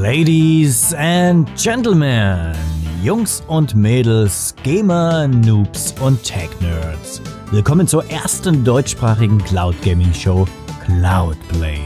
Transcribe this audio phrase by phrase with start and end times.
[0.00, 2.54] Ladies and Gentlemen,
[3.02, 7.20] Jungs und Mädels, Gamer, Noobs und Tech-Nerds.
[7.50, 10.46] Willkommen zur ersten deutschsprachigen Cloud Gaming Show
[10.84, 11.80] Cloudplay.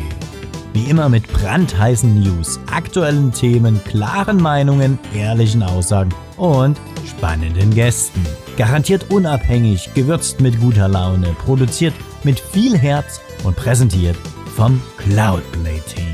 [0.74, 8.26] Wie immer mit brandheißen News, aktuellen Themen, klaren Meinungen, ehrlichen Aussagen und spannenden Gästen.
[8.58, 11.94] Garantiert unabhängig, gewürzt mit guter Laune, produziert
[12.24, 14.18] mit viel Herz und präsentiert
[14.54, 16.11] vom Cloudplay Team.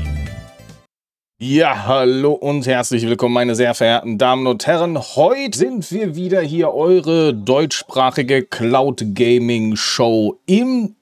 [1.41, 4.97] Ja, hallo und herzlich willkommen, meine sehr verehrten Damen und Herren.
[4.97, 10.97] Heute sind wir wieder hier, eure deutschsprachige Cloud Gaming Show im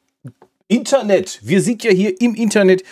[0.68, 1.40] Internet.
[1.42, 2.84] Wir sind ja hier im Internet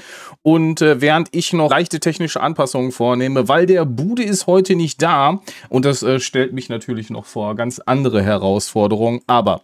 [0.42, 5.04] und äh, während ich noch leichte technische Anpassungen vornehme, weil der Bude ist heute nicht
[5.04, 5.40] da
[5.70, 9.22] und das äh, stellt mich natürlich noch vor ganz andere Herausforderungen.
[9.28, 9.62] Aber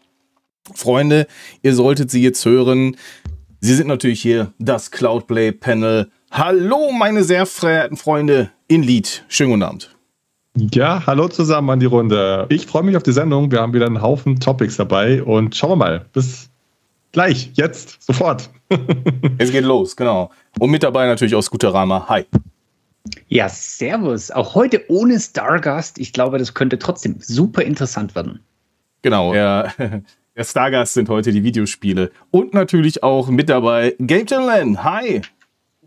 [0.76, 1.26] Freunde,
[1.64, 2.96] ihr solltet sie jetzt hören.
[3.60, 9.26] Sie sind natürlich hier das Cloudplay Panel Hallo, meine sehr verehrten Freunde in Lied.
[9.28, 9.94] Schönen guten Abend.
[10.56, 12.46] Ja, hallo zusammen an die Runde.
[12.48, 13.52] Ich freue mich auf die Sendung.
[13.52, 16.06] Wir haben wieder einen Haufen Topics dabei und schauen wir mal.
[16.14, 16.50] Bis
[17.12, 18.50] gleich, jetzt, sofort.
[19.40, 20.32] es geht los, genau.
[20.58, 22.06] Und mit dabei natürlich aus Guterama.
[22.08, 22.26] Hi.
[23.28, 24.32] Ja, servus.
[24.32, 26.00] Auch heute ohne Stargast.
[26.00, 28.40] Ich glaube, das könnte trotzdem super interessant werden.
[29.02, 29.74] Genau, der,
[30.38, 32.10] der Stargast sind heute die Videospiele.
[32.32, 34.82] Und natürlich auch mit dabei Game.
[34.82, 35.22] Hi.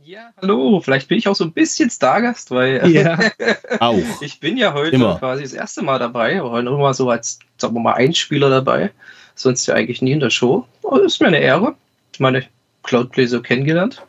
[0.06, 0.80] Ja, hallo.
[0.80, 3.18] Vielleicht bin ich auch so ein bisschen Stargast, weil ja.
[3.80, 3.96] auch.
[4.20, 5.18] ich bin ja heute Immer.
[5.18, 8.90] quasi das erste Mal dabei, aber nur mal so als, sagen wir mal, Einspieler dabei.
[9.34, 10.66] Sonst ja eigentlich nie in der Show.
[10.82, 11.74] Aber ist mir eine Ehre.
[12.12, 12.44] Ich meine,
[12.82, 14.04] Cloudplay so kennengelernt.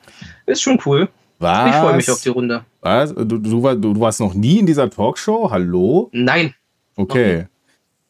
[0.46, 1.08] Ist schon cool.
[1.40, 1.70] Was?
[1.70, 2.66] Ich freue mich auf die Runde.
[2.82, 3.16] Was?
[3.16, 5.50] Du, du, du, warst noch nie in dieser Talkshow?
[5.50, 6.10] Hallo?
[6.12, 6.54] Nein.
[6.98, 7.48] Okay.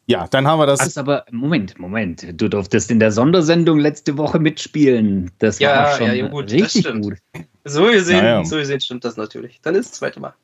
[0.08, 0.80] Ja, dann haben wir das.
[0.80, 2.26] Also aber Moment, Moment.
[2.42, 5.30] Du durftest in der Sondersendung letzte Woche mitspielen.
[5.38, 7.18] Das ja, war schon ja, gut, richtig gut.
[7.66, 8.46] So gesehen, ja, ja.
[8.46, 9.60] so gesehen stimmt das natürlich.
[9.62, 10.36] Dann ist das zweite Mal.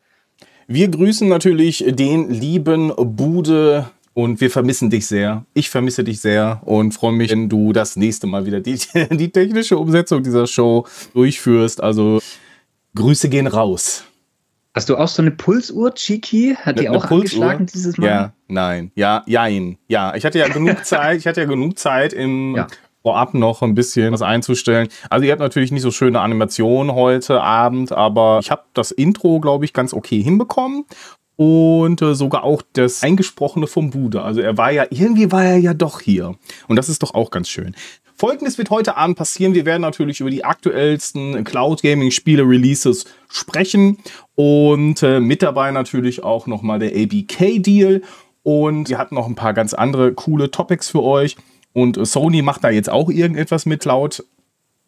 [0.68, 5.46] Wir grüßen natürlich den lieben Bude und wir vermissen dich sehr.
[5.54, 8.80] Ich vermisse dich sehr und freue mich, wenn du das nächste Mal wieder die,
[9.12, 11.82] die technische Umsetzung dieser Show durchführst.
[11.82, 12.20] Also
[12.96, 14.04] Grüße gehen raus.
[14.74, 16.56] Hast du auch so eine Pulsuhr, Chiki?
[16.56, 17.44] Hat die auch Pulsuhr?
[17.44, 18.08] angeschlagen dieses Mal?
[18.08, 18.92] Ja, nein.
[18.96, 19.78] Ja, jein.
[19.88, 22.68] Ja, ich hatte ja genug Zeit, ich hatte ja genug Zeit im ja.
[23.04, 24.88] Vorab noch ein bisschen was einzustellen.
[25.10, 29.40] Also ihr habt natürlich nicht so schöne Animationen heute Abend, aber ich habe das Intro,
[29.40, 30.86] glaube ich, ganz okay hinbekommen
[31.36, 34.22] und äh, sogar auch das Eingesprochene vom Bude.
[34.22, 36.36] Also er war ja, irgendwie war er ja doch hier.
[36.68, 37.76] Und das ist doch auch ganz schön.
[38.16, 39.56] Folgendes wird heute Abend passieren.
[39.56, 43.98] Wir werden natürlich über die aktuellsten Cloud Gaming Spiele Releases sprechen
[44.36, 48.04] und äh, mit dabei natürlich auch nochmal der ABK Deal
[48.44, 51.36] und wir hatten noch ein paar ganz andere coole Topics für euch
[51.74, 54.24] und Sony macht da jetzt auch irgendetwas mit Cloud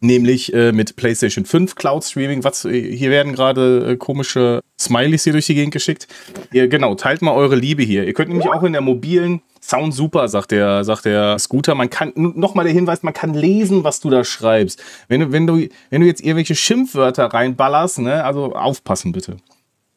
[0.04, 2.44] nämlich äh, mit PlayStation 5 Cloud Streaming.
[2.44, 6.06] Was, äh, hier werden gerade äh, komische Smileys hier durch die Gegend geschickt.
[6.52, 8.04] Ihr, genau, teilt mal eure Liebe hier.
[8.04, 11.74] Ihr könnt nämlich auch in der mobilen Sound super, sagt der, sagt der Scooter.
[11.74, 14.82] Man kann, nochmal der Hinweis, man kann lesen, was du da schreibst.
[15.08, 19.38] Wenn du, wenn du, wenn du jetzt irgendwelche Schimpfwörter reinballerst, ne, also aufpassen bitte.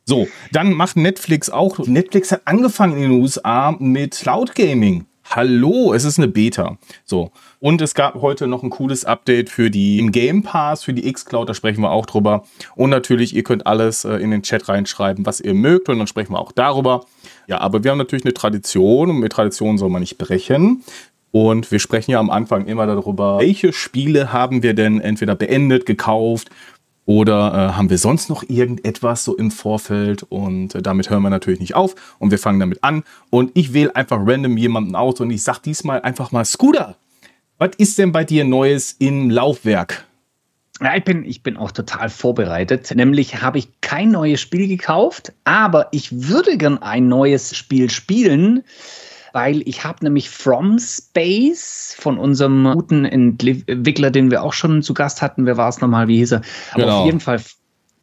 [0.06, 5.06] So, dann macht Netflix auch, Netflix hat angefangen in den USA mit Cloud Gaming.
[5.30, 6.78] Hallo, es ist eine Beta.
[7.04, 7.32] So.
[7.60, 11.06] Und es gab heute noch ein cooles Update für die im Game Pass, für die
[11.06, 12.46] X-Cloud, da sprechen wir auch drüber.
[12.76, 16.08] Und natürlich, ihr könnt alles äh, in den Chat reinschreiben, was ihr mögt, und dann
[16.08, 17.06] sprechen wir auch darüber.
[17.48, 20.84] Ja, aber wir haben natürlich eine Tradition und mit Tradition soll man nicht brechen.
[21.32, 25.86] Und wir sprechen ja am Anfang immer darüber, welche Spiele haben wir denn entweder beendet,
[25.86, 26.50] gekauft
[27.08, 30.24] oder äh, haben wir sonst noch irgendetwas so im Vorfeld?
[30.24, 31.96] Und äh, damit hören wir natürlich nicht auf.
[32.20, 33.04] Und wir fangen damit an.
[33.30, 36.98] Und ich wähle einfach random jemanden aus und ich sage diesmal einfach mal Scooter.
[37.60, 40.06] Was ist denn bei dir Neues im Laufwerk?
[40.82, 42.94] Ja, ich bin, ich bin auch total vorbereitet.
[42.94, 48.66] Nämlich habe ich kein neues Spiel gekauft, aber ich würde gern ein neues Spiel spielen
[49.34, 54.94] weil ich habe nämlich From Space von unserem guten Entwickler, den wir auch schon zu
[54.94, 56.42] Gast hatten, wer war es nochmal, wie hieß er?
[56.74, 57.00] Aber genau.
[57.00, 57.40] auf jeden Fall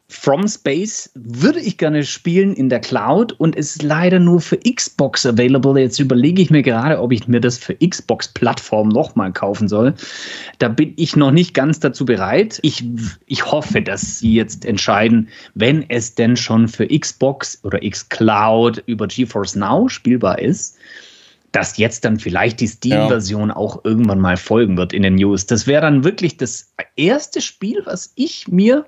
[0.07, 5.25] From Space würde ich gerne spielen in der Cloud und ist leider nur für Xbox
[5.25, 5.79] available.
[5.81, 9.95] Jetzt überlege ich mir gerade, ob ich mir das für Xbox-Plattform nochmal kaufen soll.
[10.59, 12.59] Da bin ich noch nicht ganz dazu bereit.
[12.61, 12.83] Ich,
[13.25, 19.07] ich hoffe, dass sie jetzt entscheiden, wenn es denn schon für Xbox oder Xcloud über
[19.07, 20.77] GeForce Now spielbar ist,
[21.55, 23.55] dass jetzt dann vielleicht die Steam-Version ja.
[23.55, 25.45] auch irgendwann mal folgen wird in den News.
[25.45, 28.85] Das wäre dann wirklich das erste Spiel, was ich mir,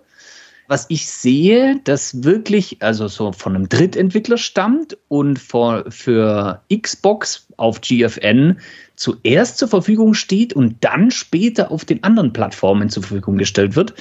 [0.67, 7.47] was ich sehe, das wirklich, also so von einem Drittentwickler stammt und für, für Xbox
[7.55, 8.59] auf GFN
[8.97, 13.93] zuerst zur Verfügung steht und dann später auf den anderen Plattformen zur Verfügung gestellt wird.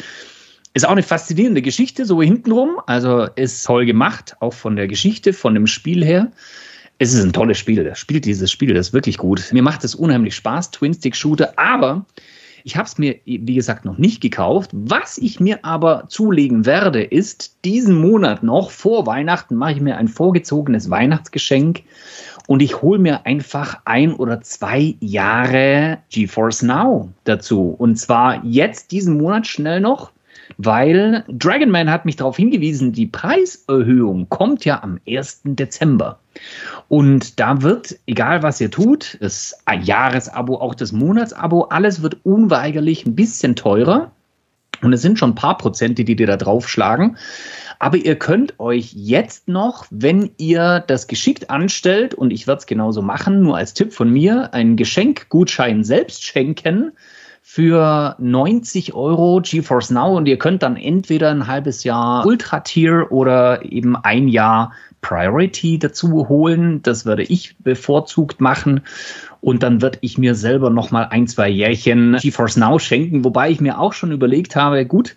[0.75, 2.81] Ist auch eine faszinierende Geschichte, so hintenrum.
[2.87, 6.33] Also ist toll gemacht, auch von der Geschichte, von dem Spiel her.
[6.99, 7.85] Es ist ein tolles Spiel.
[7.85, 9.53] Das spielt dieses Spiel, das ist wirklich gut.
[9.53, 12.07] Mir macht es unheimlich Spaß, Twin-Stick-Shooter, aber
[12.65, 14.71] ich habe es mir, wie gesagt, noch nicht gekauft.
[14.73, 19.97] Was ich mir aber zulegen werde, ist diesen Monat noch vor Weihnachten mache ich mir
[19.97, 21.83] ein vorgezogenes Weihnachtsgeschenk
[22.49, 27.75] und ich hole mir einfach ein oder zwei Jahre GeForce Now dazu.
[27.79, 30.11] Und zwar jetzt diesen Monat schnell noch,
[30.59, 35.43] weil Dragonman hat mich darauf hingewiesen, die Preiserhöhung kommt ja am 1.
[35.45, 36.19] Dezember.
[36.89, 43.07] Und da wird, egal was ihr tut, das Jahresabo, auch das Monatsabo, alles wird unweigerlich
[43.07, 44.13] ein bisschen teurer.
[44.83, 47.17] Und es sind schon ein paar Prozente, die dir da draufschlagen.
[47.79, 52.67] Aber ihr könnt euch jetzt noch, wenn ihr das geschickt anstellt, und ich werde es
[52.67, 56.93] genauso machen, nur als Tipp von mir, einen Geschenkgutschein selbst schenken
[57.49, 63.07] für 90 Euro GeForce Now und ihr könnt dann entweder ein halbes Jahr Ultra Tier
[63.13, 66.83] oder eben ein Jahr Priority dazu holen.
[66.83, 68.81] Das würde ich bevorzugt machen.
[69.41, 73.49] Und dann würde ich mir selber noch mal ein, zwei Jährchen GeForce Now schenken, wobei
[73.49, 75.17] ich mir auch schon überlegt habe, gut,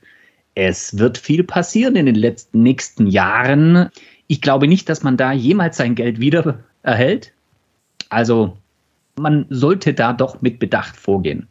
[0.54, 3.90] es wird viel passieren in den letzten nächsten Jahren.
[4.28, 7.34] Ich glaube nicht, dass man da jemals sein Geld wieder erhält.
[8.10, 8.56] Also
[9.18, 11.48] man sollte da doch mit Bedacht vorgehen.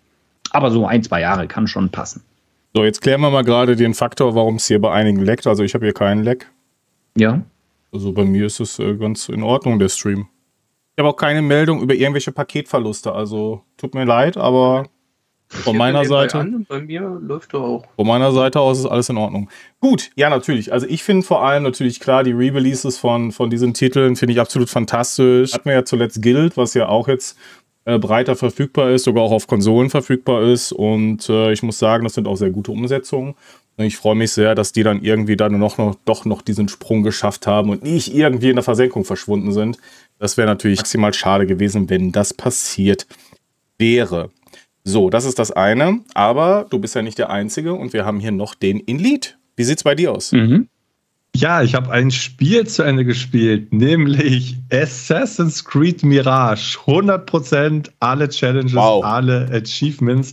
[0.58, 2.24] Aber so ein, zwei Jahre kann schon passen.
[2.74, 5.46] So, jetzt klären wir mal gerade den Faktor, warum es hier bei einigen leckt.
[5.46, 6.50] Also ich habe hier keinen Leck.
[7.16, 7.42] Ja.
[7.92, 10.26] Also bei mir ist es äh, ganz in Ordnung, der Stream.
[10.96, 13.12] Ich habe auch keine Meldung über irgendwelche Paketverluste.
[13.12, 14.86] Also tut mir leid, aber
[15.46, 16.40] von meiner Seite.
[16.40, 17.84] An, bei mir läuft er auch.
[17.94, 19.48] Von meiner Seite aus ist alles in Ordnung.
[19.80, 20.72] Gut, ja, natürlich.
[20.72, 24.40] Also ich finde vor allem natürlich klar, die Re-Releases von, von diesen Titeln finde ich
[24.40, 25.54] absolut fantastisch.
[25.54, 27.38] Hatten wir ja zuletzt Guild, was ja auch jetzt
[27.88, 30.72] äh, breiter verfügbar ist, sogar auch auf Konsolen verfügbar ist.
[30.72, 33.34] Und äh, ich muss sagen, das sind auch sehr gute Umsetzungen.
[33.78, 37.02] Ich freue mich sehr, dass die dann irgendwie dann noch, noch, doch noch diesen Sprung
[37.02, 39.78] geschafft haben und nicht irgendwie in der Versenkung verschwunden sind.
[40.18, 43.06] Das wäre natürlich maximal schade gewesen, wenn das passiert
[43.78, 44.30] wäre.
[44.84, 46.00] So, das ist das eine.
[46.12, 49.34] Aber du bist ja nicht der Einzige und wir haben hier noch den Elite.
[49.56, 50.32] Wie sieht's bei dir aus?
[50.32, 50.68] Mhm.
[51.34, 56.78] Ja, ich habe ein Spiel zu Ende gespielt, nämlich Assassin's Creed Mirage.
[56.84, 59.04] 100% alle Challenges, wow.
[59.04, 60.32] alle Achievements.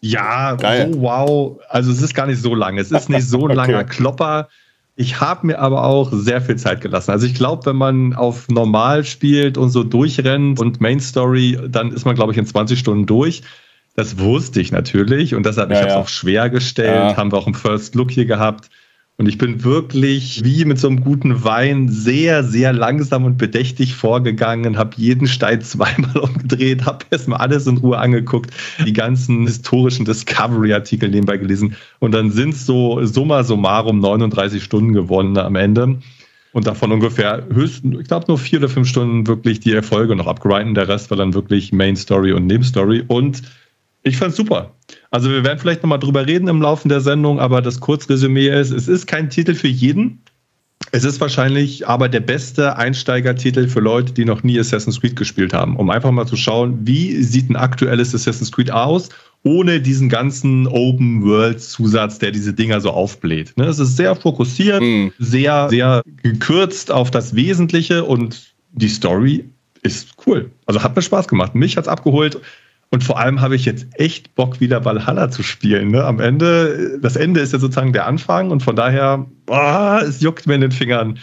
[0.00, 0.92] Ja, Geil.
[0.92, 1.60] so wow.
[1.68, 2.78] Also es ist gar nicht so lang.
[2.78, 3.88] Es ist nicht so ein langer okay.
[3.88, 4.48] Klopper.
[4.94, 7.12] Ich habe mir aber auch sehr viel Zeit gelassen.
[7.12, 11.92] Also ich glaube, wenn man auf normal spielt und so durchrennt und Main Story, dann
[11.92, 13.42] ist man, glaube ich, in 20 Stunden durch.
[13.94, 16.00] Das wusste ich natürlich und deshalb, ja, ich habe es ja.
[16.00, 17.16] auch schwer gestellt, ja.
[17.16, 18.70] haben wir auch im First Look hier gehabt.
[19.20, 23.96] Und ich bin wirklich wie mit so einem guten Wein sehr, sehr langsam und bedächtig
[23.96, 28.52] vorgegangen, habe jeden Stein zweimal umgedreht, habe erstmal alles in Ruhe angeguckt,
[28.86, 31.74] die ganzen historischen Discovery-Artikel nebenbei gelesen.
[31.98, 35.98] Und dann sind es so summa summarum 39 Stunden gewonnen am Ende.
[36.52, 40.28] Und davon ungefähr höchstens, ich glaube, nur vier oder fünf Stunden wirklich die Erfolge noch
[40.28, 40.74] abgrinden.
[40.74, 43.02] Der Rest war dann wirklich Main Story und Nebenstory.
[43.08, 43.42] Und
[44.08, 44.74] ich fand es super.
[45.10, 48.70] Also wir werden vielleicht nochmal drüber reden im Laufe der Sendung, aber das Kurzresümee ist,
[48.70, 50.20] es ist kein Titel für jeden.
[50.92, 55.52] Es ist wahrscheinlich aber der beste Einsteigertitel für Leute, die noch nie Assassin's Creed gespielt
[55.52, 59.10] haben, um einfach mal zu schauen, wie sieht ein aktuelles Assassin's Creed aus,
[59.42, 63.56] ohne diesen ganzen Open-World-Zusatz, der diese Dinger so aufbläht.
[63.56, 65.12] Ne, es ist sehr fokussiert, mhm.
[65.18, 69.44] sehr, sehr gekürzt auf das Wesentliche und die Story
[69.82, 70.50] ist cool.
[70.66, 71.54] Also hat mir Spaß gemacht.
[71.54, 72.40] Mich hat es abgeholt.
[72.90, 75.90] Und vor allem habe ich jetzt echt Bock, wieder Valhalla zu spielen.
[75.90, 76.04] Ne?
[76.04, 80.46] Am Ende, das Ende ist ja sozusagen der Anfang und von daher, boah, es juckt
[80.46, 81.18] mir in den Fingern.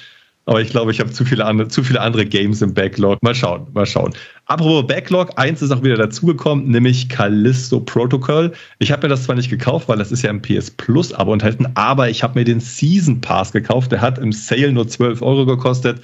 [0.48, 3.22] Aber ich glaube, ich habe zu viele, andere, zu viele andere Games im Backlog.
[3.24, 4.14] Mal schauen, mal schauen.
[4.46, 8.52] Apropos Backlog, eins ist auch wieder dazugekommen, nämlich Callisto Protocol.
[8.78, 11.34] Ich habe mir das zwar nicht gekauft, weil das ist ja im PS Plus Abo
[11.34, 13.92] enthalten, aber ich habe mir den Season Pass gekauft.
[13.92, 16.00] Der hat im Sale nur 12 Euro gekostet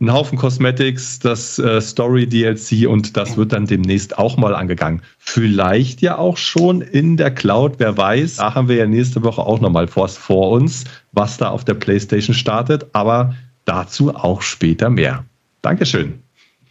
[0.00, 5.02] ein Haufen Cosmetics, das äh, Story DLC und das wird dann demnächst auch mal angegangen.
[5.18, 8.36] Vielleicht ja auch schon in der Cloud, wer weiß.
[8.36, 11.74] Da haben wir ja nächste Woche auch nochmal was vor uns, was da auf der
[11.74, 13.34] PlayStation startet, aber
[13.66, 15.24] dazu auch später mehr.
[15.60, 16.22] Dankeschön.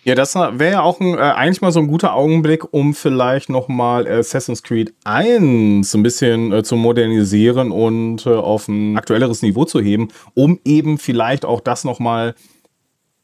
[0.03, 3.49] Ja, das wäre ja auch ein, äh, eigentlich mal so ein guter Augenblick, um vielleicht
[3.49, 9.65] nochmal Assassin's Creed 1 ein bisschen äh, zu modernisieren und äh, auf ein aktuelleres Niveau
[9.65, 12.33] zu heben, um eben vielleicht auch das nochmal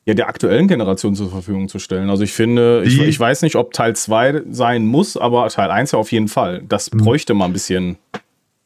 [0.06, 2.10] ja, der aktuellen Generation zur Verfügung zu stellen.
[2.10, 5.94] Also ich finde, ich, ich, weiß nicht, ob Teil 2 sein muss, aber Teil 1
[5.94, 6.62] ja auf jeden Fall.
[6.68, 7.00] Das mhm.
[7.00, 7.98] bräuchte mal ein bisschen.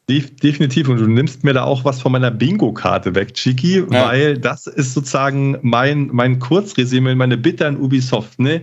[0.08, 0.88] Definitiv.
[0.88, 4.08] Und du nimmst mir da auch was von meiner Bingo-Karte weg, Chiki, ja.
[4.08, 8.38] weil das ist sozusagen mein, mein Kurzresümee, meine Bitte an Ubisoft.
[8.40, 8.62] Ne?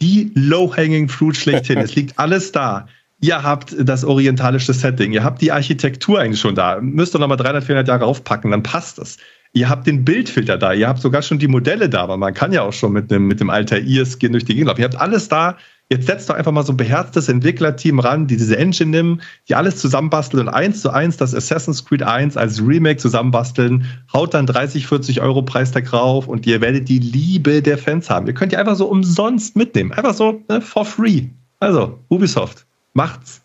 [0.00, 1.78] Die low-hanging fruit schlechthin.
[1.78, 2.86] es liegt alles da.
[3.20, 6.80] Ihr habt das orientalische Setting, ihr habt die Architektur eigentlich schon da.
[6.80, 9.18] Müsst ihr nochmal 300, 400 Jahre aufpacken, dann passt es.
[9.56, 12.52] Ihr habt den Bildfilter da, ihr habt sogar schon die Modelle da, aber man kann
[12.52, 14.80] ja auch schon mit dem, mit dem Altair-Skin durch die Gegend laufen.
[14.80, 15.56] Ihr habt alles da.
[15.90, 19.54] Jetzt setzt doch einfach mal so ein beherztes Entwicklerteam ran, die diese Engine nehmen, die
[19.54, 24.46] alles zusammenbasteln und eins zu eins das Assassin's Creed 1 als Remake zusammenbasteln, haut dann
[24.46, 28.26] 30, 40 Euro Preistag rauf und ihr werdet die Liebe der Fans haben.
[28.26, 29.92] Ihr könnt die einfach so umsonst mitnehmen.
[29.92, 31.26] Einfach so ne, for free.
[31.60, 33.42] Also, Ubisoft, macht's.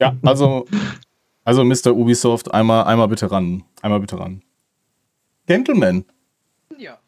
[0.00, 0.66] Ja, also,
[1.44, 1.94] also Mr.
[1.94, 3.62] Ubisoft, einmal, einmal bitte ran.
[3.82, 4.42] Einmal bitte ran.
[5.46, 6.04] Gentleman.
[6.76, 6.98] Ja.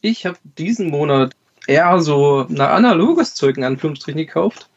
[0.00, 1.34] Ich habe diesen Monat
[1.66, 4.68] eher so ein analoges Zeug in Anführungsstrichen gekauft.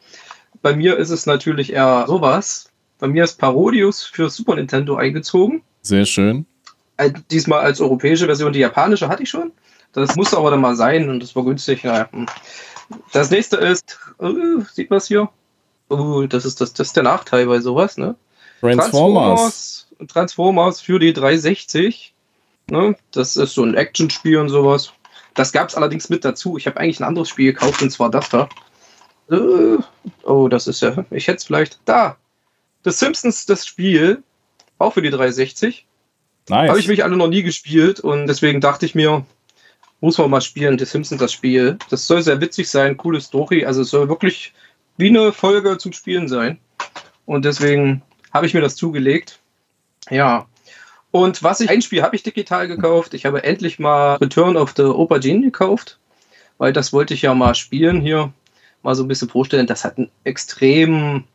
[0.62, 2.70] Bei mir ist es natürlich eher sowas.
[2.98, 5.62] Bei mir ist Parodius für Super Nintendo eingezogen.
[5.82, 6.46] Sehr schön.
[7.32, 8.52] Diesmal als europäische Version.
[8.52, 9.54] Die japanische hatte ich schon.
[9.94, 11.84] Das muss aber dann mal sein und das war günstig.
[11.84, 12.10] Naja.
[13.14, 15.30] Das nächste ist, uh, sieht man es hier?
[15.90, 18.16] Uh, das, ist das, das ist der Nachteil bei sowas, ne?
[18.60, 18.88] Transformers.
[18.90, 22.14] Transformers, Transformers für die 360.
[22.70, 22.96] Ne?
[23.12, 24.94] Das ist so ein Actionspiel und sowas.
[25.34, 26.58] Das gab es allerdings mit dazu.
[26.58, 28.50] Ich habe eigentlich ein anderes Spiel gekauft und zwar das da.
[29.32, 29.78] Äh,
[30.24, 31.06] oh, das ist ja.
[31.12, 31.80] Ich hätte es vielleicht.
[31.86, 32.18] Da!
[32.84, 34.24] The Simpsons, das Spiel.
[34.78, 35.86] Auch für die 360.
[36.50, 36.70] Nice.
[36.70, 39.26] Habe ich mich alle noch nie gespielt und deswegen dachte ich mir,
[40.02, 41.78] muss man mal spielen, The Simpsons, das Spiel.
[41.90, 43.66] Das soll sehr witzig sein, coole Story.
[43.66, 44.54] Also es soll wirklich
[44.98, 46.60] wie eine Folge zum Spielen sein.
[47.26, 48.02] Und deswegen
[48.34, 49.40] habe ich mir das zugelegt.
[50.10, 50.48] Ja,
[51.12, 53.14] und was ich, ein Spiel habe ich digital gekauft.
[53.14, 55.98] Ich habe endlich mal Return of the Aubergine gekauft,
[56.58, 58.32] weil das wollte ich ja mal spielen hier.
[58.84, 59.68] Mal so ein bisschen vorstellen.
[59.68, 61.26] Das hat einen extrem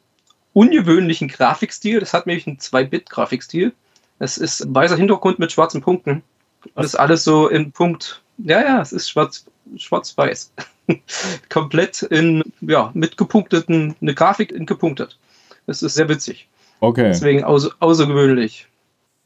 [0.53, 2.01] ungewöhnlichen Grafikstil.
[2.01, 3.73] Das hat nämlich einen 2-Bit-Grafikstil.
[4.19, 6.23] Es ist ein weißer Hintergrund mit schwarzen Punkten.
[6.75, 8.23] Das ist alles so in Punkt.
[8.39, 9.45] Ja, ja, es ist schwarz,
[9.77, 10.53] schwarz-weiß.
[11.49, 15.19] Komplett in, ja, mit gepunkteten, eine Grafik in gepunktet.
[15.67, 16.49] Das ist sehr witzig.
[16.81, 17.09] Okay.
[17.09, 18.69] Deswegen außer, außergewöhnlich.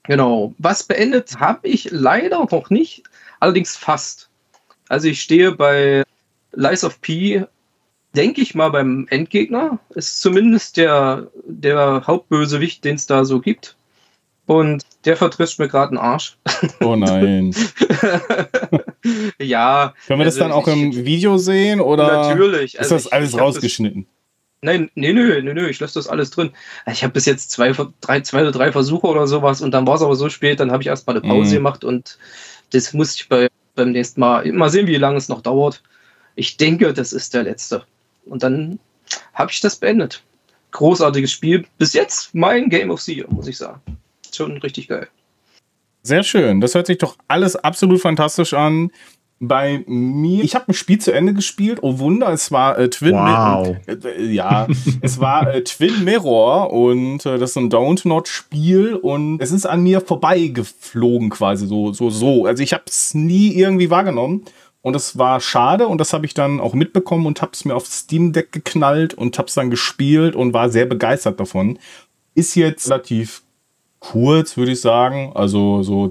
[0.08, 0.54] Genau.
[0.56, 3.02] Was beendet habe ich leider noch nicht,
[3.40, 4.30] allerdings fast.
[4.88, 6.02] Also ich stehe bei
[6.52, 7.44] Lies of P,
[8.16, 9.78] denke ich mal, beim Endgegner.
[9.94, 13.76] Ist zumindest der, der Hauptbösewicht, den es da so gibt.
[14.46, 16.38] Und der vertrischt mir gerade einen Arsch.
[16.80, 17.54] Oh nein.
[19.38, 19.92] ja.
[20.06, 21.80] Können wir das also dann auch im Video sehen?
[21.82, 22.78] Oder natürlich.
[22.78, 24.06] Also ist das alles rausgeschnitten?
[24.60, 26.50] Nein, nee, nö, nö, nö, ich lasse das alles drin.
[26.90, 29.94] Ich habe bis jetzt zwei, drei, zwei oder drei Versuche oder sowas und dann war
[29.94, 31.54] es aber so spät, dann habe ich erstmal eine Pause mhm.
[31.54, 32.18] gemacht und
[32.70, 35.82] das muss ich bei, beim nächsten Mal mal sehen, wie lange es noch dauert.
[36.34, 37.84] Ich denke, das ist der letzte.
[38.26, 38.78] Und dann
[39.34, 40.22] habe ich das beendet.
[40.72, 41.66] Großartiges Spiel.
[41.78, 43.80] Bis jetzt mein Game of the Year, muss ich sagen.
[44.34, 45.08] Schon richtig geil.
[46.02, 46.60] Sehr schön.
[46.60, 48.90] Das hört sich doch alles absolut fantastisch an
[49.40, 51.78] bei mir, ich habe ein Spiel zu Ende gespielt.
[51.82, 53.68] Oh Wunder, es war äh, Twin wow.
[53.68, 53.76] Mirror.
[53.86, 54.66] Äh, ja,
[55.00, 59.82] es war äh, Twin Mirror und äh, das ist ein Don't-Not-Spiel und es ist an
[59.82, 62.46] mir vorbeigeflogen quasi so, so, so.
[62.46, 64.44] Also ich habe es nie irgendwie wahrgenommen
[64.82, 67.76] und es war schade und das habe ich dann auch mitbekommen und habe es mir
[67.76, 71.78] auf Steam Deck geknallt und habe es dann gespielt und war sehr begeistert davon.
[72.34, 73.42] Ist jetzt relativ
[74.00, 75.32] kurz, würde ich sagen.
[75.34, 76.10] Also so,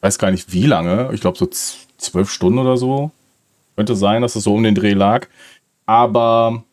[0.00, 1.10] weiß gar nicht wie lange.
[1.12, 1.48] Ich glaube so
[1.98, 3.10] zwölf Stunden oder so.
[3.76, 5.28] Könnte sein, dass es so um den Dreh lag.
[5.86, 6.64] Aber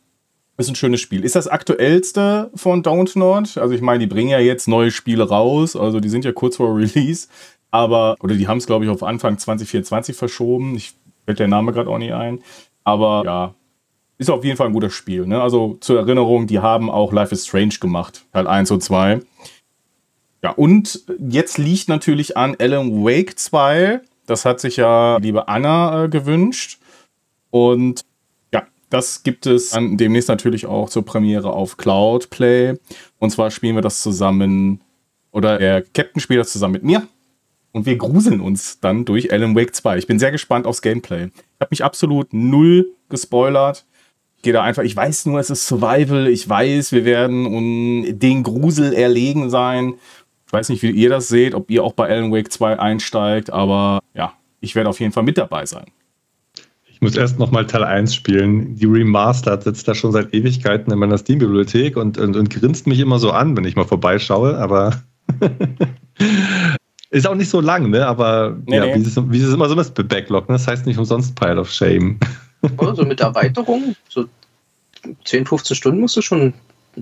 [0.56, 1.24] ist ein schönes Spiel.
[1.24, 3.48] Ist das aktuellste von Download?
[3.60, 5.76] Also ich meine, die bringen ja jetzt neue Spiele raus.
[5.76, 7.28] Also die sind ja kurz vor Release.
[7.70, 10.74] Aber, oder die haben es, glaube ich, auf Anfang 2024 verschoben.
[10.76, 10.94] Ich
[11.26, 12.40] fällt der Name gerade auch nicht ein.
[12.84, 13.54] Aber ja,
[14.16, 15.26] ist auf jeden Fall ein guter Spiel.
[15.26, 15.42] Ne?
[15.42, 18.24] Also zur Erinnerung, die haben auch Life is Strange gemacht.
[18.32, 19.20] Teil 1 und 2.
[20.42, 26.04] Ja, und jetzt liegt natürlich an Alan Wake 2 das hat sich ja liebe Anna
[26.04, 26.78] äh, gewünscht.
[27.50, 28.04] Und
[28.52, 32.74] ja, das gibt es dann demnächst natürlich auch zur Premiere auf Cloud Play.
[33.18, 34.80] Und zwar spielen wir das zusammen,
[35.32, 37.06] oder der Captain spielt das zusammen mit mir.
[37.72, 39.98] Und wir gruseln uns dann durch Alan Wake 2.
[39.98, 41.26] Ich bin sehr gespannt aufs Gameplay.
[41.26, 43.84] Ich habe mich absolut null gespoilert.
[44.36, 46.26] Ich gehe da einfach, ich weiß nur, es ist Survival.
[46.28, 49.94] Ich weiß, wir werden den Grusel erlegen sein.
[50.46, 53.52] Ich weiß nicht, wie ihr das seht, ob ihr auch bei Alan Wake 2 einsteigt,
[53.52, 55.86] aber ja, ich werde auf jeden Fall mit dabei sein.
[56.88, 58.76] Ich muss erst nochmal Teil 1 spielen.
[58.76, 63.00] Die Remastered sitzt da schon seit Ewigkeiten in meiner Steam-Bibliothek und, und, und grinst mich
[63.00, 65.02] immer so an, wenn ich mal vorbeischaue, aber
[67.10, 68.06] ist auch nicht so lang, ne?
[68.06, 68.94] Aber nee, ja, nee.
[68.94, 70.54] Wie, es, wie es immer so ist, Backlog, ne?
[70.54, 72.18] Das heißt nicht umsonst Pile of Shame.
[72.78, 74.24] Also mit Erweiterung, so
[75.24, 76.52] 10, 15 Stunden musst du schon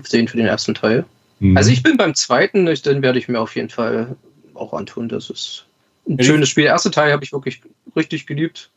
[0.03, 1.05] sehen für den ersten Teil.
[1.39, 1.57] Mhm.
[1.57, 4.15] Also ich bin beim zweiten, den werde ich mir auf jeden Fall
[4.53, 5.09] auch antun.
[5.09, 5.65] Das ist
[6.07, 6.63] ein ja, schönes Spiel.
[6.63, 7.61] Der erste Teil habe ich wirklich
[7.95, 8.69] richtig geliebt.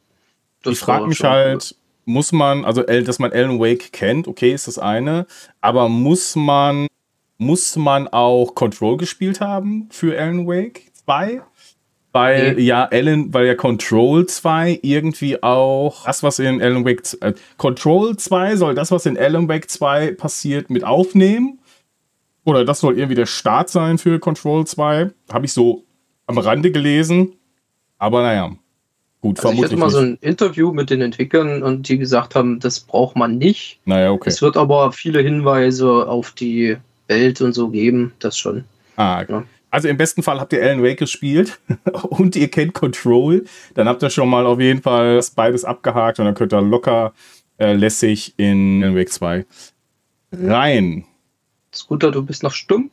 [0.62, 1.74] Das ich frage mich halt,
[2.04, 5.26] muss man, also dass man Alan Wake kennt, okay, ist das eine,
[5.60, 6.88] aber muss man,
[7.36, 11.42] muss man auch Control gespielt haben für Alan Wake 2?
[12.12, 12.62] Weil nee.
[12.62, 18.16] ja Alan, weil ja Control 2 irgendwie auch das, was in Alan Wake äh, Control
[18.16, 21.57] 2 soll das, was in Alan Wake 2 passiert, mit aufnehmen.
[22.48, 25.10] Oder das soll irgendwie der Start sein für Control 2.
[25.30, 25.84] Habe ich so
[26.26, 27.34] am Rande gelesen.
[27.98, 28.56] Aber naja,
[29.20, 29.66] gut, also vermutlich.
[29.66, 33.16] Ich hatte mal so ein Interview mit den Entwicklern und die gesagt haben, das braucht
[33.16, 33.80] man nicht.
[33.84, 34.30] Naja, okay.
[34.30, 38.64] Es wird aber viele Hinweise auf die Welt und so geben, das schon.
[38.96, 39.32] Ah, okay.
[39.32, 39.44] Ja.
[39.70, 41.60] Also im besten Fall habt ihr Alan Wake gespielt
[42.02, 43.44] und ihr kennt Control.
[43.74, 47.12] Dann habt ihr schon mal auf jeden Fall beides abgehakt und dann könnt ihr locker
[47.58, 49.44] äh, lässig in Alan Wake 2
[50.32, 51.04] rein.
[51.74, 52.90] Scooter, du bist noch stumm.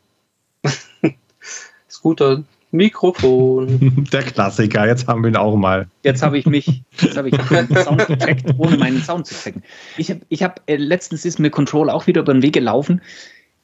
[1.89, 4.07] Scooter, Mikrofon.
[4.11, 5.87] Der Klassiker, jetzt haben wir ihn auch mal.
[6.03, 9.63] Jetzt habe ich mich, jetzt habe ich meinen Soundeffekt, ohne meinen Sound zu checken.
[9.97, 13.01] Ich habe, ich hab, äh, letztens ist mir Control auch wieder über den Weg gelaufen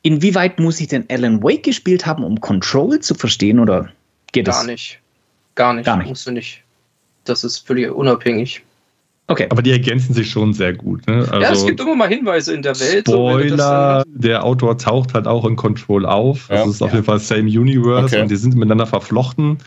[0.03, 3.91] Inwieweit muss ich denn Alan Wake gespielt haben, um Control zu verstehen oder
[4.31, 4.57] geht das?
[4.57, 4.99] Gar nicht.
[5.53, 5.85] Gar nicht.
[5.85, 6.07] Gar nicht.
[6.07, 6.63] Musst du nicht.
[7.23, 8.63] Das ist völlig unabhängig.
[9.31, 9.47] Okay.
[9.49, 11.07] Aber die ergänzen sich schon sehr gut.
[11.07, 11.27] Ne?
[11.29, 13.07] Also ja, es gibt immer mal Hinweise in der Welt.
[13.07, 16.49] Spoiler, so, der Autor taucht halt auch in Control auf.
[16.49, 16.57] Ja.
[16.57, 16.95] Das ist auf ja.
[16.95, 18.21] jeden Fall Same Universe okay.
[18.21, 19.59] und die sind miteinander verflochten.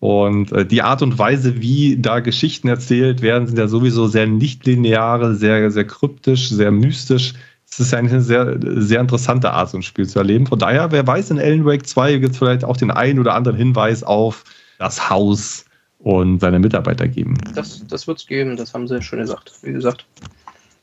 [0.00, 4.28] Und äh, die Art und Weise, wie da Geschichten erzählt werden, sind ja sowieso sehr
[4.28, 7.34] nichtlineare, sehr, sehr kryptisch, sehr mystisch
[7.70, 10.46] es ist eigentlich eine sehr, sehr interessante Art, so ein Spiel zu erleben.
[10.46, 13.34] Von daher, wer weiß, in Alan Wake 2 gibt es vielleicht auch den einen oder
[13.34, 14.44] anderen Hinweis auf
[14.78, 15.64] das Haus
[15.98, 17.36] und seine Mitarbeiter geben.
[17.54, 19.52] Das, das wird es geben, das haben sie ja schon gesagt.
[19.62, 20.06] Wie gesagt.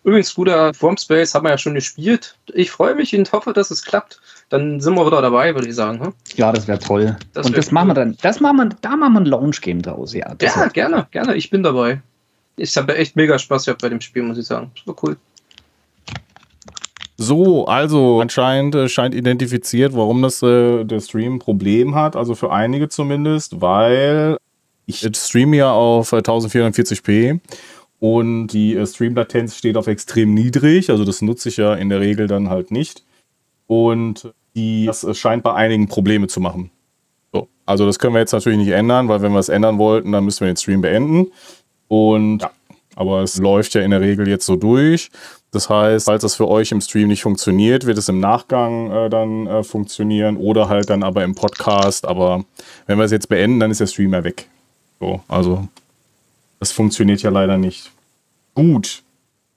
[0.03, 2.37] Übrigens, guter Formspace haben wir ja schon gespielt.
[2.53, 4.21] Ich freue mich und hoffe, dass es klappt.
[4.49, 5.99] Dann sind wir wieder dabei, würde ich sagen.
[5.99, 6.13] Hm?
[6.35, 7.17] Ja, das wäre toll.
[7.33, 7.73] Das und das cool.
[7.73, 8.17] machen wir dann.
[8.21, 10.35] Das machen wir, da machen wir ein Launch-Game draus, ja.
[10.39, 11.35] ja, gerne, gerne.
[11.35, 12.01] Ich bin dabei.
[12.55, 14.69] Ich habe echt mega Spaß gehabt bei dem Spiel, muss ich sagen.
[14.75, 15.17] Das war cool.
[17.17, 22.35] So, also anscheinend äh, scheint identifiziert, warum das äh, der Stream ein Problem hat, also
[22.35, 24.37] für einige zumindest, weil
[24.85, 27.39] ich streame ja auf 1440p äh,
[27.99, 31.99] und die äh, Streamlatenz steht auf extrem niedrig, also das nutze ich ja in der
[31.99, 33.03] Regel dann halt nicht.
[33.67, 36.71] Und die, das scheint bei einigen Probleme zu machen.
[37.33, 40.11] So, also das können wir jetzt natürlich nicht ändern, weil wenn wir es ändern wollten,
[40.11, 41.31] dann müssen wir den Stream beenden.
[41.87, 42.51] Und ja,
[42.95, 45.11] aber es läuft ja in der Regel jetzt so durch.
[45.51, 49.09] Das heißt, falls das für euch im Stream nicht funktioniert, wird es im Nachgang äh,
[49.09, 52.05] dann äh, funktionieren oder halt dann aber im Podcast.
[52.05, 52.45] Aber
[52.87, 54.47] wenn wir es jetzt beenden, dann ist der Stream ja weg.
[55.05, 55.67] So, also
[56.59, 57.91] das funktioniert ja leider nicht.
[58.55, 59.03] Gut.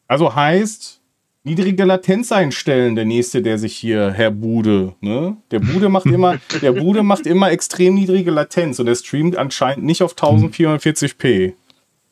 [0.07, 1.01] Also heißt,
[1.43, 5.39] niedrige Latenz einstellen, der nächste, der sich hier, Herr Bude, ne?
[5.51, 9.87] Der Bude macht immer, der Bude macht immer extrem niedrige Latenz und der streamt anscheinend
[9.87, 11.55] nicht auf 1440p.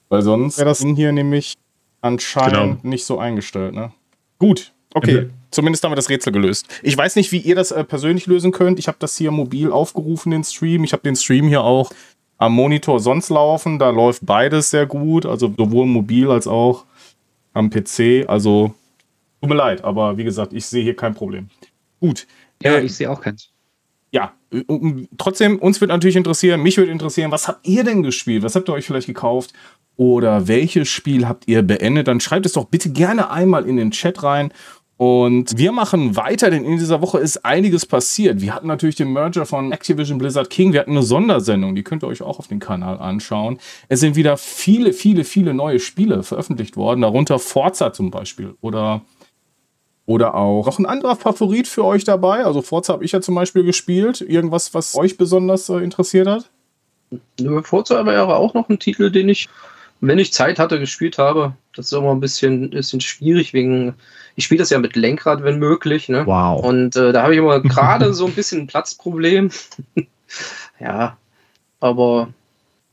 [0.08, 1.56] Weil sonst wäre das Ding hier nämlich
[2.00, 2.78] anscheinend genau.
[2.82, 3.92] nicht so eingestellt, ne?
[4.38, 5.28] Gut, okay.
[5.50, 6.68] Zumindest haben wir das Rätsel gelöst.
[6.82, 8.78] Ich weiß nicht, wie ihr das äh, persönlich lösen könnt.
[8.78, 10.84] Ich habe das hier mobil aufgerufen, den Stream.
[10.84, 11.90] Ich habe den Stream hier auch
[12.38, 13.78] am Monitor sonst laufen.
[13.78, 15.26] Da läuft beides sehr gut.
[15.26, 16.84] Also sowohl mobil als auch
[17.52, 18.28] am PC.
[18.28, 18.74] Also
[19.40, 21.48] tut mir leid, aber wie gesagt, ich sehe hier kein Problem.
[22.00, 22.26] Gut.
[22.62, 23.50] Ja, äh, ich sehe auch keins.
[24.12, 24.32] Ja,
[25.18, 28.44] trotzdem, uns wird natürlich interessieren, mich würde interessieren, was habt ihr denn gespielt?
[28.44, 29.52] Was habt ihr euch vielleicht gekauft?
[29.96, 33.90] oder welches Spiel habt ihr beendet, dann schreibt es doch bitte gerne einmal in den
[33.90, 34.52] Chat rein.
[34.98, 38.40] Und wir machen weiter, denn in dieser Woche ist einiges passiert.
[38.40, 40.72] Wir hatten natürlich den Merger von Activision Blizzard King.
[40.72, 43.58] Wir hatten eine Sondersendung, die könnt ihr euch auch auf dem Kanal anschauen.
[43.88, 49.02] Es sind wieder viele, viele, viele neue Spiele veröffentlicht worden, darunter Forza zum Beispiel oder,
[50.06, 52.46] oder auch noch ein anderer Favorit für euch dabei.
[52.46, 54.22] Also Forza habe ich ja zum Beispiel gespielt.
[54.22, 56.50] Irgendwas, was euch besonders äh, interessiert hat?
[57.64, 59.48] Forza wäre auch noch ein Titel, den ich
[60.00, 61.54] wenn ich Zeit hatte, gespielt habe.
[61.74, 63.94] Das ist immer ein bisschen, bisschen schwierig wegen,
[64.34, 66.08] ich spiele das ja mit Lenkrad, wenn möglich.
[66.08, 66.26] Ne?
[66.26, 66.64] Wow.
[66.64, 69.50] Und äh, da habe ich immer gerade so ein bisschen ein Platzproblem.
[70.80, 71.16] ja,
[71.80, 72.28] aber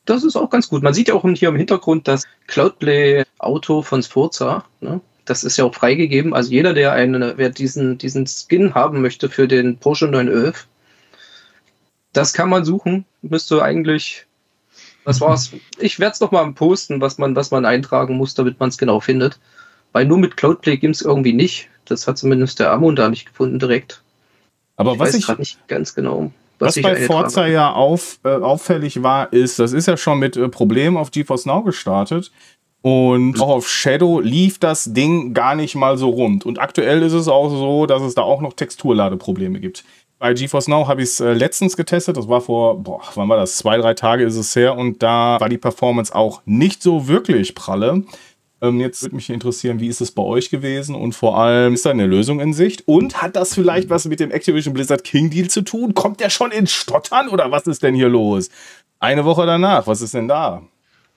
[0.05, 0.83] das ist auch ganz gut.
[0.83, 4.65] Man sieht ja auch hier im Hintergrund das Cloudplay-Auto von Sforza.
[4.81, 5.01] Ne?
[5.25, 6.33] Das ist ja auch freigegeben.
[6.33, 10.67] Also jeder, der einen, wer diesen, diesen Skin haben möchte für den Porsche 911,
[12.11, 13.05] das kann man suchen.
[13.21, 14.27] Müsste eigentlich
[15.05, 15.51] das war's.
[15.79, 18.77] Ich werde es noch mal posten, was man, was man eintragen muss, damit man es
[18.77, 19.39] genau findet.
[19.91, 21.69] Weil nur mit Cloudplay gibt es irgendwie nicht.
[21.85, 24.01] Das hat zumindest der Amon da nicht gefunden direkt.
[24.75, 26.31] Aber ich was weiß ich nicht ganz genau.
[26.59, 30.37] Was, was bei Forza ja auf, äh, auffällig war, ist, das ist ja schon mit
[30.37, 32.31] äh, Problemen auf GeForce Now gestartet.
[32.81, 36.45] Und auch auf Shadow lief das Ding gar nicht mal so rund.
[36.45, 39.85] Und aktuell ist es auch so, dass es da auch noch Texturladeprobleme gibt.
[40.23, 42.15] Bei GeForce Now habe ich es äh, letztens getestet.
[42.15, 43.57] Das war vor, boah, wann war das?
[43.57, 44.77] Zwei, drei Tage ist es her.
[44.77, 48.05] Und da war die Performance auch nicht so wirklich pralle.
[48.62, 51.86] Ähm, jetzt würde mich interessieren, wie ist es bei euch gewesen und vor allem, ist
[51.86, 52.88] da eine Lösung in Sicht?
[52.88, 55.93] Und hat das vielleicht was mit dem Activision Blizzard King Deal zu tun?
[55.93, 58.49] Kommt der schon ins Stottern oder was ist denn hier los?
[59.01, 60.62] Eine Woche danach, was ist denn da?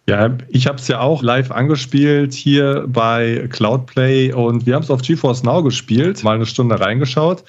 [0.08, 4.90] Ja, ich habe es ja auch live angespielt hier bei Cloudplay und wir haben es
[4.90, 7.44] auf GeForce Now gespielt, mal eine Stunde reingeschaut.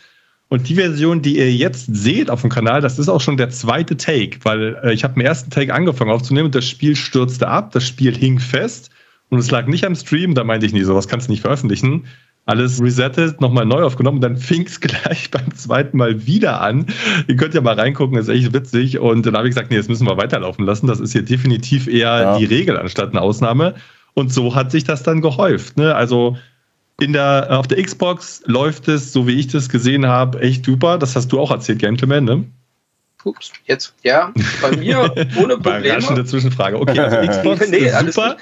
[0.49, 3.49] Und die Version, die ihr jetzt seht auf dem Kanal, das ist auch schon der
[3.49, 7.47] zweite Take, weil äh, ich habe im ersten Take angefangen aufzunehmen und das Spiel stürzte
[7.47, 8.89] ab, das Spiel hing fest
[9.29, 12.05] und es lag nicht am Stream, da meinte ich nie, sowas kannst du nicht veröffentlichen
[12.47, 14.21] alles resettet, nochmal neu aufgenommen.
[14.21, 16.87] Dann fing es gleich beim zweiten Mal wieder an.
[17.27, 18.97] Ihr könnt ja mal reingucken, ist echt witzig.
[18.97, 20.87] Und dann habe ich gesagt, nee, jetzt müssen wir weiterlaufen lassen.
[20.87, 22.37] Das ist hier definitiv eher ja.
[22.37, 23.75] die Regel anstatt eine Ausnahme.
[24.13, 25.77] Und so hat sich das dann gehäuft.
[25.77, 25.93] Ne?
[25.93, 26.37] Also
[26.99, 30.97] in der, auf der Xbox läuft es, so wie ich das gesehen habe, echt super.
[30.97, 32.43] Das hast du auch erzählt, Gentleman, ne?
[33.23, 34.31] Ups, jetzt, ja,
[34.61, 35.85] bei mir ohne Probleme.
[35.85, 36.79] Überraschende Zwischenfrage.
[36.79, 38.37] Okay, also Xbox nee, ist super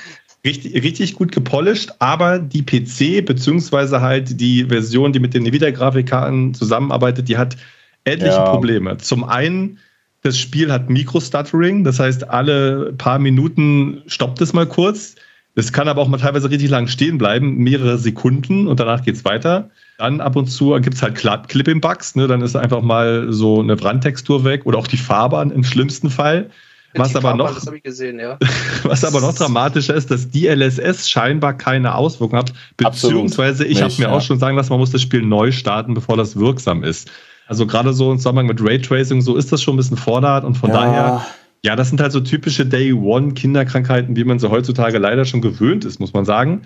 [0.46, 6.54] richtig, richtig gut gepolished, aber die PC, beziehungsweise halt die Version, die mit den Nvidia-Grafikkarten
[6.54, 7.58] zusammenarbeitet, die hat
[8.06, 8.50] etliche ja.
[8.50, 8.98] Probleme.
[8.98, 9.80] Zum einen,
[10.22, 15.16] das Spiel hat Micro-Stuttering, das heißt, alle paar Minuten stoppt es mal kurz.
[15.56, 19.16] Es kann aber auch mal teilweise richtig lang stehen bleiben, mehrere Sekunden und danach geht
[19.16, 19.70] es weiter.
[19.98, 22.28] Dann ab und zu gibt es halt Clipping-Bugs, ne?
[22.28, 26.50] dann ist einfach mal so eine Brandtextur weg oder auch die Farbe im schlimmsten Fall.
[26.98, 28.38] Was aber, noch, gesehen, ja.
[28.84, 33.72] was aber noch dramatischer ist, dass DLSS scheinbar keine Auswirkungen hat, beziehungsweise Absolut.
[33.72, 34.12] ich habe mir ja.
[34.12, 37.12] auch schon sagen lassen, man muss das Spiel neu starten, bevor das wirksam ist.
[37.48, 40.56] Also gerade so im Zusammenhang mit Raytracing, so ist das schon ein bisschen fordert und
[40.56, 40.76] von ja.
[40.78, 41.26] daher,
[41.66, 46.00] ja, das sind halt so typische Day-One-Kinderkrankheiten, wie man sie heutzutage leider schon gewöhnt ist,
[46.00, 46.62] muss man sagen.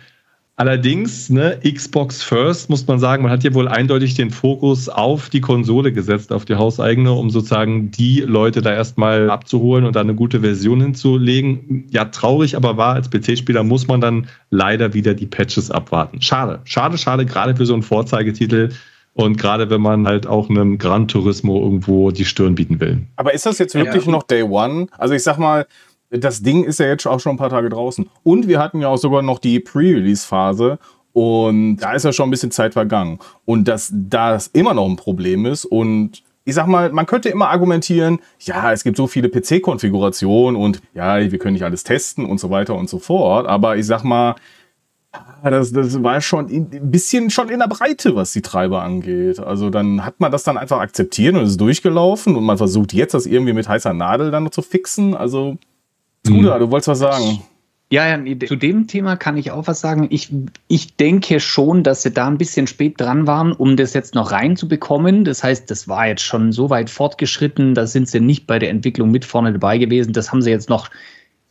[0.57, 5.29] Allerdings, ne, Xbox First, muss man sagen, man hat hier wohl eindeutig den Fokus auf
[5.29, 10.01] die Konsole gesetzt, auf die hauseigene, um sozusagen die Leute da erstmal abzuholen und da
[10.01, 11.85] eine gute Version hinzulegen.
[11.91, 16.21] Ja, traurig, aber wahr, als PC-Spieler muss man dann leider wieder die Patches abwarten.
[16.21, 18.71] Schade, schade, schade, gerade für so einen Vorzeigetitel.
[19.13, 23.03] Und gerade wenn man halt auch einem Gran Turismo irgendwo die Stirn bieten will.
[23.15, 24.11] Aber ist das jetzt wirklich ja.
[24.11, 24.87] noch Day One?
[24.97, 25.65] Also ich sag mal,
[26.09, 28.09] das Ding ist ja jetzt auch schon ein paar Tage draußen.
[28.23, 30.79] Und wir hatten ja auch sogar noch die Pre-Release-Phase.
[31.13, 33.19] Und da ist ja schon ein bisschen Zeit vergangen.
[33.45, 35.65] Und dass das immer noch ein Problem ist.
[35.65, 40.81] Und ich sag mal, man könnte immer argumentieren, ja, es gibt so viele PC-Konfigurationen und
[40.95, 43.47] ja, wir können nicht alles testen und so weiter und so fort.
[43.47, 44.35] Aber ich sag mal,
[45.43, 49.39] das, das war schon ein bisschen schon in der Breite, was die Treiber angeht.
[49.39, 53.13] Also dann hat man das dann einfach akzeptiert und ist durchgelaufen und man versucht jetzt
[53.13, 55.15] das irgendwie mit heißer Nadel dann noch zu fixen.
[55.15, 55.57] Also
[56.25, 56.59] Scooter, mhm.
[56.59, 57.41] du wolltest was sagen.
[57.91, 60.07] Ja, ja, zu dem Thema kann ich auch was sagen.
[60.11, 60.31] Ich,
[60.67, 64.31] ich denke schon, dass sie da ein bisschen spät dran waren, um das jetzt noch
[64.31, 65.25] reinzubekommen.
[65.25, 68.69] Das heißt, das war jetzt schon so weit fortgeschritten, da sind sie nicht bei der
[68.69, 70.13] Entwicklung mit vorne dabei gewesen.
[70.13, 70.91] Das haben sie jetzt noch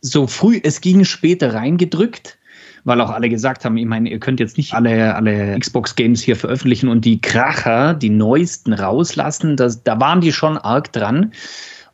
[0.01, 2.38] so früh, es ging später reingedrückt,
[2.84, 6.36] weil auch alle gesagt haben, ich meine, ihr könnt jetzt nicht alle, alle Xbox-Games hier
[6.36, 9.56] veröffentlichen und die Kracher, die neuesten rauslassen.
[9.56, 11.32] Das, da waren die schon arg dran.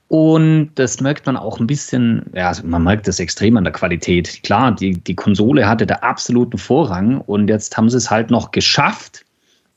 [0.09, 3.73] Und das merkt man auch ein bisschen, ja, also man merkt das extrem an der
[3.73, 4.43] Qualität.
[4.43, 8.51] Klar, die, die Konsole hatte da absoluten Vorrang und jetzt haben sie es halt noch
[8.51, 9.25] geschafft,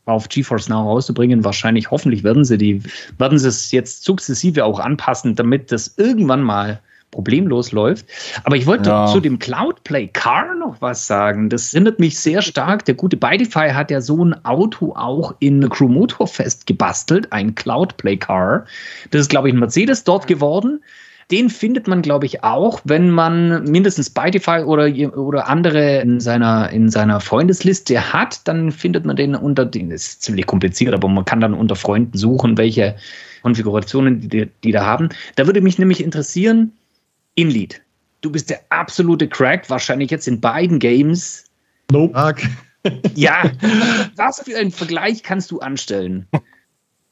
[0.06, 1.44] auf GeForce Now rauszubringen.
[1.44, 2.82] Wahrscheinlich, hoffentlich werden sie die,
[3.18, 6.80] werden sie es jetzt sukzessive auch anpassen, damit das irgendwann mal
[7.12, 8.06] problemlos läuft.
[8.44, 9.08] Aber ich wollte ja.
[9.08, 11.50] zu dem Cloudplay Car noch was sagen.
[11.50, 12.86] Das erinnert mich sehr stark.
[12.86, 18.18] Der gute Bidify hat ja so ein Auto auch in Crew Motorfest gebastelt, ein Cloudplay
[18.18, 18.66] Car.
[19.12, 20.82] Das ist, glaube ich, ein Mercedes dort geworden.
[21.30, 26.70] Den findet man, glaube ich, auch, wenn man mindestens Bidify oder, oder andere in seiner,
[26.70, 31.26] in seiner Freundesliste hat, dann findet man den unter, den ist ziemlich kompliziert, aber man
[31.26, 32.96] kann dann unter Freunden suchen, welche
[33.42, 35.10] Konfigurationen die, die da haben.
[35.36, 36.72] Da würde mich nämlich interessieren,
[37.38, 37.82] Inlead.
[38.22, 41.46] Du bist der absolute Crack, wahrscheinlich jetzt in beiden Games.
[41.92, 42.36] Nope.
[43.16, 43.52] Ja,
[44.16, 46.26] was für einen Vergleich kannst du anstellen?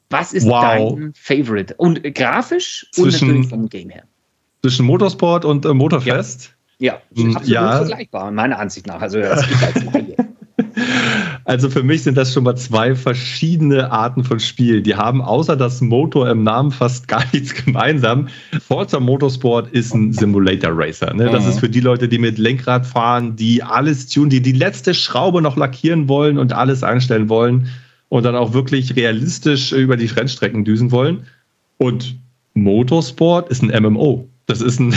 [0.08, 0.62] Was ist wow.
[0.62, 1.74] dein Favorite?
[1.74, 4.04] Und grafisch zwischen, und natürlich vom Game her.
[4.62, 6.56] Zwischen Motorsport und äh, Motorfest?
[6.78, 7.76] Ja, ja absolut ja.
[7.76, 9.02] vergleichbar, meiner Ansicht nach.
[9.02, 9.84] Also das geht als
[11.46, 14.82] Also für mich sind das schon mal zwei verschiedene Arten von Spiel.
[14.82, 18.26] Die haben außer das Motor im Namen fast gar nichts gemeinsam.
[18.66, 21.14] Forza Motorsport ist ein Simulator Racer.
[21.14, 21.30] Ne?
[21.30, 21.50] Das mhm.
[21.50, 25.40] ist für die Leute, die mit Lenkrad fahren, die alles tun, die die letzte Schraube
[25.40, 27.68] noch lackieren wollen und alles einstellen wollen
[28.08, 31.26] und dann auch wirklich realistisch über die Rennstrecken düsen wollen.
[31.78, 32.16] Und
[32.54, 34.28] Motorsport ist ein MMO.
[34.46, 34.96] Das ist ein,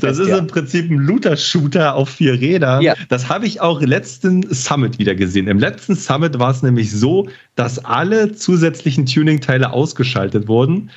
[0.00, 2.82] das ist im Prinzip ein Looter-Shooter auf vier Rädern.
[2.82, 2.94] Ja.
[3.08, 5.48] Das habe ich auch letzten Summit wieder gesehen.
[5.48, 10.90] Im letzten Summit war es nämlich so, dass alle zusätzlichen Tuning-Teile ausgeschaltet wurden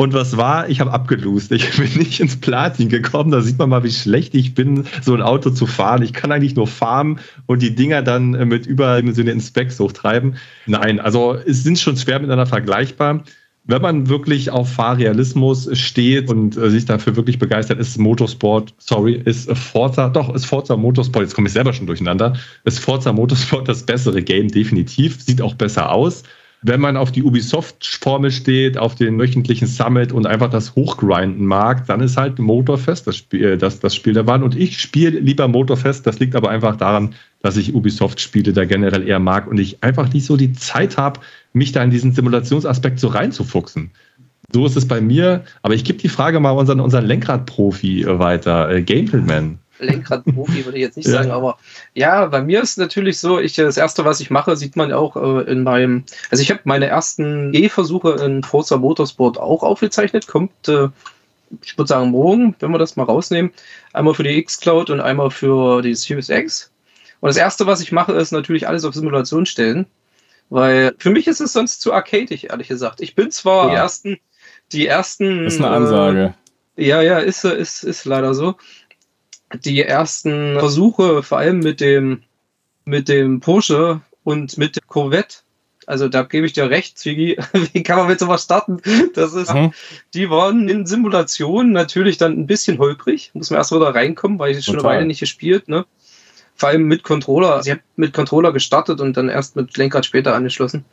[0.00, 0.68] Und was war?
[0.68, 1.50] Ich habe abgelust.
[1.50, 3.32] Ich bin nicht ins Platin gekommen.
[3.32, 6.02] Da sieht man mal, wie schlecht ich bin, so ein Auto zu fahren.
[6.02, 10.36] Ich kann eigentlich nur farmen und die Dinger dann mit überdimensionierten Specs hochtreiben.
[10.66, 13.24] Nein, also es sind schon schwer miteinander vergleichbar.
[13.70, 19.20] Wenn man wirklich auf Fahrrealismus steht und äh, sich dafür wirklich begeistert, ist Motorsport, sorry,
[19.22, 23.68] ist Forza, doch, ist Forza Motorsport, jetzt komme ich selber schon durcheinander, ist Forza Motorsport
[23.68, 26.22] das bessere Game, definitiv, sieht auch besser aus.
[26.62, 31.86] Wenn man auf die Ubisoft-Formel steht, auf den wöchentlichen Summit und einfach das Hochgrinden mag,
[31.86, 34.42] dann ist halt Motorfest das Spiel, das, das Spiel der Wahl.
[34.42, 36.04] Und ich spiele lieber Motorfest.
[36.06, 40.12] Das liegt aber einfach daran, dass ich Ubisoft-Spiele da generell eher mag und ich einfach
[40.12, 41.20] nicht so die Zeit habe,
[41.52, 43.92] mich da in diesen Simulationsaspekt so reinzufuchsen.
[44.52, 45.44] So ist es bei mir.
[45.62, 49.58] Aber ich gebe die Frage mal unseren, unseren Lenkrad-Profi weiter, äh, Gameplman.
[49.78, 51.14] Lenkrad-Profi würde ich jetzt nicht ja.
[51.14, 51.58] sagen, aber
[51.94, 55.16] ja, bei mir ist natürlich so, ich das erste, was ich mache, sieht man auch
[55.16, 60.68] äh, in meinem, also ich habe meine ersten Gehversuche in Forza Motorsport auch aufgezeichnet, kommt,
[60.68, 60.88] äh,
[61.62, 63.52] ich würde sagen morgen, wenn wir das mal rausnehmen,
[63.92, 66.70] einmal für die X-Cloud und einmal für die Series X.
[67.20, 69.86] Und das erste, was ich mache, ist natürlich alles auf Simulation stellen,
[70.50, 73.00] weil für mich ist es sonst zu arcadig, ehrlich gesagt.
[73.00, 73.70] Ich bin zwar ja.
[73.70, 74.20] die ersten,
[74.72, 75.44] die ersten.
[75.44, 76.34] Das ist eine Ansage.
[76.76, 78.54] Äh, ja, ja, ist, ist, ist leider so
[79.54, 82.22] die ersten Versuche, vor allem mit dem,
[82.84, 85.38] mit dem Porsche und mit dem Corvette,
[85.88, 87.38] also da gebe ich dir recht, Ziggy.
[87.72, 88.82] Wie kann man mit sowas starten?
[89.14, 89.72] Das ist, mhm.
[90.12, 93.30] die waren in Simulationen natürlich dann ein bisschen holprig.
[93.32, 95.86] Muss man erst wieder reinkommen, weil ich schon eine Weile nicht gespielt, ne?
[96.56, 97.62] Vor allem mit Controller.
[97.62, 100.84] Sie hat mit Controller gestartet und dann erst mit Lenkrad später angeschlossen.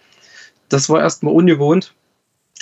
[0.69, 1.93] Das war erstmal ungewohnt.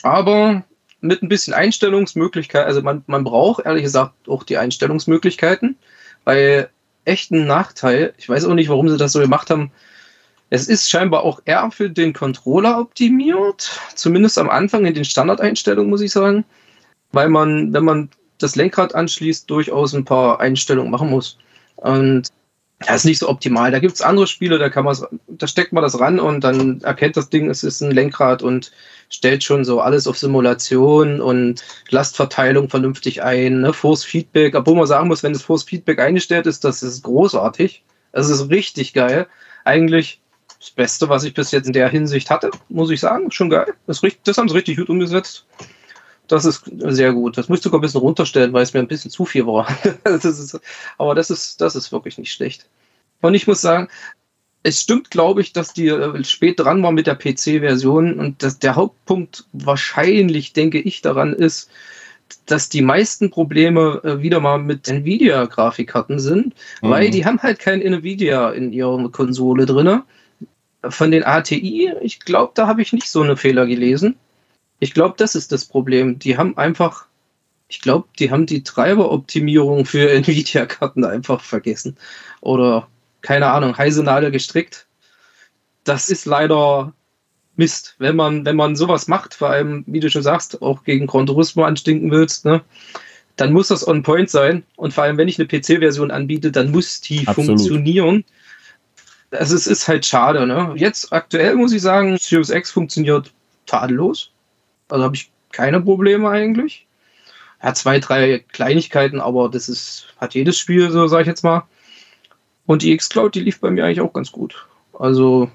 [0.01, 0.63] Aber
[1.03, 5.77] mit ein bisschen Einstellungsmöglichkeit, also man, man braucht ehrlich gesagt auch die Einstellungsmöglichkeiten,
[6.23, 6.69] weil
[7.05, 9.71] echt ein Nachteil, ich weiß auch nicht, warum sie das so gemacht haben,
[10.49, 15.89] es ist scheinbar auch eher für den Controller optimiert, zumindest am Anfang in den Standardeinstellungen,
[15.89, 16.45] muss ich sagen,
[17.11, 21.37] weil man, wenn man das Lenkrad anschließt, durchaus ein paar Einstellungen machen muss.
[21.75, 22.29] Und
[22.87, 23.71] das ist nicht so optimal.
[23.71, 26.81] Da gibt es andere Spiele, da kann man da steckt man das ran und dann
[26.81, 28.71] erkennt das Ding, es ist ein Lenkrad und
[29.09, 33.73] stellt schon so alles auf Simulation und Lastverteilung vernünftig ein, ne?
[33.73, 37.83] Force Feedback, obwohl man sagen muss, wenn das Force Feedback eingestellt ist, das ist großartig.
[38.11, 39.27] Das ist richtig geil.
[39.65, 40.21] Eigentlich
[40.59, 43.31] das Beste, was ich bis jetzt in der Hinsicht hatte, muss ich sagen.
[43.31, 43.73] Schon geil.
[43.85, 45.45] Das, das haben sie richtig gut umgesetzt.
[46.33, 47.37] Das ist sehr gut.
[47.37, 49.67] Das musst du sogar ein bisschen runterstellen, weil es mir ein bisschen zu viel war.
[50.03, 50.59] das ist,
[50.97, 52.67] aber das ist, das ist wirklich nicht schlecht.
[53.21, 53.87] Und ich muss sagen,
[54.63, 58.57] es stimmt, glaube ich, dass die äh, spät dran war mit der PC-Version und dass
[58.57, 61.69] der Hauptpunkt wahrscheinlich, denke ich, daran ist,
[62.47, 66.89] dass die meisten Probleme äh, wieder mal mit Nvidia-Grafikkarten sind, mhm.
[66.89, 70.01] weil die haben halt kein Nvidia in ihrer Konsole drin.
[70.81, 74.15] Von den ATI, ich glaube, da habe ich nicht so eine Fehler gelesen.
[74.83, 76.19] Ich glaube, das ist das Problem.
[76.19, 77.05] Die haben einfach,
[77.69, 81.95] ich glaube, die haben die Treiberoptimierung für Nvidia-Karten einfach vergessen.
[82.41, 82.89] Oder,
[83.21, 84.85] keine Ahnung, heiße Nadel gestrickt.
[85.85, 86.91] Das ist leider
[87.55, 91.07] Mist, wenn man, wenn man sowas macht, vor allem, wie du schon sagst, auch gegen
[91.07, 92.61] Gran Turismo anstinken willst, ne?
[93.37, 94.63] dann muss das on point sein.
[94.75, 97.51] Und vor allem, wenn ich eine PC-Version anbiete, dann muss die Absolut.
[97.51, 98.25] funktionieren.
[99.31, 100.45] Also es ist halt schade.
[100.45, 100.73] Ne?
[100.75, 103.31] Jetzt aktuell muss ich sagen, Series X funktioniert
[103.65, 104.32] tadellos.
[104.89, 106.87] Also habe ich keine Probleme eigentlich.
[107.61, 111.63] Ja, zwei, drei Kleinigkeiten, aber das ist, hat jedes Spiel, so sage ich jetzt mal.
[112.65, 114.67] Und die X-Cloud, die lief bei mir eigentlich auch ganz gut.
[114.97, 115.49] Also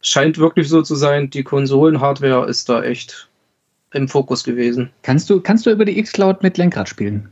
[0.00, 3.28] scheint wirklich so zu sein, die Konsolen-Hardware ist da echt
[3.92, 4.90] im Fokus gewesen.
[5.02, 7.30] Kannst du, kannst du über die X-Cloud mit Lenkrad spielen?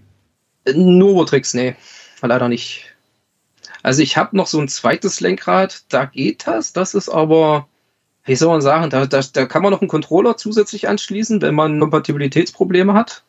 [0.66, 1.76] Novotrix, nee,
[2.22, 2.94] leider nicht.
[3.82, 6.72] Also ich habe noch so ein zweites Lenkrad, da geht das.
[6.72, 7.68] Das ist aber
[8.24, 11.54] wie soll man sagen, da, da, da kann man noch einen Controller zusätzlich anschließen, wenn
[11.54, 13.22] man Kompatibilitätsprobleme hat.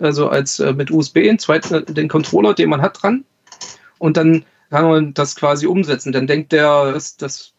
[0.00, 3.24] Also als äh, mit USB zweiten, den Controller, den man hat, dran.
[3.98, 6.12] Und dann kann man das quasi umsetzen.
[6.12, 7.52] Dann denkt der, das, das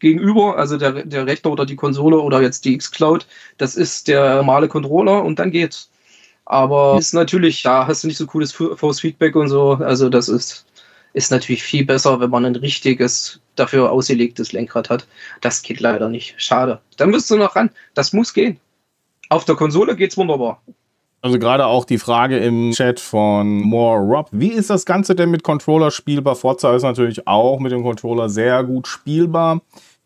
[0.00, 4.36] Gegenüber, also der, der Rechner oder die Konsole oder jetzt die X-Cloud, das ist der
[4.36, 5.90] normale Controller und dann geht's.
[6.44, 9.72] Aber ist natürlich, da hast du nicht so cooles Force Feedback und so.
[9.72, 10.66] Also das ist
[11.18, 15.06] ist natürlich viel besser, wenn man ein richtiges, dafür ausgelegtes Lenkrad hat.
[15.40, 16.34] Das geht leider nicht.
[16.38, 16.80] Schade.
[16.96, 17.70] Dann müsst du noch ran.
[17.94, 18.58] Das muss gehen.
[19.28, 20.62] Auf der Konsole geht's wunderbar.
[21.20, 24.28] Also gerade auch die Frage im Chat von More Rob.
[24.30, 26.36] Wie ist das Ganze denn mit Controller spielbar?
[26.36, 29.60] Forza ist natürlich auch mit dem Controller sehr gut spielbar.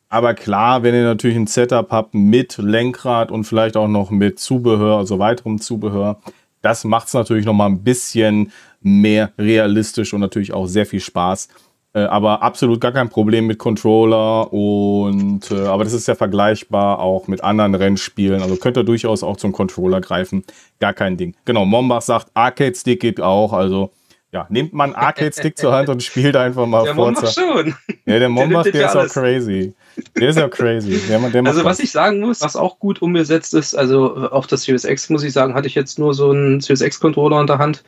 [0.08, 4.38] Aber klar, wenn ihr natürlich ein Setup habt mit Lenkrad und vielleicht auch noch mit
[4.38, 6.20] Zubehör, also weiterem Zubehör,
[6.62, 8.50] das macht es natürlich noch mal ein bisschen
[8.82, 11.48] mehr realistisch und natürlich auch sehr viel Spaß.
[11.94, 17.00] Äh, aber absolut gar kein Problem mit Controller und äh, aber das ist ja vergleichbar
[17.00, 18.40] auch mit anderen Rennspielen.
[18.40, 20.42] Also könnt ihr durchaus auch zum Controller greifen.
[20.80, 21.34] Gar kein Ding.
[21.44, 23.52] Genau, Mombach sagt, Arcade Stick geht auch.
[23.52, 23.90] Also
[24.32, 27.20] ja, nehmt man Arcade Stick zur Hand und spielt einfach mal der Forza.
[27.20, 27.74] Mombach schon.
[28.06, 29.74] Ja, der Mombach, der, der ist auch crazy.
[30.16, 30.98] Der ist auch crazy.
[31.06, 34.62] Der, der also was ich sagen muss, was auch gut umgesetzt ist, also auch das
[34.62, 37.46] Series X, muss ich sagen, hatte ich jetzt nur so einen Series X Controller in
[37.46, 37.84] der Hand.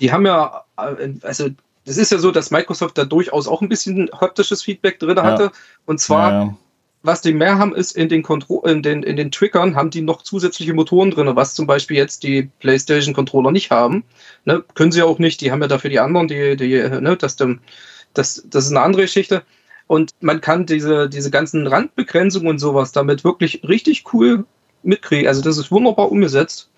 [0.00, 1.48] Die haben ja, äh, also
[1.84, 5.44] es ist ja so, dass Microsoft da durchaus auch ein bisschen haptisches Feedback drin hatte.
[5.44, 5.52] Ja.
[5.86, 6.56] Und zwar, ja, ja.
[7.02, 10.02] was die mehr haben, ist in den, Kontro in, den, in den Triggern haben die
[10.02, 14.04] noch zusätzliche Motoren drin, was zum Beispiel jetzt die PlayStation-Controller nicht haben.
[14.44, 14.62] Ne?
[14.74, 17.16] Können sie auch nicht, die haben ja dafür die anderen, die, die, ne?
[17.16, 19.42] das, das, das ist eine andere Geschichte.
[19.86, 24.44] Und man kann diese, diese ganzen Randbegrenzungen und sowas damit wirklich richtig cool
[24.84, 25.26] mitkriegen.
[25.26, 26.70] Also das ist wunderbar umgesetzt.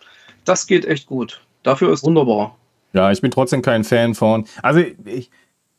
[0.46, 1.42] Das geht echt gut.
[1.62, 2.56] Dafür ist wunderbar.
[2.92, 4.46] Ja, ich bin trotzdem kein Fan von.
[4.62, 5.30] Also ich,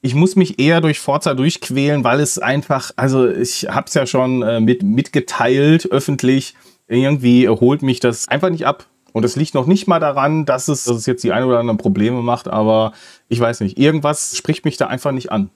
[0.01, 4.05] ich muss mich eher durch Forza durchquälen, weil es einfach, also ich habe es ja
[4.05, 6.55] schon äh, mit, mitgeteilt öffentlich.
[6.87, 8.87] Irgendwie holt mich das einfach nicht ab.
[9.13, 11.59] Und es liegt noch nicht mal daran, dass es, dass es jetzt die ein oder
[11.59, 12.93] anderen Probleme macht, aber
[13.29, 15.51] ich weiß nicht, irgendwas spricht mich da einfach nicht an.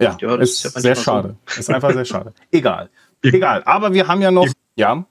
[0.00, 1.36] Ja, ja ist, ist sehr schade.
[1.46, 1.60] So.
[1.60, 2.32] Ist einfach sehr schade.
[2.50, 2.88] Egal.
[3.22, 3.62] Egal.
[3.64, 4.46] Aber wir haben ja noch.
[4.76, 5.04] Ja.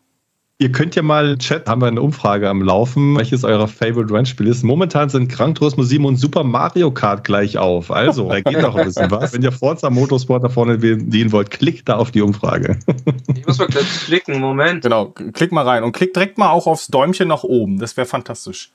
[0.59, 4.47] Ihr könnt ja mal Chat, haben wir eine Umfrage am Laufen, welches euer Favorite Rennspiel
[4.47, 4.63] ist.
[4.63, 7.91] Momentan sind Gran Turismo 7 und Super Mario Kart gleich auf.
[7.91, 9.33] Also, da geht noch ein bisschen was.
[9.33, 12.79] Wenn ihr Forza Motorsport da vorne sehen wollt, klickt da auf die Umfrage.
[13.35, 14.81] Ich muss mal gleich klicken, Moment.
[14.81, 17.77] Genau, klick mal rein und klick direkt mal auch aufs Däumchen nach oben.
[17.77, 18.71] Das wäre fantastisch.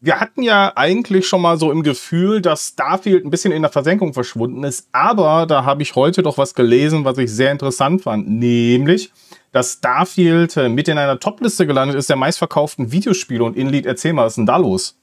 [0.00, 3.70] Wir hatten ja eigentlich schon mal so im Gefühl, dass Starfield ein bisschen in der
[3.70, 8.02] Versenkung verschwunden ist, aber da habe ich heute doch was gelesen, was ich sehr interessant
[8.02, 9.12] fand, nämlich
[9.52, 14.12] dass Starfield äh, mit in einer Topliste gelandet ist der meistverkauften Videospiele und Inlead, erzähl
[14.12, 14.96] mal, was ist denn da los?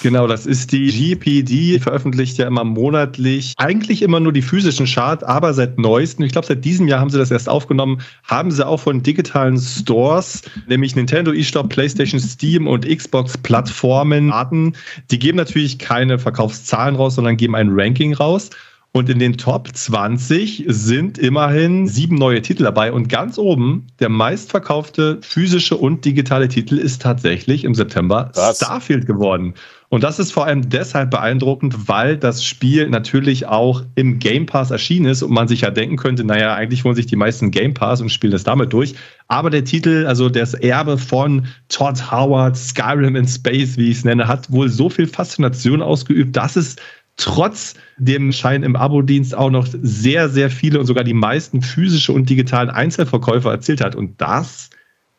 [0.00, 5.22] Genau, das ist die GPD, veröffentlicht ja immer monatlich, eigentlich immer nur die physischen Charts,
[5.22, 8.66] aber seit neuestem, ich glaube seit diesem Jahr haben sie das erst aufgenommen, haben sie
[8.66, 14.74] auch von digitalen Stores, nämlich Nintendo eStore, PlayStation, Steam und Xbox Plattformen, Arten,
[15.10, 18.50] die geben natürlich keine Verkaufszahlen raus, sondern geben ein Ranking raus.
[18.94, 22.92] Und in den Top 20 sind immerhin sieben neue Titel dabei.
[22.92, 28.58] Und ganz oben, der meistverkaufte physische und digitale Titel ist tatsächlich im September Was?
[28.58, 29.54] Starfield geworden.
[29.88, 34.70] Und das ist vor allem deshalb beeindruckend, weil das Spiel natürlich auch im Game Pass
[34.70, 37.74] erschienen ist und man sich ja denken könnte, naja, eigentlich holen sich die meisten Game
[37.74, 38.94] Pass und spielen das damit durch.
[39.28, 44.04] Aber der Titel, also das Erbe von Todd Howard, Skyrim in Space, wie ich es
[44.04, 46.76] nenne, hat wohl so viel Faszination ausgeübt, dass es
[47.16, 52.12] trotz dem Schein im Abo-Dienst auch noch sehr, sehr viele und sogar die meisten physische
[52.12, 53.94] und digitalen Einzelverkäufer erzielt hat.
[53.94, 54.70] Und das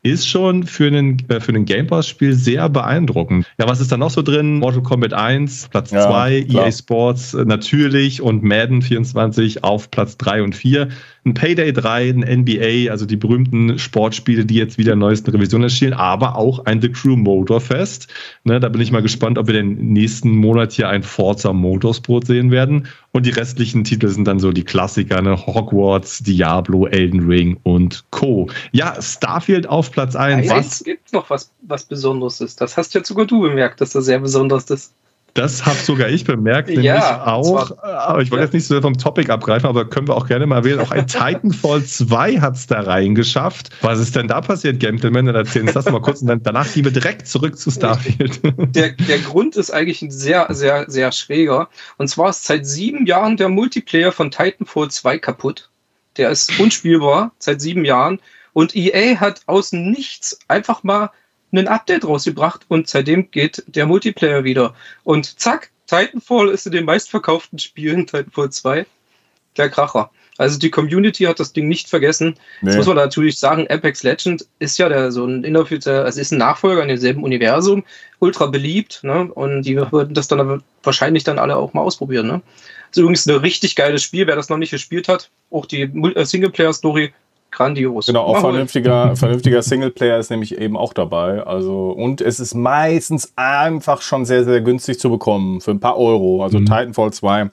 [0.04, 3.48] ist schon für einen, äh, für einen Game Pass-Spiel sehr beeindruckend.
[3.58, 4.60] Ja, was ist da noch so drin?
[4.60, 10.18] Mortal Kombat 1, Platz 2, ja, EA Sports äh, natürlich und Madden 24 auf Platz
[10.18, 10.90] 3 und 4
[11.26, 15.94] ein Payday 3, ein NBA, also die berühmten Sportspiele, die jetzt wieder neuesten Revisionen erschienen,
[15.94, 18.08] aber auch ein The Crew Motorfest.
[18.44, 22.28] Ne, da bin ich mal gespannt, ob wir den nächsten Monat hier ein Forza Motorsport
[22.28, 22.88] sehen werden.
[23.12, 25.38] Und die restlichen Titel sind dann so die Klassiker, ne?
[25.38, 28.50] Hogwarts, Diablo, Elden Ring und Co.
[28.72, 30.48] Ja, Starfield auf Platz 1.
[30.48, 30.80] Ja, was?
[30.80, 32.60] Es gibt noch was, was Besonderes ist.
[32.60, 34.94] Das hast ja sogar du bemerkt, dass das sehr besonders ist.
[35.34, 37.78] Das habe sogar ich bemerkt, nämlich ja, auch.
[37.82, 38.46] Aber ich wollte ja.
[38.46, 40.80] jetzt nicht so vom Topic abgreifen, aber können wir auch gerne mal wählen.
[40.80, 43.72] Auch ein Titanfall 2 hat es da reingeschafft.
[43.82, 45.26] Was ist denn da passiert, Gentleman?
[45.26, 48.42] Dann erzählen Sie das mal kurz und dann danach gehen wir direkt zurück zu Starfield.
[48.74, 51.70] Der, der Grund ist eigentlich ein sehr, sehr, sehr schräger.
[51.98, 55.70] Und zwar ist seit sieben Jahren der Multiplayer von Titanfall 2 kaputt.
[56.18, 58.20] Der ist unspielbar seit sieben Jahren.
[58.54, 61.10] Und EA hat aus nichts einfach mal
[61.62, 64.74] ein Update rausgebracht und seitdem geht der Multiplayer wieder.
[65.04, 68.86] Und zack, Titanfall ist in den meistverkauften Spielen, Titanfall 2,
[69.58, 70.10] der Kracher.
[70.38, 72.36] Also die Community hat das Ding nicht vergessen.
[72.62, 72.70] Nee.
[72.70, 76.32] Jetzt muss man natürlich sagen, Apex Legend ist ja der, so ein inoffizieller, also ist
[76.32, 77.84] ein Nachfolger in demselben Universum,
[78.20, 79.32] ultra beliebt, ne?
[79.32, 82.42] Und die würden das dann wahrscheinlich dann alle auch mal ausprobieren, ne?
[82.90, 85.30] Das ist übrigens ein richtig geiles Spiel, wer das noch nicht gespielt hat.
[85.52, 87.14] Auch die äh, Singleplayer-Story
[87.54, 88.08] grandios.
[88.08, 91.44] Genau, auch vernünftiger, vernünftiger Singleplayer ist nämlich eben auch dabei.
[91.44, 95.62] Also, und es ist meistens einfach schon sehr, sehr günstig zu bekommen.
[95.62, 96.44] Für ein paar Euro.
[96.44, 96.66] Also mhm.
[96.66, 97.50] Titanfall 2.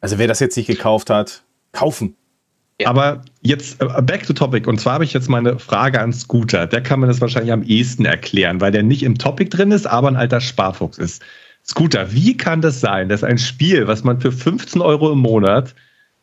[0.00, 2.16] Also wer das jetzt nicht gekauft hat, kaufen.
[2.80, 2.88] Ja.
[2.88, 4.68] Aber jetzt äh, back to topic.
[4.68, 6.66] Und zwar habe ich jetzt mal eine Frage an Scooter.
[6.66, 9.86] Der kann mir das wahrscheinlich am ehesten erklären, weil der nicht im Topic drin ist,
[9.86, 11.22] aber ein alter Sparfuchs ist.
[11.64, 15.74] Scooter, wie kann das sein, dass ein Spiel, was man für 15 Euro im Monat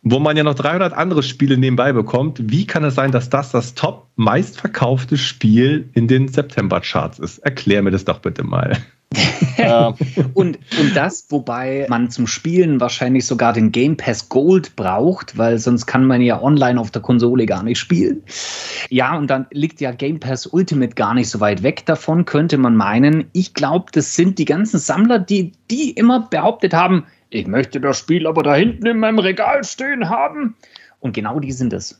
[0.03, 2.51] wo man ja noch 300 andere Spiele nebenbei bekommt.
[2.51, 7.39] Wie kann es sein, dass das das top meistverkaufte Spiel in den September-Charts ist?
[7.39, 8.77] Erklär mir das doch bitte mal.
[10.33, 15.59] und, und das, wobei man zum Spielen wahrscheinlich sogar den Game Pass Gold braucht, weil
[15.59, 18.23] sonst kann man ja online auf der Konsole gar nicht spielen.
[18.89, 22.57] Ja, und dann liegt ja Game Pass Ultimate gar nicht so weit weg davon, könnte
[22.57, 23.25] man meinen.
[23.33, 27.97] Ich glaube, das sind die ganzen Sammler, die, die immer behauptet haben, ich möchte das
[27.97, 30.55] Spiel aber da hinten in meinem Regal stehen haben.
[30.99, 31.99] Und genau die sind es.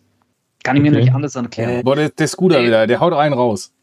[0.63, 0.91] Kann ich okay.
[0.91, 1.83] mir nicht anders erklären.
[1.83, 3.73] Boah, der, der Scooter wieder, der haut einen raus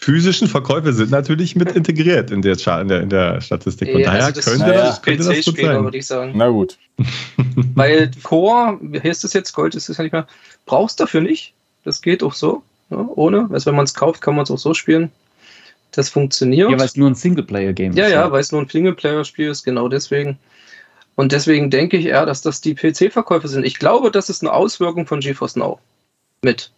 [0.00, 3.92] physischen Verkäufe sind natürlich mit integriert in der, in der, in der Statistik.
[3.92, 5.84] Von ja, daher also das könnte, das, könnte das gut sein.
[5.84, 6.32] würde ich sagen.
[6.34, 6.78] Na gut.
[7.74, 9.52] Weil Core, wie heißt das jetzt?
[9.52, 10.26] Gold ist es ja nicht mehr.
[10.64, 11.52] Brauchst dafür nicht.
[11.84, 12.62] Das geht auch so.
[12.88, 13.48] Ja, ohne.
[13.52, 15.10] Also wenn man es kauft, kann man es auch so spielen.
[15.92, 16.70] Das funktioniert.
[16.70, 17.98] Ja, weil es nur ein Singleplayer-Game ist.
[17.98, 20.38] Ja, ja, weil es nur ein Singleplayer-Spiel ist, genau deswegen.
[21.20, 23.66] Und deswegen denke ich eher, dass das die PC-Verkäufe sind.
[23.66, 25.78] Ich glaube, das ist eine Auswirkung von GeForce Now.
[26.40, 26.72] Mit.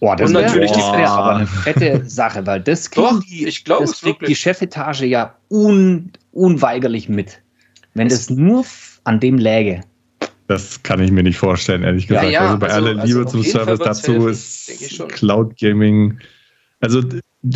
[0.00, 3.46] Oh, das wäre natürlich die wär aber eine fette Sache, weil das kriegt, Doch, die,
[3.46, 7.42] ich glaub, das kriegt die Chefetage ja un, unweigerlich mit.
[7.92, 8.64] Wenn das nur
[9.04, 9.82] an dem läge.
[10.48, 12.24] Das kann ich mir nicht vorstellen, ehrlich gesagt.
[12.28, 16.18] Ja, ja, also bei also, aller Liebe also zum Service dazu helfen, ist Cloud Gaming.
[16.80, 17.02] Also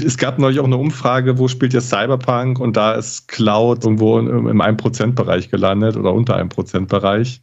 [0.05, 4.18] es gab neulich auch eine Umfrage, wo spielt ihr Cyberpunk und da ist Cloud irgendwo
[4.18, 7.41] im 1%-Bereich gelandet oder unter 1%-Bereich.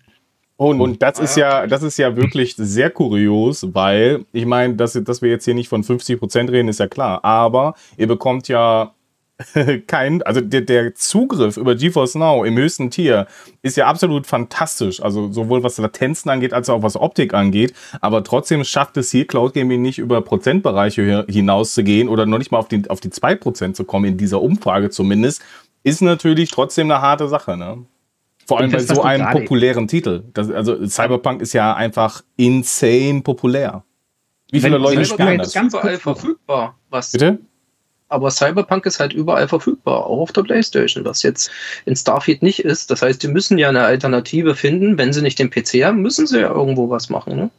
[0.56, 4.94] Und, und das ist ja, das ist ja wirklich sehr kurios, weil ich meine, dass,
[4.94, 7.24] dass wir jetzt hier nicht von 50 Prozent reden, ist ja klar.
[7.24, 8.94] Aber ihr bekommt ja
[9.88, 13.28] kein, also der, der Zugriff über GeForce Now im höchsten Tier
[13.62, 15.02] ist ja absolut fantastisch.
[15.02, 17.74] Also sowohl was Latenzen angeht, als auch was Optik angeht.
[18.02, 22.40] Aber trotzdem schafft es hier Cloud Gaming nicht über Prozentbereiche hinaus zu gehen oder noch
[22.40, 25.44] nicht mal auf die, auf die 2% zu kommen, in dieser Umfrage zumindest.
[25.84, 27.86] Ist natürlich trotzdem eine harte Sache, ne?
[28.48, 30.24] Vor allem bei so einem populären Titel.
[30.34, 33.84] Das, also Cyberpunk ist ja einfach insane populär.
[34.52, 35.54] Wie viele Wenn Leute spielen das?
[35.54, 36.78] überall verfügbar.
[36.90, 37.40] Was Bitte?
[38.10, 41.52] Aber Cyberpunk ist halt überall verfügbar, auch auf der Playstation, was jetzt
[41.86, 42.90] in Starfield nicht ist.
[42.90, 44.98] Das heißt, die müssen ja eine Alternative finden.
[44.98, 47.36] Wenn sie nicht den PC haben, müssen sie ja irgendwo was machen.
[47.36, 47.50] Ne?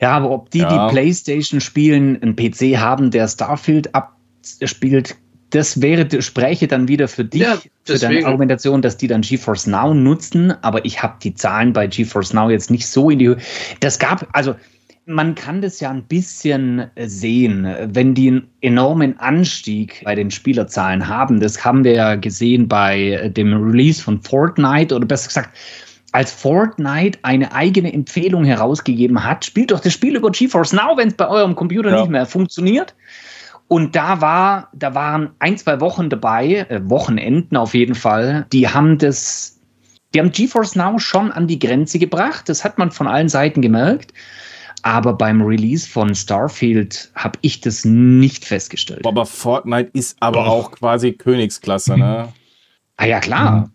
[0.00, 0.86] Ja, aber ob die, ja.
[0.86, 5.16] die Playstation spielen, einen PC haben, der Starfield abspielt,
[5.50, 9.66] das wäre, spräche dann wieder für dich, ja, für deine Argumentation, dass die dann GeForce
[9.66, 13.28] Now nutzen, aber ich habe die Zahlen bei GeForce Now jetzt nicht so in die
[13.28, 13.38] Höhe.
[13.80, 14.54] Das gab, also
[15.10, 21.06] man kann das ja ein bisschen sehen, wenn die einen enormen Anstieg bei den Spielerzahlen
[21.08, 21.40] haben.
[21.40, 25.50] Das haben wir ja gesehen bei dem Release von Fortnite oder besser gesagt,
[26.12, 31.08] als Fortnite eine eigene Empfehlung herausgegeben hat, spielt doch das Spiel über GeForce Now, wenn
[31.08, 32.00] es bei eurem Computer ja.
[32.00, 32.94] nicht mehr funktioniert.
[33.68, 38.68] Und da war, da waren ein, zwei Wochen dabei, äh, Wochenenden auf jeden Fall, die
[38.68, 39.60] haben das,
[40.12, 42.48] die haben GeForce Now schon an die Grenze gebracht.
[42.48, 44.12] Das hat man von allen Seiten gemerkt.
[44.82, 49.06] Aber beim Release von Starfield habe ich das nicht festgestellt.
[49.06, 50.50] Aber Fortnite ist aber oh.
[50.50, 52.28] auch quasi Königsklasse, ne?
[52.96, 53.52] ah ja, klar.
[53.52, 53.70] Mhm.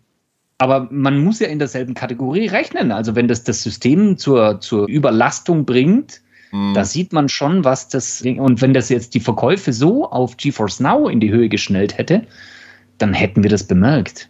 [0.58, 2.92] Aber man muss ja in derselben Kategorie rechnen.
[2.92, 6.86] Also wenn das das System zur, zur Überlastung bringt, da mhm.
[6.86, 11.10] sieht man schon, was das, und wenn das jetzt die Verkäufe so auf GeForce Now
[11.10, 12.26] in die Höhe geschnellt hätte,
[12.98, 14.30] dann hätten wir das bemerkt.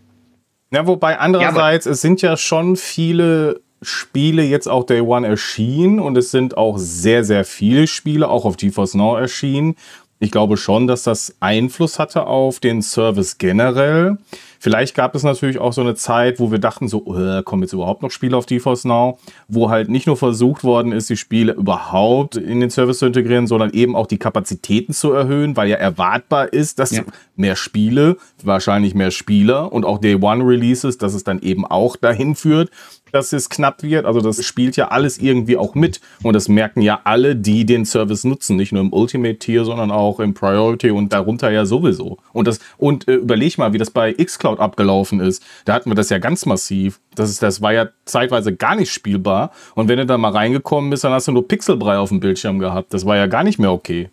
[0.71, 5.99] Ja, wobei andererseits, ja, es sind ja schon viele Spiele jetzt auch Day One erschienen
[5.99, 9.75] und es sind auch sehr, sehr viele Spiele auch auf GeForce Now erschienen.
[10.19, 14.17] Ich glaube schon, dass das Einfluss hatte auf den Service generell.
[14.59, 17.73] Vielleicht gab es natürlich auch so eine Zeit, wo wir dachten, so, äh, kommen jetzt
[17.73, 21.53] überhaupt noch Spiele auf GeForce Now, wo halt nicht nur versucht worden ist, die Spiele
[21.53, 25.77] überhaupt in den Service zu integrieren, sondern eben auch die Kapazitäten zu erhöhen, weil ja
[25.77, 27.03] erwartbar ist, dass ja.
[27.35, 31.95] mehr Spiele, wahrscheinlich mehr Spieler und auch Day One Releases, dass es dann eben auch
[31.95, 32.69] dahin führt,
[33.15, 34.05] dass es knapp wird.
[34.05, 36.01] Also das spielt ja alles irgendwie auch mit.
[36.21, 38.57] Und das merken ja alle, die den Service nutzen.
[38.57, 42.17] Nicht nur im Ultimate-Tier, sondern auch im Priority und darunter ja sowieso.
[42.33, 45.43] Und das, und äh, überleg mal, wie das bei Xcloud abgelaufen ist.
[45.65, 46.99] Da hatten wir das ja ganz massiv.
[47.15, 49.51] Das, ist, das war ja zeitweise gar nicht spielbar.
[49.75, 52.59] Und wenn du da mal reingekommen bist, dann hast du nur Pixelbrei auf dem Bildschirm
[52.59, 52.93] gehabt.
[52.93, 54.09] Das war ja gar nicht mehr okay.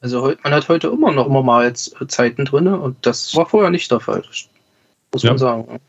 [0.00, 4.00] Also man hat heute immer noch mal Zeiten drin und das war vorher nicht der
[4.00, 4.22] Fall.
[5.12, 5.30] Muss ja.
[5.30, 5.80] man sagen.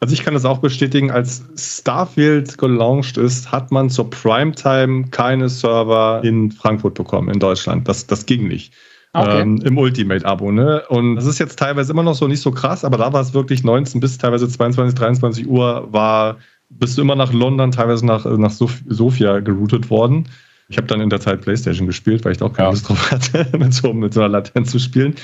[0.00, 5.50] Also ich kann das auch bestätigen, als Starfield gelauncht ist, hat man zur Primetime keine
[5.50, 7.86] Server in Frankfurt bekommen, in Deutschland.
[7.86, 8.72] Das, das ging nicht.
[9.12, 9.40] Okay.
[9.40, 10.84] Ähm, Im Ultimate-Abo, ne?
[10.88, 13.34] Und das ist jetzt teilweise immer noch so nicht so krass, aber da war es
[13.34, 16.36] wirklich 19 bis teilweise 22, 23 Uhr war,
[16.68, 20.28] bist du immer nach London, teilweise nach, nach Sof Sofia geroutet worden.
[20.68, 22.70] Ich habe dann in der Zeit Playstation gespielt, weil ich da auch keine ja.
[22.70, 25.16] Lust drauf hatte, mit so, mit so einer Latenz zu spielen.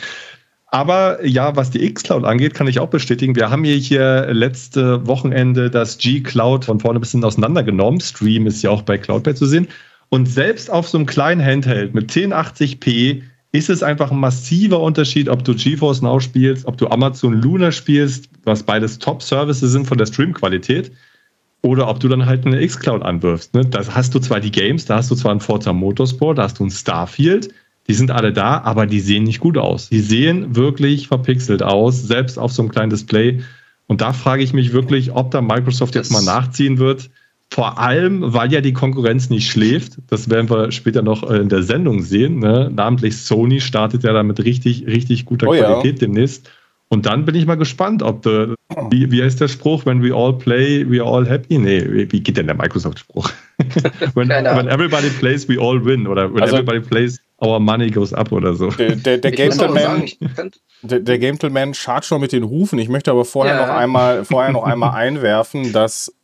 [0.73, 3.37] Aber ja, was die X-Cloud angeht, kann ich auch bestätigen.
[3.37, 8.01] Wir haben hier, hier letzte Wochenende das G-Cloud von vorne bis hinten auseinandergenommen.
[8.01, 9.69] Stream ist ja auch bei Cloudpad zu sehen.
[10.09, 13.23] Und selbst auf so einem kleinen Handheld mit 1080p
[13.57, 17.73] ist es einfach ein massiver Unterschied, ob du GeForce Now spielst, ob du Amazon Luna
[17.73, 20.93] spielst, was beides Top-Services sind von der Streamqualität,
[21.63, 23.55] oder ob du dann halt eine X-Cloud anwirfst.
[23.55, 23.65] Ne?
[23.65, 26.59] Da hast du zwar die Games, da hast du zwar einen Forza Motorsport, da hast
[26.59, 27.53] du ein Starfield,
[27.89, 29.89] die sind alle da, aber die sehen nicht gut aus.
[29.89, 33.43] Die sehen wirklich verpixelt aus, selbst auf so einem kleinen Display.
[33.87, 37.11] Und da frage ich mich wirklich, ob da Microsoft jetzt mal nachziehen wird.
[37.51, 39.99] Vor allem, weil ja die Konkurrenz nicht schläft.
[40.09, 42.39] Das werden wir später noch in der Sendung sehen.
[42.41, 42.71] Ne?
[42.75, 46.07] Namentlich Sony startet ja damit richtig, richtig guter oh, Qualität ja.
[46.07, 46.51] demnächst.
[46.89, 48.55] Und dann bin ich mal gespannt, ob der,
[48.91, 51.59] wie, wie heißt der Spruch, when we all play, we are all happy?
[51.59, 53.29] Nee, wie geht denn der Microsoft-Spruch?
[54.15, 56.07] when, when, everybody plays, we all win.
[56.07, 58.71] Oder when also, everybody plays, our money goes up oder so.
[58.71, 60.09] Der, der, der Gentleman,
[60.83, 62.79] der, der Gentleman chargt schon mit den Hufen.
[62.79, 63.67] Ich möchte aber vorher ja.
[63.67, 66.15] noch einmal, vorher noch einmal einwerfen, dass,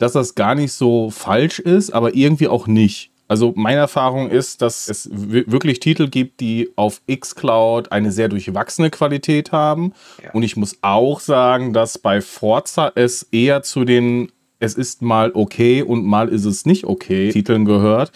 [0.00, 3.10] dass das gar nicht so falsch ist, aber irgendwie auch nicht.
[3.28, 8.90] Also meine Erfahrung ist, dass es wirklich Titel gibt, die auf xCloud eine sehr durchwachsene
[8.90, 9.92] Qualität haben.
[10.20, 10.32] Ja.
[10.32, 15.30] Und ich muss auch sagen, dass bei Forza es eher zu den es ist mal
[15.32, 18.12] okay und mal ist es nicht okay Titeln gehört.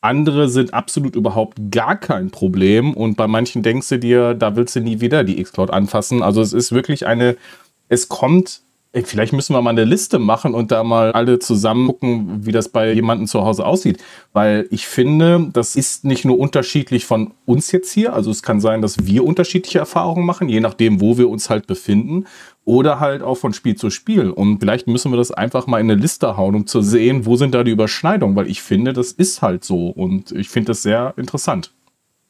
[0.00, 4.74] Andere sind absolut überhaupt gar kein Problem und bei manchen denkst du dir, da willst
[4.76, 6.22] du nie wieder die xCloud anfassen.
[6.22, 7.36] Also es ist wirklich eine,
[7.88, 8.63] es kommt
[9.02, 12.68] Vielleicht müssen wir mal eine Liste machen und da mal alle zusammen gucken, wie das
[12.68, 14.00] bei jemandem zu Hause aussieht.
[14.32, 18.12] Weil ich finde, das ist nicht nur unterschiedlich von uns jetzt hier.
[18.12, 21.66] Also es kann sein, dass wir unterschiedliche Erfahrungen machen, je nachdem, wo wir uns halt
[21.66, 22.26] befinden.
[22.64, 24.30] Oder halt auch von Spiel zu Spiel.
[24.30, 27.34] Und vielleicht müssen wir das einfach mal in eine Liste hauen, um zu sehen, wo
[27.34, 28.36] sind da die Überschneidungen.
[28.36, 29.88] Weil ich finde, das ist halt so.
[29.88, 31.73] Und ich finde das sehr interessant.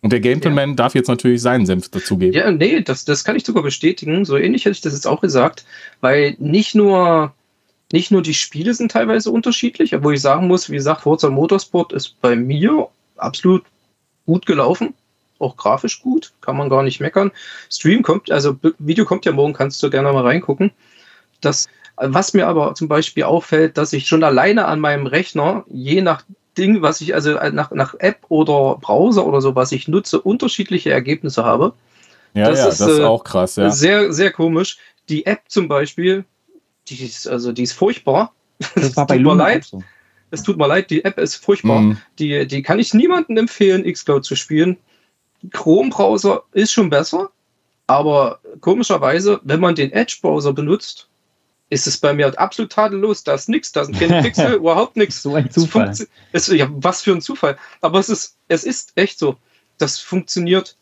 [0.05, 0.75] Und der Gentleman ja.
[0.77, 2.35] darf jetzt natürlich seinen Senf dazugeben.
[2.35, 4.27] Ja, nee, das, das kann ich sogar bestätigen.
[4.27, 5.65] So ähnlich hätte ich das jetzt auch gesagt,
[6.03, 7.33] weil nicht nur,
[7.91, 11.95] nicht nur die Spiele sind teilweise unterschiedlich, wo ich sagen muss, wie gesagt, Forza Motorsport
[11.95, 13.65] ist bei mir absolut
[14.27, 14.93] gut gelaufen.
[15.39, 17.33] Auch grafisch gut, kann man gar nicht meckern.
[17.71, 20.71] Stream kommt, also Video kommt ja morgen, kannst du gerne mal reingucken.
[21.41, 26.03] Das, was mir aber zum Beispiel auffällt, dass ich schon alleine an meinem Rechner, je
[26.03, 26.25] nach
[26.55, 30.91] Ding, was ich also nach, nach App oder Browser oder so, was ich nutze, unterschiedliche
[30.91, 31.75] Ergebnisse habe.
[32.35, 33.71] Ja, das, ja, ist, das ist äh, auch krass, ja.
[33.71, 34.79] Sehr, sehr komisch.
[35.09, 36.25] Die App zum Beispiel,
[36.89, 38.33] die ist, also die ist furchtbar.
[38.75, 39.65] Das war bei tut mir leid.
[39.65, 39.83] So.
[40.31, 41.81] Es tut mir leid, die App ist furchtbar.
[41.81, 41.99] Mhm.
[42.19, 44.77] Die, die kann ich niemandem empfehlen, Xcloud zu spielen.
[45.53, 47.31] Chrome-Browser ist schon besser,
[47.87, 51.09] aber komischerweise, wenn man den Edge-Browser benutzt,
[51.71, 53.25] ist es bei mir absolut tadellos.
[53.25, 55.23] Da ist nichts, da sind keine Pixel, überhaupt nichts.
[55.23, 55.93] So ein Zufall.
[56.33, 57.57] Es, ja, was für ein Zufall.
[57.81, 59.37] Aber es ist, es ist echt so.
[59.79, 60.77] Das funktioniert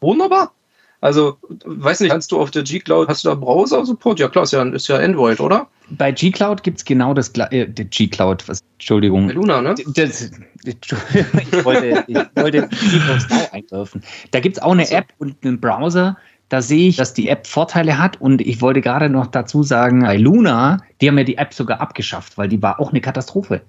[0.00, 0.52] wunderbar.
[1.00, 4.18] Also, weiß nicht, kannst du auf der G-Cloud, hast du da Browser-Support?
[4.18, 5.68] Ja, klar, ist ja, ist ja Android, oder?
[5.90, 7.54] Bei G-Cloud gibt es genau das gleiche.
[7.54, 9.28] Äh, G-Cloud, Entschuldigung.
[9.28, 9.74] Bei Luna, ne?
[9.94, 10.30] Das,
[10.64, 14.02] ich wollte, ich wollte Now einwerfen.
[14.30, 14.94] Da gibt es auch eine also.
[14.94, 16.16] App und einen Browser,
[16.48, 20.00] da sehe ich, dass die App Vorteile hat und ich wollte gerade noch dazu sagen,
[20.00, 23.62] bei Luna, die haben ja die App sogar abgeschafft, weil die war auch eine Katastrophe.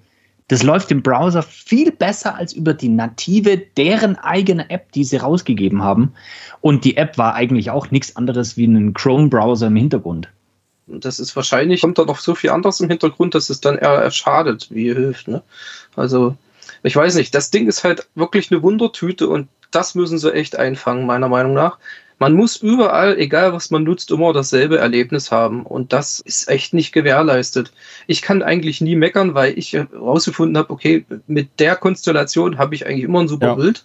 [0.48, 5.18] Das läuft im Browser viel besser als über die native, deren eigene App, die sie
[5.18, 6.14] rausgegeben haben.
[6.62, 10.28] Und die App war eigentlich auch nichts anderes wie ein Chrome-Browser im Hintergrund.
[10.86, 14.10] Das ist wahrscheinlich, kommt da noch so viel anderes im Hintergrund, dass es dann eher
[14.10, 15.28] schadet, wie hilft.
[15.28, 15.42] Ne?
[15.96, 16.34] Also,
[16.82, 20.56] ich weiß nicht, das Ding ist halt wirklich eine Wundertüte und das müssen sie echt
[20.58, 21.76] einfangen, meiner Meinung nach
[22.18, 25.64] man muss überall, egal was man nutzt, immer dasselbe Erlebnis haben.
[25.64, 27.72] Und das ist echt nicht gewährleistet.
[28.06, 32.86] Ich kann eigentlich nie meckern, weil ich herausgefunden habe, okay, mit der Konstellation habe ich
[32.86, 33.54] eigentlich immer ein super ja.
[33.54, 33.84] Bild.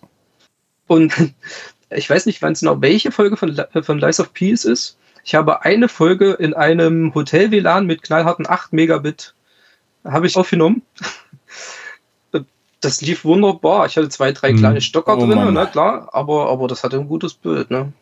[0.87, 1.13] Und
[1.89, 4.97] ich weiß nicht ganz genau, welche Folge von, von Lies of Peace ist.
[5.23, 9.35] Ich habe eine Folge in einem Hotel-WLAN mit knallharten 8 Megabit
[10.03, 10.81] habe ich aufgenommen.
[12.81, 13.85] Das lief wunderbar.
[13.85, 14.57] Ich hatte zwei, drei hm.
[14.57, 17.71] kleine Stocker oh, drin, ne, klar, aber, aber das hatte ein gutes Bild.
[17.71, 17.93] Ne?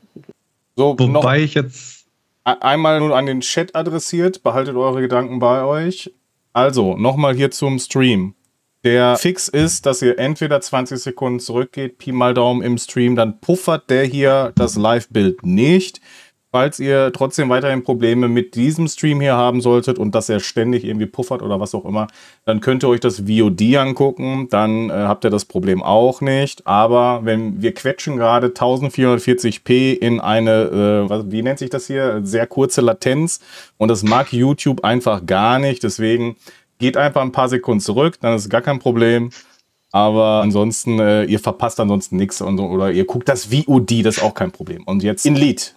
[0.75, 2.07] So, Wobei ich jetzt.
[2.43, 6.11] Einmal nur an den Chat adressiert, behaltet eure Gedanken bei euch.
[6.53, 8.33] Also, nochmal hier zum Stream.
[8.83, 13.39] Der Fix ist, dass ihr entweder 20 Sekunden zurückgeht, Pi mal Daumen im Stream, dann
[13.39, 16.01] puffert der hier das Live-Bild nicht.
[16.53, 20.83] Falls ihr trotzdem weiterhin Probleme mit diesem Stream hier haben solltet und dass er ständig
[20.83, 22.07] irgendwie puffert oder was auch immer,
[22.43, 26.67] dann könnt ihr euch das VOD angucken, dann äh, habt ihr das Problem auch nicht.
[26.67, 32.19] Aber wenn wir quetschen gerade 1440p in eine, äh, was, wie nennt sich das hier,
[32.23, 33.39] sehr kurze Latenz
[33.77, 35.83] und das mag YouTube einfach gar nicht.
[35.83, 36.35] Deswegen
[36.79, 39.29] geht einfach ein paar Sekunden zurück, dann ist gar kein Problem.
[39.93, 44.33] Aber ansonsten, äh, ihr verpasst ansonsten nichts oder ihr guckt das VOD, das ist auch
[44.33, 44.83] kein Problem.
[44.83, 45.75] Und jetzt in Lied.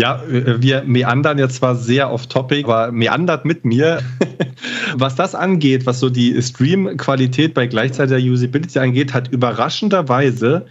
[0.00, 4.00] Ja, äh, wir meandern jetzt zwar sehr off-topic, aber meandert mit mir.
[4.94, 10.64] was das angeht, was so die Stream-Qualität bei gleichzeitiger Usability angeht, hat überraschenderweise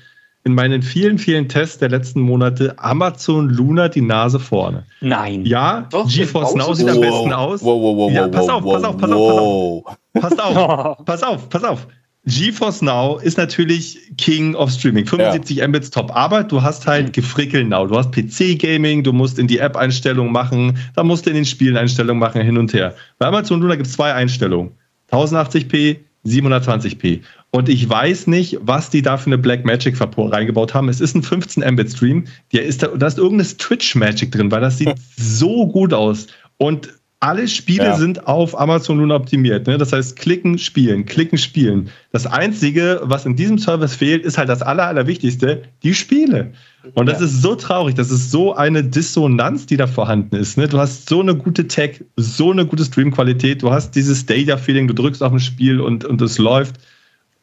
[0.43, 4.85] in meinen vielen, vielen Tests der letzten Monate Amazon Luna die Nase vorne.
[4.99, 5.45] Nein.
[5.45, 7.61] Ja, Doch, GeForce Now sieht am besten aus.
[7.61, 10.39] Wow, wow, wow, ja, pass auf, pass auf, pass auf, pass auf.
[10.39, 11.87] Pass auf, pass auf, pass auf.
[12.29, 15.05] GeForce Now ist natürlich King of Streaming.
[15.05, 15.67] 75 ja.
[15.67, 16.15] Mbits top.
[16.15, 17.11] Aber du hast halt mhm.
[17.11, 17.87] Gefrickel Now.
[17.87, 21.75] Du hast PC-Gaming, du musst in die App-Einstellungen machen, da musst du in den Spielen
[21.75, 22.95] Einstellungen machen, hin und her.
[23.17, 24.71] Bei Amazon Luna gibt es zwei Einstellungen.
[25.11, 27.21] 1080p, 720p.
[27.51, 30.87] Und ich weiß nicht, was die da für eine Black Magic reingebaut haben.
[30.87, 32.25] Es ist ein 15 Mbit Stream.
[32.51, 36.27] Da ist, da, da ist irgendeine Twitch Magic drin, weil das sieht so gut aus.
[36.57, 36.89] Und
[37.21, 37.95] alle Spiele ja.
[37.97, 39.67] sind auf Amazon Luna optimiert.
[39.67, 39.77] Ne?
[39.77, 41.89] Das heißt, klicken, spielen, klicken, spielen.
[42.13, 46.53] Das Einzige, was in diesem Service fehlt, ist halt das Aller, Allerwichtigste, die Spiele.
[46.93, 47.25] Und das ja.
[47.25, 47.95] ist so traurig.
[47.95, 50.57] Das ist so eine Dissonanz, die da vorhanden ist.
[50.57, 50.69] Ne?
[50.69, 53.63] Du hast so eine gute Tech, so eine gute Streamqualität.
[53.63, 56.75] Du hast dieses Data-Feeling, du drückst auf ein Spiel und, und es läuft.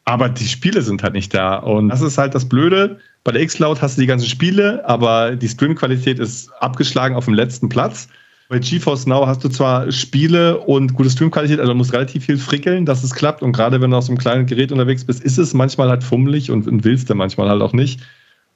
[0.07, 1.57] Aber die Spiele sind halt nicht da.
[1.57, 2.99] Und das ist halt das Blöde.
[3.25, 7.35] Bei der Xcloud hast du die ganzen Spiele, aber die Streamqualität ist abgeschlagen auf dem
[7.35, 8.09] letzten Platz.
[8.49, 12.39] Bei GeForce Now hast du zwar Spiele und gute Streamqualität, also du musst relativ viel
[12.39, 13.43] frickeln, dass es klappt.
[13.43, 16.05] Und gerade wenn du auf so einem kleinen Gerät unterwegs bist, ist es manchmal halt
[16.05, 18.01] fummelig und, und willst du manchmal halt auch nicht.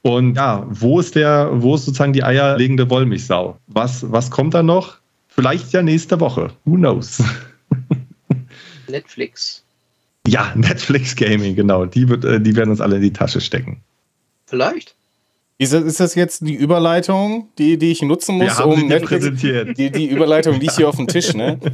[0.01, 3.57] Und ja, wo ist der, wo ist sozusagen die eierlegende Wollmilchsau?
[3.67, 4.97] Was, was kommt da noch?
[5.27, 6.51] Vielleicht ja nächste Woche.
[6.65, 7.21] Who knows?
[8.87, 9.63] Netflix.
[10.25, 11.85] Ja, Netflix Gaming, genau.
[11.85, 13.81] Die, wird, äh, die werden uns alle in die Tasche stecken.
[14.45, 14.95] Vielleicht.
[15.61, 19.29] Ist das, ist das jetzt die Überleitung, die, die ich nutzen muss, um Netflix?
[19.41, 21.59] Die, die Überleitung liegt hier auf dem Tisch, ne?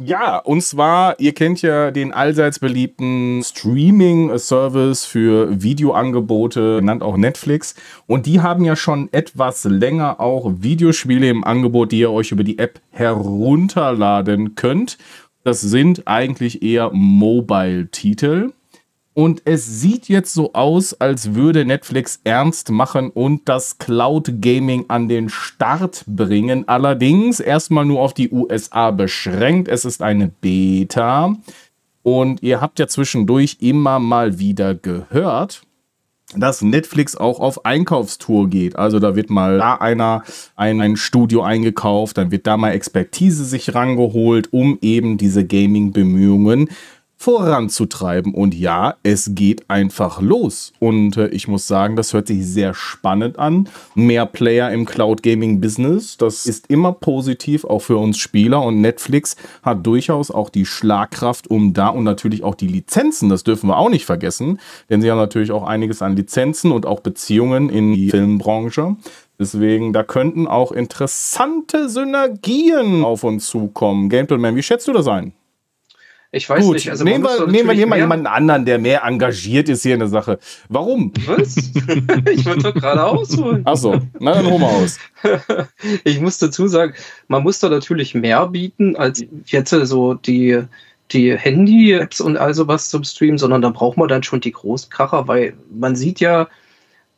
[0.00, 7.74] Ja, und zwar, ihr kennt ja den allseits beliebten Streaming-Service für Videoangebote, genannt auch Netflix.
[8.06, 12.44] Und die haben ja schon etwas länger auch Videospiele im Angebot, die ihr euch über
[12.44, 14.98] die App herunterladen könnt.
[15.42, 18.52] Das sind eigentlich eher Mobile-Titel.
[19.18, 24.84] Und es sieht jetzt so aus, als würde Netflix ernst machen und das Cloud Gaming
[24.86, 26.68] an den Start bringen.
[26.68, 29.66] Allerdings erstmal nur auf die USA beschränkt.
[29.66, 31.34] Es ist eine Beta.
[32.04, 35.62] Und ihr habt ja zwischendurch immer mal wieder gehört,
[36.36, 38.76] dass Netflix auch auf Einkaufstour geht.
[38.76, 40.22] Also da wird mal da einer
[40.54, 46.68] ein, ein Studio eingekauft, dann wird da mal Expertise sich rangeholt, um eben diese Gaming-Bemühungen
[47.18, 48.32] voranzutreiben.
[48.32, 50.72] Und ja, es geht einfach los.
[50.78, 53.68] Und äh, ich muss sagen, das hört sich sehr spannend an.
[53.96, 58.62] Mehr Player im Cloud Gaming Business, das ist immer positiv, auch für uns Spieler.
[58.62, 63.42] Und Netflix hat durchaus auch die Schlagkraft, um da und natürlich auch die Lizenzen, das
[63.42, 67.00] dürfen wir auch nicht vergessen, denn sie haben natürlich auch einiges an Lizenzen und auch
[67.00, 68.96] Beziehungen in die Filmbranche.
[69.40, 74.08] Deswegen, da könnten auch interessante Synergien auf uns zukommen.
[74.08, 75.32] Gentleman, wie schätzt du das ein?
[76.30, 76.90] Ich weiß Gut, nicht.
[76.90, 80.00] Also nehmen wir, nehmen wir hier mal jemanden anderen, der mehr engagiert ist hier in
[80.00, 80.38] der Sache.
[80.68, 81.10] Warum?
[81.24, 81.56] Was?
[82.30, 83.66] ich wollte doch gerade ausholen.
[83.66, 84.98] Achso, na dann hol mal aus.
[86.04, 86.92] ich muss dazu sagen,
[87.28, 90.62] man muss da natürlich mehr bieten, als jetzt so die,
[91.12, 94.90] die Handy-Apps und also was zum Stream, sondern da braucht man dann schon die großen
[94.90, 96.48] Kracher, weil man sieht ja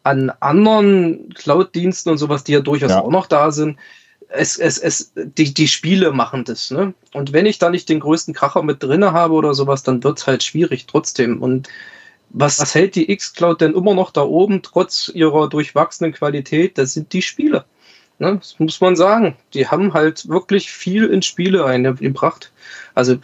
[0.05, 3.01] an anderen Cloud-Diensten und sowas, die ja durchaus ja.
[3.01, 3.77] auch noch da sind,
[4.31, 6.95] es, es, es, die, die Spiele machen das, ne?
[7.13, 10.19] Und wenn ich da nicht den größten Kracher mit drin habe oder sowas, dann wird
[10.19, 11.43] es halt schwierig trotzdem.
[11.43, 11.69] Und
[12.31, 16.79] was, was hält die X-Cloud denn immer noch da oben, trotz ihrer durchwachsenen Qualität?
[16.79, 17.65] Das sind die Spiele.
[18.19, 18.37] Ne?
[18.37, 19.37] Das muss man sagen.
[19.53, 22.53] Die haben halt wirklich viel in Spiele eingebracht.
[22.95, 23.17] Also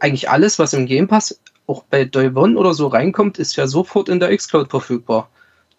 [0.00, 3.68] eigentlich alles, was im Game Pass auch bei Day One oder so reinkommt, ist ja
[3.68, 5.30] sofort in der X-Cloud verfügbar.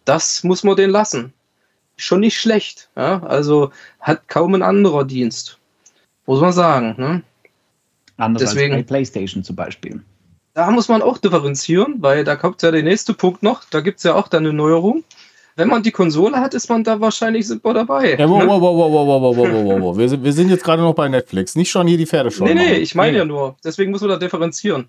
[0.05, 1.33] Das muss man denen lassen
[2.03, 2.89] schon nicht schlecht.
[2.95, 3.23] Ja?
[3.23, 5.57] Also hat kaum ein anderer Dienst.
[6.25, 6.95] Muss man sagen.
[6.97, 7.23] Ne?
[8.17, 10.01] Anders Deswegen, als bei PlayStation zum Beispiel.
[10.53, 13.63] Da muss man auch differenzieren, weil da kommt ja der nächste Punkt noch.
[13.69, 15.03] Da gibt es ja auch dann eine Neuerung.
[15.55, 18.15] Wenn man die Konsole hat, ist man da wahrscheinlich super dabei.
[18.17, 18.47] Ja, wow, ne?
[18.47, 19.97] wow, wow, wow, wow, wow, wow, wow, wow.
[19.97, 21.55] Wir, sind, wir sind jetzt gerade noch bei Netflix.
[21.55, 22.47] Nicht schon hier die Pferde schon.
[22.47, 23.55] Nee, nee, ich meine ja nur.
[23.63, 24.87] Deswegen muss man da differenzieren.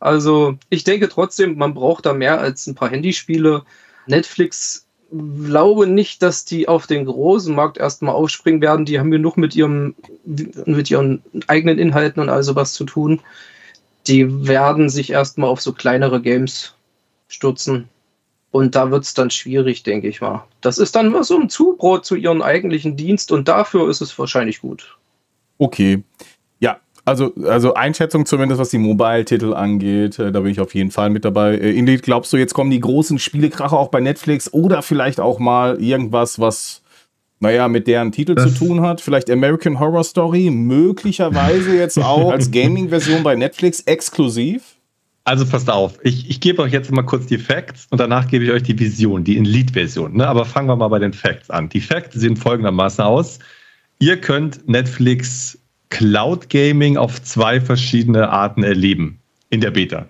[0.00, 3.62] Also, ich denke trotzdem, man braucht da mehr als ein paar Handyspiele.
[4.06, 8.84] Netflix glaube nicht, dass die auf den großen Markt erstmal aufspringen werden.
[8.84, 9.94] Die haben genug mit ihrem,
[10.24, 13.20] mit ihren eigenen Inhalten und all sowas zu tun.
[14.06, 16.74] Die werden sich erstmal auf so kleinere Games
[17.28, 17.88] stürzen.
[18.50, 20.44] Und da wird es dann schwierig, denke ich mal.
[20.60, 24.60] Das ist dann so ein Zubrot zu ihrem eigentlichen Dienst und dafür ist es wahrscheinlich
[24.60, 24.96] gut.
[25.58, 26.02] Okay.
[27.04, 31.10] Also, also Einschätzung zumindest, was die Mobile-Titel angeht, äh, da bin ich auf jeden Fall
[31.10, 31.56] mit dabei.
[31.56, 35.40] Äh, Indeed, glaubst du, jetzt kommen die großen Spielekracher auch bei Netflix oder vielleicht auch
[35.40, 36.82] mal irgendwas, was,
[37.40, 39.00] naja, mit deren Titel das zu tun hat?
[39.00, 44.62] Vielleicht American Horror Story, möglicherweise jetzt auch als Gaming-Version bei Netflix exklusiv?
[45.24, 48.44] Also passt auf, ich, ich gebe euch jetzt mal kurz die Facts und danach gebe
[48.44, 50.16] ich euch die Vision, die In-Lead-Version.
[50.16, 50.26] Ne?
[50.26, 51.68] Aber fangen wir mal bei den Facts an.
[51.68, 53.38] Die Facts sehen folgendermaßen aus.
[54.00, 55.61] Ihr könnt Netflix
[55.92, 59.18] Cloud Gaming auf zwei verschiedene Arten erleben
[59.50, 60.06] in der Beta.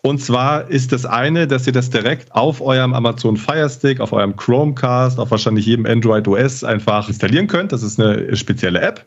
[0.00, 4.14] Und zwar ist das eine, dass ihr das direkt auf eurem Amazon Fire Stick, auf
[4.14, 7.72] eurem Chromecast, auf wahrscheinlich jedem Android OS einfach installieren könnt.
[7.72, 9.04] Das ist eine spezielle App.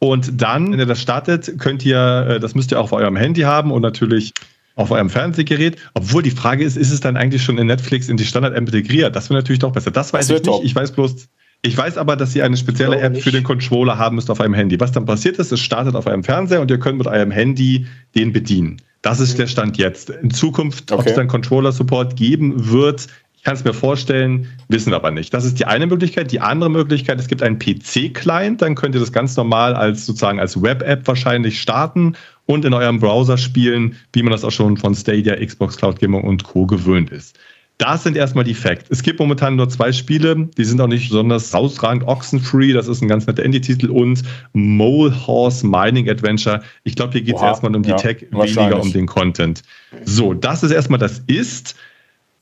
[0.00, 3.16] Und dann, wenn ihr das startet, könnt ihr, äh, das müsst ihr auch auf eurem
[3.16, 4.34] Handy haben und natürlich
[4.74, 5.78] auf eurem Fernsehgerät.
[5.94, 9.16] Obwohl die Frage ist, ist es dann eigentlich schon in Netflix in die Standard-App integriert?
[9.16, 9.90] Das wäre natürlich doch besser.
[9.90, 10.64] Das weiß das ich nicht.
[10.64, 11.28] Ich weiß bloß,
[11.62, 14.54] ich weiß aber, dass ihr eine spezielle App für den Controller haben müsst auf eurem
[14.54, 14.78] Handy.
[14.78, 17.86] Was dann passiert ist, es startet auf eurem Fernseher und ihr könnt mit eurem Handy
[18.14, 18.80] den bedienen.
[19.02, 19.38] Das ist mhm.
[19.38, 20.10] der Stand jetzt.
[20.10, 21.00] In Zukunft, okay.
[21.00, 25.32] ob es dann Controller-Support geben wird, ich kann es mir vorstellen, wissen wir aber nicht.
[25.32, 26.32] Das ist die eine Möglichkeit.
[26.32, 30.40] Die andere Möglichkeit, es gibt einen PC-Client, dann könnt ihr das ganz normal als sozusagen
[30.40, 32.14] als Web-App wahrscheinlich starten
[32.46, 36.24] und in eurem Browser spielen, wie man das auch schon von Stadia, Xbox Cloud Gaming
[36.24, 36.66] und Co.
[36.66, 37.38] gewöhnt ist.
[37.78, 38.86] Das sind erstmal die Facts.
[38.90, 42.06] Es gibt momentan nur zwei Spiele, die sind auch nicht besonders rausragend.
[42.08, 44.22] Oxenfree, das ist ein ganz netter Indie-Titel und
[44.52, 46.60] Mole Horse Mining Adventure.
[46.82, 49.62] Ich glaube, hier geht es erstmal um die ja, Tech, weniger um den Content.
[50.04, 51.76] So, das ist erstmal das Ist.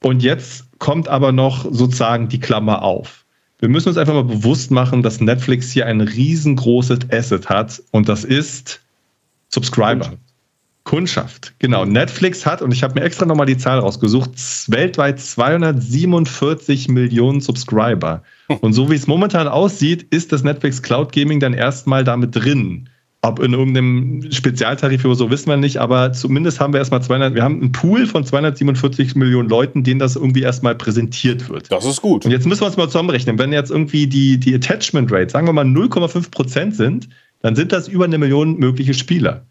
[0.03, 3.26] Und jetzt kommt aber noch sozusagen die Klammer auf.
[3.59, 8.09] Wir müssen uns einfach mal bewusst machen, dass Netflix hier ein riesengroßes Asset hat und
[8.09, 8.80] das ist
[9.49, 10.12] Subscriber.
[10.87, 11.84] Kundschaft, genau.
[11.84, 14.30] Netflix hat, und ich habe mir extra nochmal die Zahl rausgesucht,
[14.68, 18.22] weltweit 247 Millionen Subscriber.
[18.61, 22.89] Und so wie es momentan aussieht, ist das Netflix Cloud Gaming dann erstmal damit drin.
[23.22, 27.34] Ob in irgendeinem Spezialtarif oder so, wissen wir nicht, aber zumindest haben wir erstmal 200,
[27.34, 31.72] wir haben einen Pool von 247 Millionen Leuten, denen das irgendwie erstmal präsentiert wird.
[31.72, 32.24] Das ist gut.
[32.24, 33.41] Und jetzt müssen wir uns mal zusammenrechnen.
[33.41, 37.09] Wenn jetzt irgendwie die, die Attachment Rate, sagen wir mal 0,5 Prozent sind,
[37.43, 39.45] dann sind das über eine Million mögliche Spieler.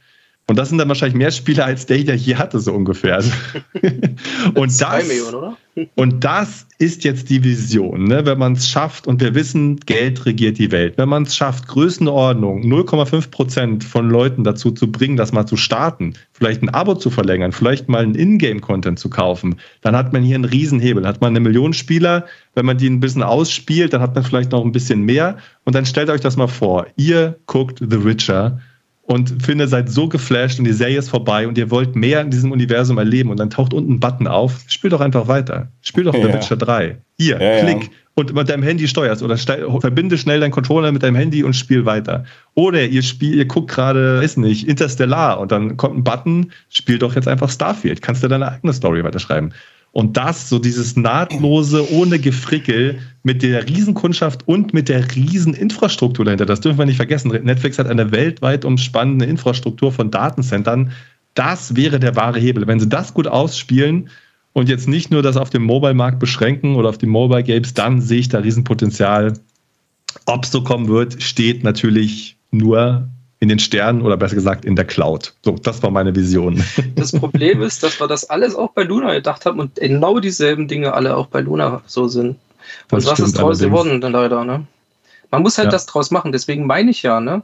[0.48, 3.18] Und das sind dann wahrscheinlich mehr Spieler, als der hier hatte, so ungefähr.
[4.54, 5.58] und, das, Millionen,
[5.96, 8.28] und das ist jetzt die Vision, ne?
[8.28, 11.68] wenn man es schafft, und wir wissen, Geld regiert die Welt, wenn man es schafft,
[11.68, 16.94] Größenordnung 0,5 Prozent von Leuten dazu zu bringen, das mal zu starten, vielleicht ein Abo
[16.94, 21.08] zu verlängern, vielleicht mal einen Ingame-Content zu kaufen, dann hat man hier einen Riesenhebel.
[21.08, 24.52] Hat man eine Million Spieler, wenn man die ein bisschen ausspielt, dann hat man vielleicht
[24.52, 25.38] noch ein bisschen mehr.
[25.64, 28.60] Und dann stellt euch das mal vor, ihr guckt The Witcher
[29.08, 32.32] und finde, seid so geflasht und die Serie ist vorbei und ihr wollt mehr in
[32.32, 35.68] diesem Universum erleben und dann taucht unten ein Button auf, spiel doch einfach weiter.
[35.82, 36.26] Spiel doch ja.
[36.26, 36.98] The Witcher 3.
[37.18, 37.90] Hier, ja, klick ja.
[38.16, 41.86] und mit deinem Handy steuerst oder verbinde schnell deinen Controller mit deinem Handy und spiel
[41.86, 42.26] weiter.
[42.56, 46.98] Oder ihr spielt, ihr guckt gerade, weiß nicht, Interstellar und dann kommt ein Button, spiel
[46.98, 48.02] doch jetzt einfach Starfield.
[48.02, 49.54] Kannst du deine eigene Story weiterschreiben.
[49.96, 56.46] Und das, so dieses nahtlose, ohne Gefrickel, mit der Riesenkundschaft und mit der Rieseninfrastruktur dahinter.
[56.46, 57.30] Das dürfen wir nicht vergessen.
[57.30, 60.92] Netflix hat eine weltweit umspannende Infrastruktur von Datencentern.
[61.34, 62.68] Das wäre der wahre Hebel.
[62.68, 64.10] Wenn sie das gut ausspielen
[64.52, 68.02] und jetzt nicht nur das auf dem Mobile-Markt beschränken oder auf die Mobile Games, dann
[68.02, 69.32] sehe ich da Riesenpotenzial.
[70.26, 73.08] Ob es so kommen wird, steht natürlich nur
[73.46, 75.36] in den Sternen oder besser gesagt in der Cloud.
[75.44, 76.64] So, das war meine Vision.
[76.96, 80.68] Das Problem ist, dass wir das alles auch bei Luna gedacht haben und genau dieselben
[80.68, 82.30] Dinge alle auch bei Luna so sind.
[82.30, 82.38] Und
[82.92, 84.66] das was ist draus geworden dann leider, ne?
[85.30, 85.72] Man muss halt ja.
[85.72, 87.44] das draus machen, deswegen meine ich ja, ne?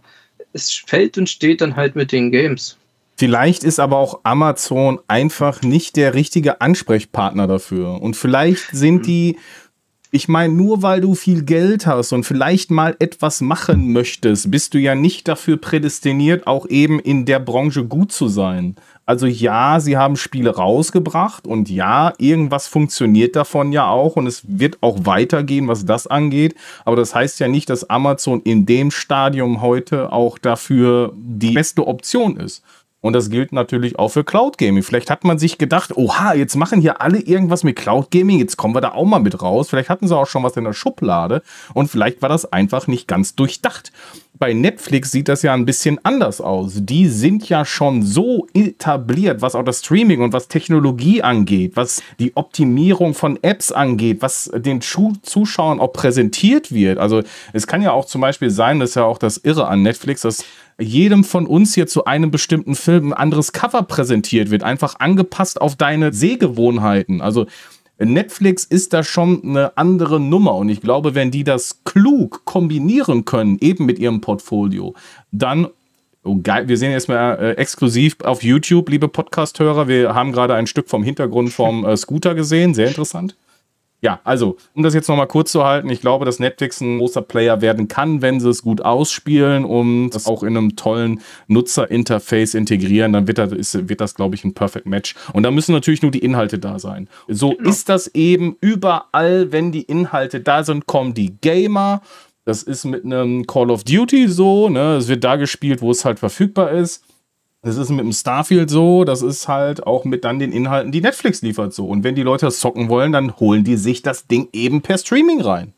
[0.54, 2.78] Es fällt und steht dann halt mit den Games.
[3.18, 8.02] Vielleicht ist aber auch Amazon einfach nicht der richtige Ansprechpartner dafür.
[8.02, 9.04] Und vielleicht sind hm.
[9.04, 9.38] die
[10.14, 14.74] ich meine, nur weil du viel Geld hast und vielleicht mal etwas machen möchtest, bist
[14.74, 18.76] du ja nicht dafür prädestiniert, auch eben in der Branche gut zu sein.
[19.06, 24.44] Also ja, sie haben Spiele rausgebracht und ja, irgendwas funktioniert davon ja auch und es
[24.48, 26.56] wird auch weitergehen, was das angeht.
[26.84, 31.88] Aber das heißt ja nicht, dass Amazon in dem Stadium heute auch dafür die beste
[31.88, 32.64] Option ist.
[33.02, 34.84] Und das gilt natürlich auch für Cloud Gaming.
[34.84, 38.58] Vielleicht hat man sich gedacht, oha, jetzt machen hier alle irgendwas mit Cloud Gaming, jetzt
[38.58, 39.70] kommen wir da auch mal mit raus.
[39.70, 41.42] Vielleicht hatten sie auch schon was in der Schublade
[41.74, 43.92] und vielleicht war das einfach nicht ganz durchdacht.
[44.38, 46.74] Bei Netflix sieht das ja ein bisschen anders aus.
[46.76, 52.02] Die sind ja schon so etabliert, was auch das Streaming und was Technologie angeht, was
[52.20, 56.98] die Optimierung von Apps angeht, was den Zuschauern auch präsentiert wird.
[56.98, 57.22] Also
[57.54, 60.22] es kann ja auch zum Beispiel sein, das ist ja auch das Irre an Netflix,
[60.22, 60.44] dass
[60.80, 65.62] jedem von uns hier zu einem bestimmten Film ein anderes Cover präsentiert wird, einfach angepasst
[65.62, 67.22] auf deine Sehgewohnheiten.
[67.22, 67.48] Also
[68.00, 73.26] Netflix ist da schon eine andere Nummer und ich glaube, wenn die das klug kombinieren
[73.26, 74.96] können, eben mit ihrem Portfolio,
[75.32, 75.68] dann
[76.24, 76.68] Oh, geil.
[76.68, 79.88] Wir sehen erstmal äh, exklusiv auf YouTube, liebe Podcast-Hörer.
[79.88, 82.76] Wir haben gerade ein Stück vom Hintergrund vom äh, Scooter gesehen.
[82.76, 83.36] Sehr interessant.
[84.04, 87.22] Ja, also, um das jetzt nochmal kurz zu halten, ich glaube, dass Netflix ein großer
[87.22, 92.56] Player werden kann, wenn sie es gut ausspielen und das auch in einem tollen Nutzerinterface
[92.56, 95.14] integrieren, dann wird das, ist, wird das, glaube ich, ein Perfect Match.
[95.34, 97.08] Und da müssen natürlich nur die Inhalte da sein.
[97.28, 97.70] So genau.
[97.70, 102.02] ist das eben überall, wenn die Inhalte da sind, kommen die Gamer.
[102.44, 104.96] Das ist mit einem Call of Duty so, ne?
[104.96, 107.04] Es wird da gespielt, wo es halt verfügbar ist.
[107.64, 111.02] Das ist mit dem Starfield so, das ist halt auch mit dann den Inhalten, die
[111.02, 111.86] Netflix liefert so.
[111.86, 114.98] Und wenn die Leute das zocken wollen, dann holen die sich das Ding eben per
[114.98, 115.74] Streaming rein.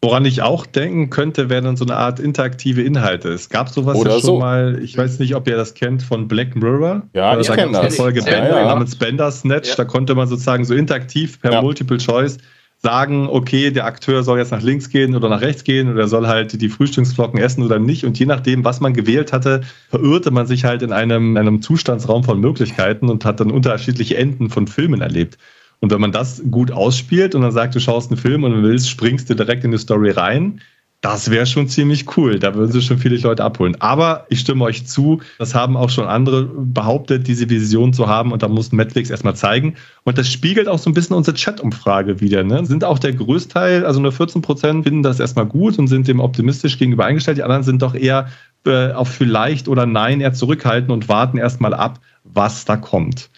[0.00, 3.30] Woran ich auch denken könnte, wären dann so eine Art interaktive Inhalte.
[3.30, 4.38] Es gab sowas Oder ja schon so.
[4.38, 7.02] mal, ich weiß nicht, ob ihr das kennt, von Black Mirror.
[7.14, 7.80] Ja, da ich kenne das.
[7.80, 8.64] Eine Folge ja, ja.
[8.66, 9.74] namens Bender Snatch, ja.
[9.74, 11.62] da konnte man sozusagen so interaktiv per ja.
[11.62, 12.38] Multiple Choice
[12.80, 16.28] sagen, okay, der Akteur soll jetzt nach links gehen oder nach rechts gehen oder soll
[16.28, 18.04] halt die Frühstücksflocken essen oder nicht.
[18.04, 22.22] Und je nachdem, was man gewählt hatte, verirrte man sich halt in einem, einem Zustandsraum
[22.22, 25.38] von Möglichkeiten und hat dann unterschiedliche Enden von Filmen erlebt.
[25.80, 28.88] Und wenn man das gut ausspielt und dann sagt, du schaust einen Film und willst,
[28.88, 30.60] springst du direkt in die Story rein,
[31.00, 32.40] das wäre schon ziemlich cool.
[32.40, 33.76] Da würden sie schon viele Leute abholen.
[33.80, 38.32] Aber ich stimme euch zu, das haben auch schon andere behauptet, diese Vision zu haben.
[38.32, 39.76] Und da muss Netflix erstmal zeigen.
[40.02, 42.42] Und das spiegelt auch so ein bisschen unsere Chat-Umfrage wieder.
[42.42, 42.66] Ne?
[42.66, 46.18] Sind auch der Größteil, also nur 14 Prozent, finden das erstmal gut und sind dem
[46.18, 47.38] optimistisch gegenüber eingestellt.
[47.38, 48.28] Die anderen sind doch eher
[48.66, 53.30] äh, auf vielleicht oder nein eher zurückhalten und warten erstmal ab, was da kommt.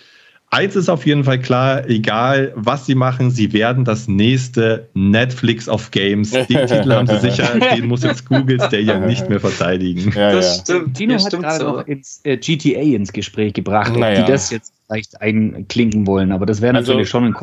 [0.53, 5.69] Eins ist auf jeden Fall klar, egal was sie machen, sie werden das nächste Netflix
[5.69, 6.33] of Games.
[6.33, 10.13] Den Titel haben sie sicher, den muss jetzt Googles der ja nicht mehr verteidigen.
[10.13, 10.63] Ja, das ja.
[10.63, 10.97] stimmt.
[10.97, 11.65] Tino hat gerade so.
[11.77, 14.23] noch ins äh, GTA ins Gespräch gebracht, ob naja.
[14.23, 17.37] die das jetzt vielleicht einklinken wollen, aber das wäre also, natürlich schon ein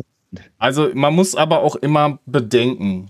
[0.58, 3.08] Also man muss aber auch immer bedenken,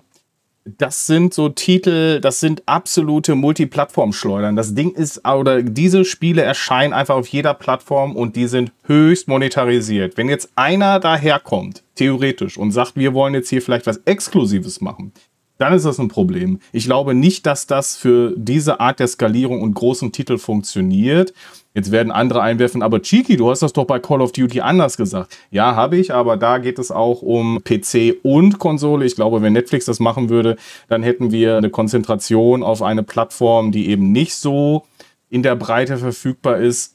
[0.77, 4.57] das sind so Titel, das sind absolute Multiplattform-Schleudern.
[4.57, 9.29] Das Ding ist, oder diese Spiele erscheinen einfach auf jeder Plattform und die sind höchst
[9.29, 10.17] monetarisiert.
[10.17, 15.13] Wenn jetzt einer daherkommt, theoretisch, und sagt, wir wollen jetzt hier vielleicht was Exklusives machen,
[15.59, 16.61] dann ist das ein Problem.
[16.73, 21.35] Ich glaube nicht, dass das für diese Art der Skalierung und großen Titel funktioniert.
[21.75, 24.97] Jetzt werden andere einwerfen, aber Cheeky, du hast das doch bei Call of Duty anders
[24.97, 25.37] gesagt.
[25.51, 29.05] Ja, habe ich, aber da geht es auch um PC und Konsole.
[29.05, 30.57] Ich glaube, wenn Netflix das machen würde,
[30.89, 34.87] dann hätten wir eine Konzentration auf eine Plattform, die eben nicht so
[35.29, 36.95] in der Breite verfügbar ist.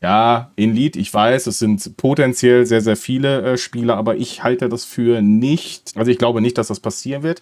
[0.00, 4.44] Ja, in Lead, ich weiß, es sind potenziell sehr, sehr viele äh, Spieler, aber ich
[4.44, 7.40] halte das für nicht, also ich glaube nicht, dass das passieren wird.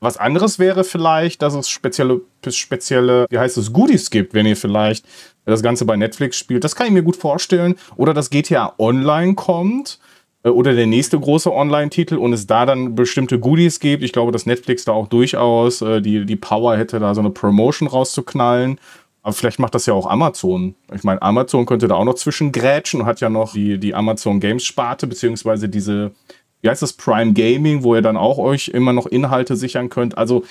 [0.00, 4.56] Was anderes wäre vielleicht, dass es spezielle, spezielle, wie heißt es, Goodies gibt, wenn ihr
[4.56, 5.04] vielleicht
[5.44, 6.62] das Ganze bei Netflix spielt.
[6.62, 7.74] Das kann ich mir gut vorstellen.
[7.96, 9.98] Oder dass GTA Online kommt
[10.44, 14.02] äh, oder der nächste große Online-Titel und es da dann bestimmte Goodies gibt.
[14.04, 17.30] Ich glaube, dass Netflix da auch durchaus äh, die, die Power hätte, da so eine
[17.30, 18.78] Promotion rauszuknallen.
[19.22, 20.74] Aber vielleicht macht das ja auch Amazon.
[20.94, 24.38] Ich meine, Amazon könnte da auch noch zwischengrätschen und hat ja noch die, die Amazon
[24.38, 26.12] Games Sparte, beziehungsweise diese,
[26.62, 30.18] wie heißt das, Prime Gaming, wo ihr dann auch euch immer noch Inhalte sichern könnt.
[30.18, 30.44] Also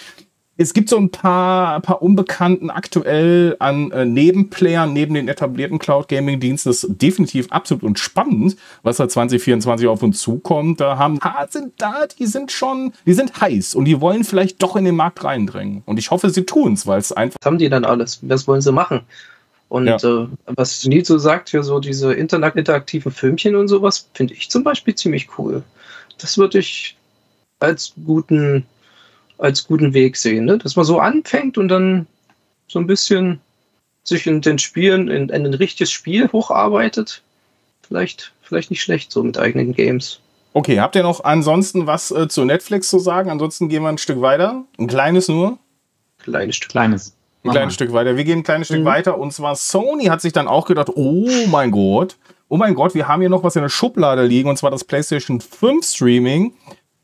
[0.60, 6.08] es gibt so ein paar, paar Unbekannten aktuell an äh, Nebenplayern neben den etablierten Cloud
[6.08, 6.70] Gaming Diensten.
[6.70, 10.82] Das ist definitiv absolut und spannend, was da 2024 auf uns zukommt.
[10.82, 14.76] Da haben sind da, die sind schon, die sind heiß und die wollen vielleicht doch
[14.76, 15.84] in den Markt reindrängen.
[15.86, 17.38] Und ich hoffe, sie tun es, weil es einfach.
[17.39, 18.20] Was haben die dann alles?
[18.24, 19.01] Was wollen sie machen?
[19.70, 19.97] Und ja.
[19.97, 24.95] äh, was Nito sagt, für so diese interaktiven Filmchen und sowas, finde ich zum Beispiel
[24.95, 25.62] ziemlich cool.
[26.18, 26.95] Das würde ich
[27.59, 28.65] als guten
[29.38, 30.45] als guten Weg sehen.
[30.45, 30.57] Ne?
[30.57, 32.07] Dass man so anfängt und dann
[32.68, 33.39] so ein bisschen
[34.03, 37.22] sich in den Spielen, in, in ein richtiges Spiel hocharbeitet.
[37.82, 40.20] Vielleicht, vielleicht nicht schlecht so mit eigenen Games.
[40.53, 43.30] Okay, habt ihr noch ansonsten was äh, zu Netflix zu sagen?
[43.30, 44.63] Ansonsten gehen wir ein Stück weiter.
[44.80, 45.59] Ein kleines nur.
[46.20, 46.72] Kleines Stück.
[46.72, 47.13] Kleines.
[47.43, 48.18] Ein kleines Stück weiter.
[48.18, 48.76] Wir gehen ein kleines mhm.
[48.76, 49.18] Stück weiter.
[49.18, 52.18] Und zwar Sony hat sich dann auch gedacht, oh mein Gott,
[52.50, 54.50] oh mein Gott, wir haben hier noch was in der Schublade liegen.
[54.50, 56.54] Und zwar das PlayStation 5 Streaming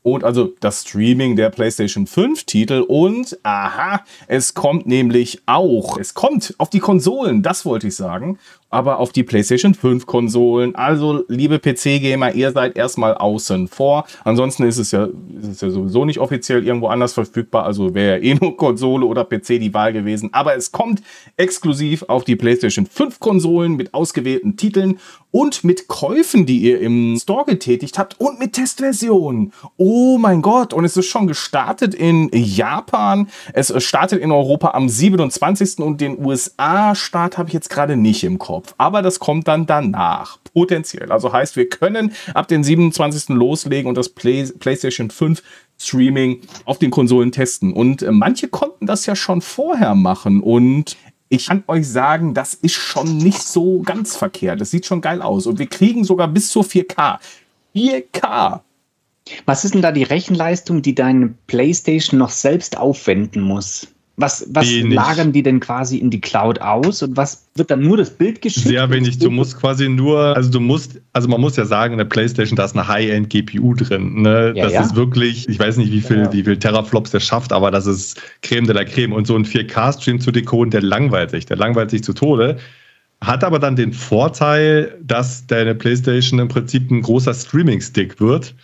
[0.02, 6.12] und also das Streaming der PlayStation 5 Titel und aha, es kommt nämlich auch, es
[6.12, 8.38] kommt auf die Konsolen, das wollte ich sagen
[8.74, 10.74] aber auf die PlayStation 5 Konsolen.
[10.74, 14.04] Also, liebe PC-Gamer, ihr seid erstmal außen vor.
[14.24, 17.66] Ansonsten ist es, ja, ist es ja sowieso nicht offiziell irgendwo anders verfügbar.
[17.66, 20.30] Also wäre eh nur Konsole oder PC die Wahl gewesen.
[20.32, 21.02] Aber es kommt
[21.36, 24.98] exklusiv auf die PlayStation 5 Konsolen mit ausgewählten Titeln
[25.30, 29.52] und mit Käufen, die ihr im Store getätigt habt und mit Testversionen.
[29.76, 30.72] Oh mein Gott.
[30.72, 33.28] Und es ist schon gestartet in Japan.
[33.52, 35.78] Es startet in Europa am 27.
[35.78, 38.63] und den USA-Start habe ich jetzt gerade nicht im Kopf.
[38.64, 38.74] Kopf.
[38.78, 41.12] Aber das kommt dann danach, potenziell.
[41.12, 43.28] Also heißt, wir können ab den 27.
[43.30, 45.42] loslegen und das Play PlayStation 5
[45.78, 47.72] Streaming auf den Konsolen testen.
[47.72, 50.40] Und äh, manche konnten das ja schon vorher machen.
[50.40, 50.96] Und
[51.28, 54.60] ich kann euch sagen, das ist schon nicht so ganz verkehrt.
[54.60, 55.46] Das sieht schon geil aus.
[55.46, 57.18] Und wir kriegen sogar bis zur 4K.
[57.74, 58.60] 4K
[59.46, 63.88] Was ist denn da die Rechenleistung, die deine PlayStation noch selbst aufwenden muss?
[64.16, 67.96] Was, was lagern die denn quasi in die Cloud aus und was wird dann nur
[67.96, 68.68] das Bild geschickt?
[68.68, 69.18] Sehr wenig.
[69.18, 72.54] Du musst quasi nur, also du musst, also man muss ja sagen, in der PlayStation,
[72.54, 74.22] da ist eine High-End GPU drin.
[74.22, 74.52] Ne?
[74.54, 74.82] Ja, das ja.
[74.82, 76.32] ist wirklich, ich weiß nicht, wie viel, ja.
[76.32, 79.12] wie viel Teraflops der schafft, aber das ist Creme de la Creme.
[79.12, 82.58] Und so ein 4K-Stream zu decoden, der langweilt sich, der langweilt sich zu Tode.
[83.20, 88.54] Hat aber dann den Vorteil, dass deine PlayStation im Prinzip ein großer Streaming-Stick wird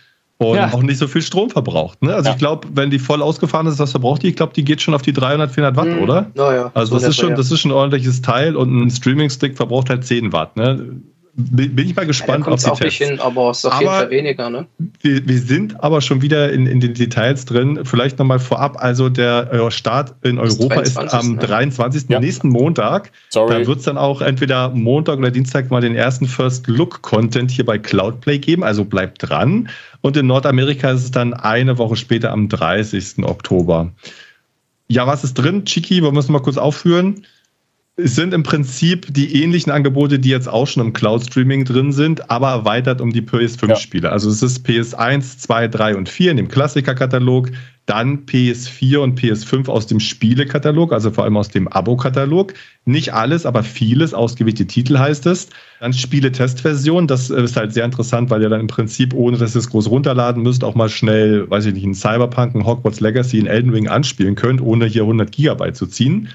[0.49, 0.73] und ja.
[0.73, 2.01] auch nicht so viel Strom verbraucht.
[2.01, 2.13] Ne?
[2.13, 2.33] Also ja.
[2.33, 4.29] ich glaube, wenn die voll ausgefahren ist, was verbraucht die?
[4.29, 6.03] Ich glaube, die geht schon auf die 300, 400 Watt, mhm.
[6.03, 6.31] oder?
[6.35, 6.71] Ja, ja.
[6.73, 10.05] Also das ist, schon, das ist schon ein ordentliches Teil und ein Streaming-Stick verbraucht halt
[10.05, 10.57] 10 Watt.
[10.57, 11.01] Ne?
[11.33, 12.99] Bin ich mal gespannt ja, auf die auch Tests.
[12.99, 14.49] Nicht hin, aber es ist auf jeden Fall weniger.
[14.49, 14.67] Ne?
[14.99, 17.81] Wir, wir, sind aber schon wieder in, in den Details drin.
[17.83, 18.83] Vielleicht nochmal vorab.
[18.83, 21.39] Also der äh, Start in Europa ist am ne?
[21.39, 22.09] 23.
[22.09, 22.19] Ja.
[22.19, 23.11] nächsten Montag.
[23.29, 23.61] Sorry.
[23.61, 27.49] Da wird es dann auch entweder Montag oder Dienstag mal den ersten First Look Content
[27.49, 28.63] hier bei Cloudplay geben.
[28.63, 29.69] Also bleibt dran.
[30.01, 33.23] Und in Nordamerika ist es dann eine Woche später am 30.
[33.23, 33.91] Oktober.
[34.89, 35.63] Ja, was ist drin?
[35.63, 37.23] Chiki, wir müssen mal kurz aufführen
[38.03, 42.29] es sind im Prinzip die ähnlichen Angebote, die jetzt auch schon im Cloud-Streaming drin sind,
[42.29, 44.07] aber erweitert um die PS5-Spiele.
[44.07, 44.11] Ja.
[44.11, 47.51] Also es ist PS1, 2, 3 und 4 in dem Klassiker-Katalog,
[47.85, 52.53] dann PS4 und PS5 aus dem Spielekatalog, also vor allem aus dem Abo-Katalog.
[52.85, 55.49] Nicht alles, aber vieles, ausgewählte Titel heißt es.
[55.79, 59.59] Dann Spiele-Testversion, das ist halt sehr interessant, weil ihr dann im Prinzip, ohne dass ihr
[59.59, 63.39] es groß runterladen müsst, auch mal schnell, weiß ich nicht, einen Cyberpunk, einen Hogwarts Legacy,
[63.39, 66.29] einen Elden Ring anspielen könnt, ohne hier 100 Gigabyte zu ziehen.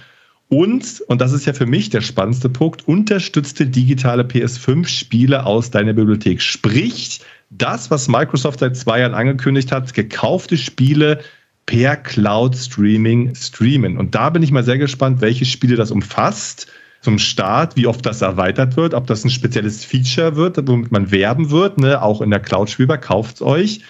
[0.48, 5.92] Und, und das ist ja für mich der spannendste Punkt, unterstützte digitale PS5-Spiele aus deiner
[5.92, 6.40] Bibliothek.
[6.40, 7.20] Sprich,
[7.50, 11.20] das, was Microsoft seit zwei Jahren angekündigt hat, gekaufte Spiele
[11.66, 13.98] per Cloud-Streaming streamen.
[13.98, 16.68] Und da bin ich mal sehr gespannt, welche Spiele das umfasst
[17.00, 21.10] zum Start, wie oft das erweitert wird, ob das ein spezielles Feature wird, womit man
[21.10, 22.02] werben wird, ne?
[22.02, 23.80] auch in der Cloud spielbar, kauft es euch.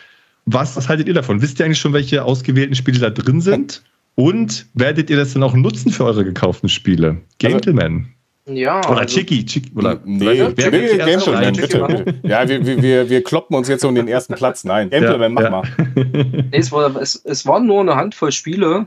[0.46, 1.42] Was, was haltet ihr davon?
[1.42, 3.82] Wisst ihr eigentlich schon, welche ausgewählten Spiele da drin sind?
[4.16, 7.18] Und werdet ihr das dann auch nutzen für eure gekauften Spiele?
[7.38, 8.08] Gentleman.
[8.46, 8.78] Also, ja.
[8.88, 9.70] Oder also, Chicky, Chicky.
[9.74, 12.14] Oder nee, wer, nee, Gentleman, bitte, bitte.
[12.22, 14.64] Ja, wir, wir, wir kloppen uns jetzt um den ersten Platz.
[14.64, 15.50] Nein, Gentleman, mach ja.
[15.50, 15.64] mal.
[15.94, 18.86] Nee, es, war, es, es waren nur eine Handvoll Spiele.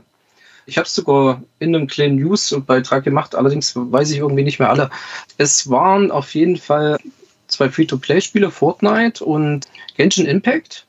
[0.66, 4.70] Ich habe es sogar in einem kleinen News-Beitrag gemacht, allerdings weiß ich irgendwie nicht mehr
[4.70, 4.90] alle.
[5.38, 6.98] Es waren auf jeden Fall
[7.46, 9.66] zwei Free-to-Play-Spiele, Fortnite und
[9.96, 10.86] Genshin Impact.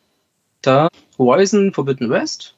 [0.62, 0.88] Da
[1.18, 2.56] Horizon Forbidden West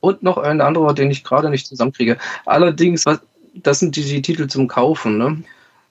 [0.00, 2.18] und noch ein anderer, den ich gerade nicht zusammenkriege.
[2.46, 3.04] Allerdings,
[3.54, 5.18] das sind die, die Titel zum Kaufen.
[5.18, 5.42] Ne?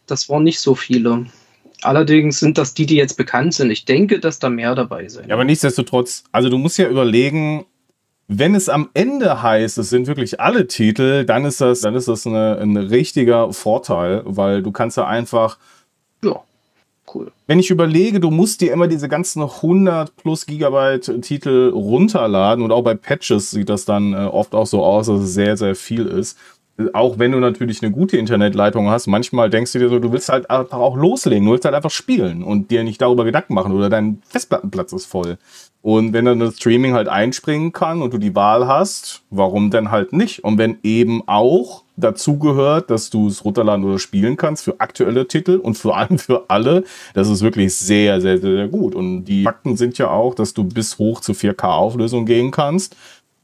[0.06, 1.26] Das waren nicht so viele.
[1.82, 3.70] Allerdings sind das die, die jetzt bekannt sind.
[3.70, 5.28] Ich denke, dass da mehr dabei sind.
[5.28, 7.66] Ja, aber nichtsdestotrotz, also du musst ja überlegen,
[8.28, 12.08] wenn es am Ende heißt, es sind wirklich alle Titel, dann ist das, dann ist
[12.08, 15.58] das eine, ein richtiger Vorteil, weil du kannst ja einfach
[17.14, 17.32] cool.
[17.48, 22.72] Wenn ich überlege, du musst dir immer diese ganzen 100 plus Gigabyte Titel runterladen und
[22.72, 25.76] auch bei Patches sieht das dann äh, oft auch so aus, dass es sehr, sehr
[25.76, 26.38] viel ist.
[26.94, 30.30] Auch wenn du natürlich eine gute Internetleitung hast, manchmal denkst du dir so, du willst
[30.30, 33.74] halt einfach auch loslegen, du willst halt einfach spielen und dir nicht darüber Gedanken machen
[33.74, 35.38] oder dein Festplattenplatz ist voll.
[35.82, 39.90] Und wenn dann das Streaming halt einspringen kann und du die Wahl hast, warum denn
[39.90, 40.44] halt nicht?
[40.44, 45.28] Und wenn eben auch dazu gehört, dass du es runterladen oder spielen kannst für aktuelle
[45.28, 48.96] Titel und vor allem für alle, das ist wirklich sehr, sehr, sehr, sehr gut.
[48.96, 52.96] Und die Fakten sind ja auch, dass du bis hoch zu 4K-Auflösung gehen kannst.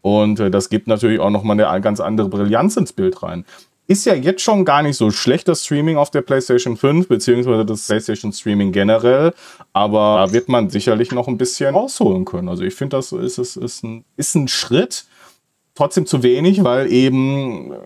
[0.03, 3.45] Und äh, das gibt natürlich auch nochmal eine ganz andere Brillanz ins Bild rein
[3.87, 7.65] ist ja jetzt schon gar nicht so schlecht, das Streaming auf der PlayStation 5, beziehungsweise
[7.65, 9.33] das PlayStation Streaming generell.
[9.73, 12.47] Aber da wird man sicherlich noch ein bisschen rausholen können.
[12.47, 15.05] Also ich finde, das ist, ist, ist, ein, ist ein Schritt.
[15.75, 17.77] Trotzdem zu wenig, weil eben, äh,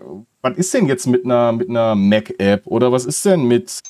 [0.42, 3.80] was ist denn jetzt mit einer, mit einer Mac-App oder was ist denn mit,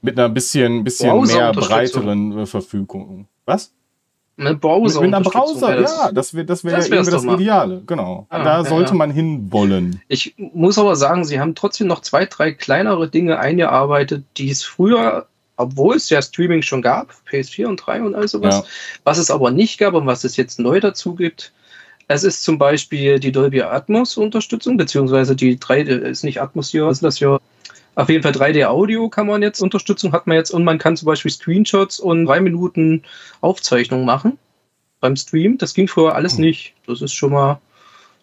[0.00, 3.28] mit einer bisschen, bisschen mehr breiteren äh, Verfügung?
[3.44, 3.72] Was?
[4.42, 5.00] Mit Browser.
[5.00, 7.82] Mit, mit einer Browser, ja, das wäre das wär das ja das Ideale.
[7.86, 8.26] Genau.
[8.28, 8.96] Ah, da sollte ja.
[8.96, 10.00] man hinwollen.
[10.08, 14.64] Ich muss aber sagen, sie haben trotzdem noch zwei, drei kleinere Dinge eingearbeitet, die es
[14.64, 15.26] früher,
[15.56, 18.64] obwohl es ja Streaming schon gab, PS4 und 3 und all sowas, ja.
[19.04, 21.52] was es aber nicht gab und was es jetzt neu dazu gibt.
[22.08, 26.86] Es ist zum Beispiel die Dolby Atmos Unterstützung, beziehungsweise die 3, ist nicht Atmos hier,
[26.86, 27.40] was ist das hier?
[27.94, 31.06] Auf jeden Fall 3D-Audio kann man jetzt, Unterstützung hat man jetzt und man kann zum
[31.06, 33.02] Beispiel Screenshots und drei Minuten
[33.42, 34.38] Aufzeichnung machen
[35.00, 35.58] beim Stream.
[35.58, 36.44] Das ging früher alles mhm.
[36.44, 36.74] nicht.
[36.86, 37.60] Das ist schon mal,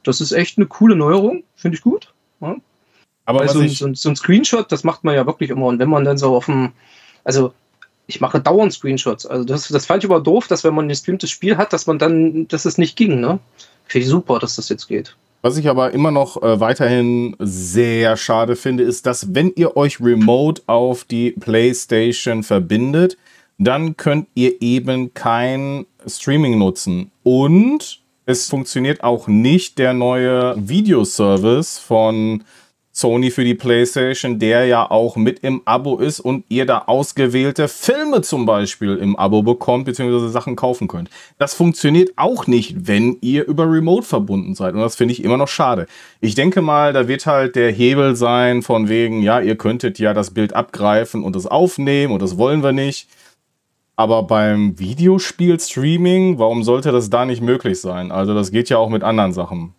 [0.04, 2.12] das ist echt eine coole Neuerung, finde ich gut.
[2.42, 2.56] Ja.
[3.26, 5.68] Aber so, so, so, ein Screenshot, das macht man ja wirklich immer.
[5.68, 6.72] Und wenn man dann so auf dem,
[7.24, 7.54] also
[8.08, 9.28] ich mache dauernd Screenshots.
[9.28, 11.86] Also das, das fand ich aber doof, dass wenn man ein gestreamtes Spiel hat, dass
[11.86, 13.20] man dann, dass es nicht ging.
[13.20, 13.40] Ne?
[13.86, 15.16] Finde ich super, dass das jetzt geht.
[15.42, 20.02] Was ich aber immer noch äh, weiterhin sehr schade finde, ist, dass wenn ihr euch
[20.02, 23.18] remote auf die PlayStation verbindet,
[23.58, 27.12] dann könnt ihr eben kein Streaming nutzen.
[27.24, 32.44] Und es funktioniert auch nicht der neue Videoservice von
[33.00, 37.68] Sony für die PlayStation, der ja auch mit im Abo ist und ihr da ausgewählte
[37.68, 41.10] Filme zum Beispiel im Abo bekommt, beziehungsweise Sachen kaufen könnt.
[41.38, 44.74] Das funktioniert auch nicht, wenn ihr über Remote verbunden seid.
[44.74, 45.88] Und das finde ich immer noch schade.
[46.22, 50.14] Ich denke mal, da wird halt der Hebel sein von wegen, ja, ihr könntet ja
[50.14, 53.08] das Bild abgreifen und es aufnehmen und das wollen wir nicht.
[53.96, 58.14] Aber beim Videospiel-Streaming, warum sollte das da nicht möglich sein?
[58.14, 59.74] Also das geht ja auch mit anderen Sachen.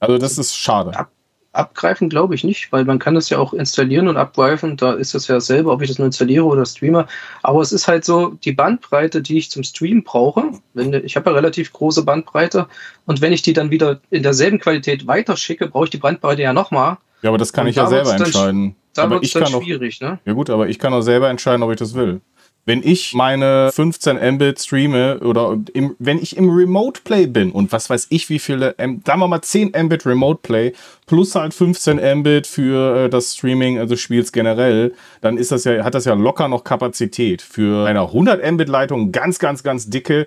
[0.00, 1.06] Also das ist schade.
[1.54, 4.76] Ab abgreifen glaube ich nicht, weil man kann das ja auch installieren und abgreifen.
[4.76, 7.06] Da ist es ja selber, ob ich das nur installiere oder streame.
[7.42, 11.30] Aber es ist halt so, die Bandbreite, die ich zum Stream brauche, wenn, ich habe
[11.30, 12.66] ja relativ große Bandbreite
[13.06, 16.52] und wenn ich die dann wieder in derselben Qualität weiterschicke, brauche ich die Bandbreite ja
[16.52, 16.98] nochmal.
[17.22, 18.76] Ja, aber das kann und ich ja selber entscheiden.
[18.94, 20.18] Da wird es dann schwierig, auch, ne?
[20.24, 22.20] Ja gut, aber ich kann auch selber entscheiden, ob ich das will.
[22.66, 27.72] Wenn ich meine 15 Mbit streame oder im, wenn ich im Remote Play bin und
[27.72, 30.72] was weiß ich, wie viele, sagen wir mal 10 Mbit Remote Play
[31.06, 35.84] plus halt 15 Mbit für äh, das Streaming des Spiels generell, dann ist das ja,
[35.84, 37.42] hat das ja locker noch Kapazität.
[37.42, 40.26] Für eine 100 Mbit Leitung ganz, ganz, ganz dicke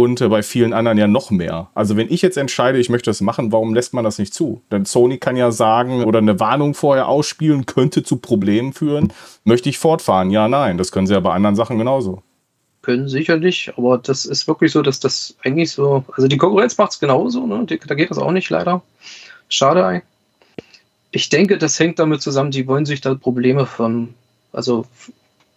[0.00, 1.68] und äh, bei vielen anderen ja noch mehr.
[1.74, 4.62] Also wenn ich jetzt entscheide, ich möchte das machen, warum lässt man das nicht zu?
[4.70, 9.12] Denn Sony kann ja sagen oder eine Warnung vorher ausspielen, könnte zu Problemen führen.
[9.44, 10.30] Möchte ich fortfahren?
[10.30, 10.78] Ja, nein.
[10.78, 12.22] Das können sie ja bei anderen Sachen genauso.
[12.80, 16.92] Können sicherlich, aber das ist wirklich so, dass das eigentlich so, also die Konkurrenz macht
[16.92, 17.66] es genauso, ne?
[17.66, 18.82] da geht das auch nicht leider.
[19.48, 20.02] Schade.
[21.10, 24.14] Ich denke, das hängt damit zusammen, die wollen sich da Probleme von,
[24.52, 24.86] also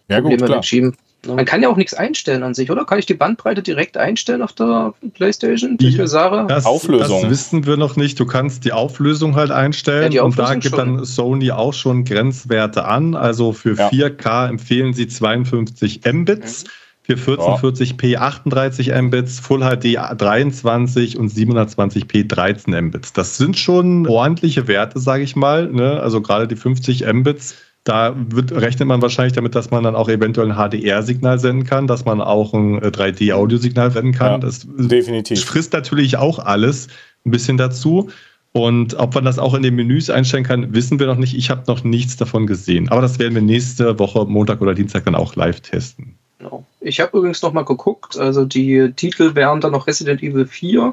[0.08, 0.94] ja, Probleme gut, wegschieben.
[1.26, 2.84] Man kann ja auch nichts einstellen an sich, oder?
[2.84, 5.76] Kann ich die Bandbreite direkt einstellen auf der PlayStation?
[5.76, 7.22] Die, ich sage, das, Auflösung.
[7.22, 8.20] Das wissen wir noch nicht.
[8.20, 10.96] Du kannst die Auflösung halt einstellen ja, und da gibt schon.
[10.96, 13.14] dann Sony auch schon Grenzwerte an.
[13.14, 13.88] Also für ja.
[13.88, 16.64] 4K empfehlen sie 52 Mbits.
[16.64, 16.68] Mhm.
[17.02, 23.12] Für 1440p 38 Mbits, Full HD 23 und 720p 13 Mbits.
[23.12, 25.68] Das sind schon ordentliche Werte, sage ich mal.
[25.68, 26.00] Ne?
[26.00, 27.54] Also gerade die 50 Mbits
[27.86, 31.86] da wird, rechnet man wahrscheinlich damit, dass man dann auch eventuell ein HDR-Signal senden kann,
[31.86, 34.32] dass man auch ein 3D-Audiosignal äh, senden kann.
[34.32, 35.44] Ja, das definitiv.
[35.44, 36.88] frisst natürlich auch alles
[37.24, 38.10] ein bisschen dazu.
[38.50, 41.36] Und ob man das auch in den Menüs einstellen kann, wissen wir noch nicht.
[41.36, 42.88] Ich habe noch nichts davon gesehen.
[42.88, 46.16] Aber das werden wir nächste Woche, Montag oder Dienstag, dann auch live testen.
[46.38, 46.64] Genau.
[46.80, 48.18] Ich habe übrigens noch mal geguckt.
[48.18, 50.92] Also die Titel wären dann noch Resident Evil 4,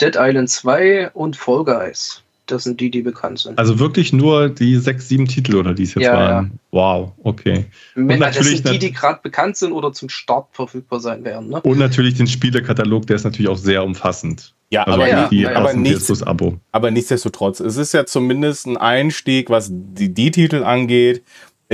[0.00, 2.23] Dead Island 2 und Fall Guys.
[2.46, 3.58] Das sind die, die bekannt sind.
[3.58, 6.44] Also wirklich nur die sechs, sieben Titel oder die es jetzt ja, waren.
[6.44, 6.58] Ja.
[6.72, 7.66] Wow, okay.
[7.96, 11.48] Und das sind die, die gerade bekannt sind oder zum Start verfügbar sein werden.
[11.48, 11.60] Ne?
[11.62, 14.54] Und natürlich den Spielekatalog, der ist natürlich auch sehr umfassend.
[14.70, 19.48] Ja, also aber, ja, die, aber, nichts, aber nichtsdestotrotz, es ist ja zumindest ein Einstieg,
[19.48, 21.22] was die, die Titel angeht.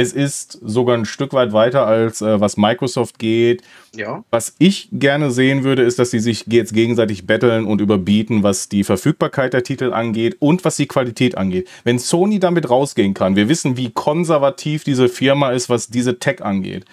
[0.00, 3.62] Es ist sogar ein Stück weit weiter als äh, was Microsoft geht.
[3.94, 4.24] Ja.
[4.30, 8.70] Was ich gerne sehen würde, ist, dass sie sich jetzt gegenseitig betteln und überbieten, was
[8.70, 11.68] die Verfügbarkeit der Titel angeht und was die Qualität angeht.
[11.84, 16.42] Wenn Sony damit rausgehen kann, wir wissen, wie konservativ diese Firma ist, was diese Tech
[16.42, 16.86] angeht.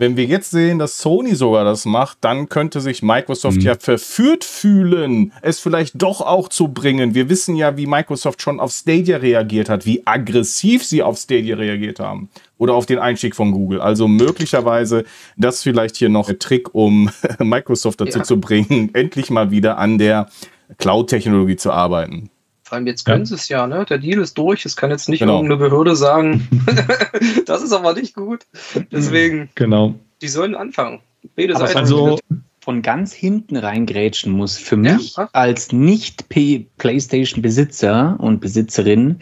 [0.00, 3.64] Wenn wir jetzt sehen, dass Sony sogar das macht, dann könnte sich Microsoft mhm.
[3.64, 7.14] ja verführt fühlen, es vielleicht doch auch zu bringen.
[7.14, 11.56] Wir wissen ja, wie Microsoft schon auf Stadia reagiert hat, wie aggressiv sie auf Stadia
[11.56, 13.82] reagiert haben oder auf den Einstieg von Google.
[13.82, 15.04] Also möglicherweise
[15.36, 18.24] das vielleicht hier noch ein Trick, um Microsoft dazu ja.
[18.24, 20.30] zu bringen, endlich mal wieder an der
[20.78, 22.30] Cloud-Technologie zu arbeiten.
[22.70, 23.26] Vor allem jetzt können ja.
[23.26, 23.84] sie es ja, ne?
[23.84, 24.64] Der Deal ist durch.
[24.64, 25.38] Es kann jetzt nicht genau.
[25.38, 26.46] irgendeine Behörde sagen,
[27.46, 28.46] das ist aber nicht gut.
[28.92, 29.96] Deswegen, genau.
[30.22, 31.00] die sollen anfangen.
[31.34, 31.76] Beide Seiten.
[31.76, 32.20] Also
[32.60, 34.56] von ganz hinten reingrätschen muss.
[34.56, 39.18] Für mich ja, als Nicht-PlayStation-Besitzer und Besitzerin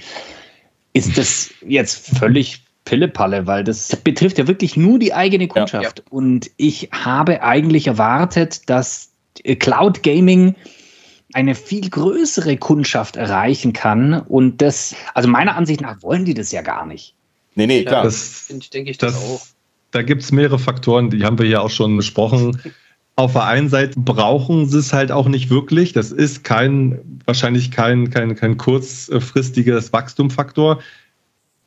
[0.92, 6.00] ist das jetzt völlig Pillepalle, weil das betrifft ja wirklich nur die eigene Kundschaft.
[6.00, 6.04] Ja.
[6.10, 9.08] Und ich habe eigentlich erwartet, dass
[9.58, 10.54] Cloud Gaming
[11.34, 14.20] eine viel größere Kundschaft erreichen kann.
[14.20, 17.14] Und das, also meiner Ansicht nach wollen die das ja gar nicht.
[17.54, 18.04] Nee, nee, klar.
[18.04, 19.46] Das, denke ich das, das auch.
[19.90, 22.60] Da gibt es mehrere Faktoren, die haben wir ja auch schon besprochen.
[23.16, 25.92] Auf der einen Seite brauchen sie es halt auch nicht wirklich.
[25.92, 30.80] Das ist kein, wahrscheinlich kein, kein, kein kurzfristiges Wachstumfaktor.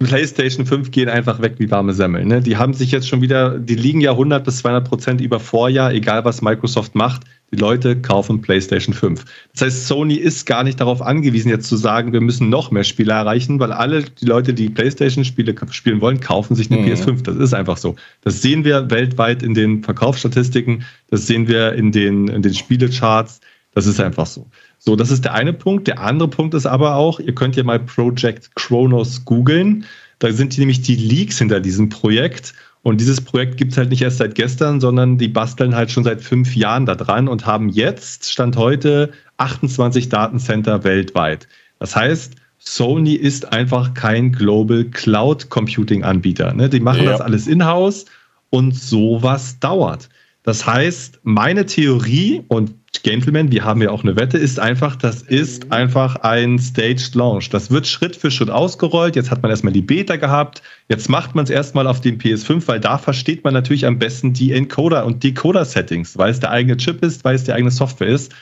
[0.05, 2.27] PlayStation 5 gehen einfach weg wie warme Semmeln.
[2.27, 2.41] Ne?
[2.41, 5.93] Die haben sich jetzt schon wieder, die liegen ja 100 bis 200 Prozent über Vorjahr,
[5.93, 7.23] egal was Microsoft macht.
[7.53, 9.25] Die Leute kaufen PlayStation 5.
[9.51, 12.85] Das heißt, Sony ist gar nicht darauf angewiesen, jetzt zu sagen, wir müssen noch mehr
[12.85, 16.87] Spiele erreichen, weil alle die Leute, die PlayStation-Spiele spielen wollen, kaufen sich eine mhm.
[16.87, 17.23] PS5.
[17.23, 17.97] Das ist einfach so.
[18.21, 23.41] Das sehen wir weltweit in den Verkaufsstatistiken, das sehen wir in den, in den Spielecharts.
[23.73, 24.47] Das ist einfach so.
[24.83, 25.87] So, das ist der eine Punkt.
[25.87, 29.85] Der andere Punkt ist aber auch, ihr könnt ja mal Project Chronos googeln.
[30.17, 32.55] Da sind nämlich die Leaks hinter diesem Projekt.
[32.81, 36.03] Und dieses Projekt gibt es halt nicht erst seit gestern, sondern die basteln halt schon
[36.03, 41.47] seit fünf Jahren da dran und haben jetzt, Stand heute, 28 Datencenter weltweit.
[41.77, 46.55] Das heißt, Sony ist einfach kein Global Cloud Computing Anbieter.
[46.55, 46.69] Ne?
[46.69, 47.11] Die machen ja.
[47.11, 48.05] das alles in-house
[48.49, 50.09] und sowas dauert.
[50.43, 52.73] Das heißt, meine Theorie und
[53.03, 55.71] Gentlemen, wir haben ja auch eine Wette, ist einfach, das ist mhm.
[55.71, 57.49] einfach ein Staged Launch.
[57.49, 59.15] Das wird Schritt für Schritt ausgerollt.
[59.15, 60.61] Jetzt hat man erstmal die Beta gehabt.
[60.87, 64.33] Jetzt macht man es erstmal auf dem PS5, weil da versteht man natürlich am besten
[64.33, 68.09] die Encoder und Decoder-Settings, weil es der eigene Chip ist, weil es die eigene Software
[68.09, 68.33] ist.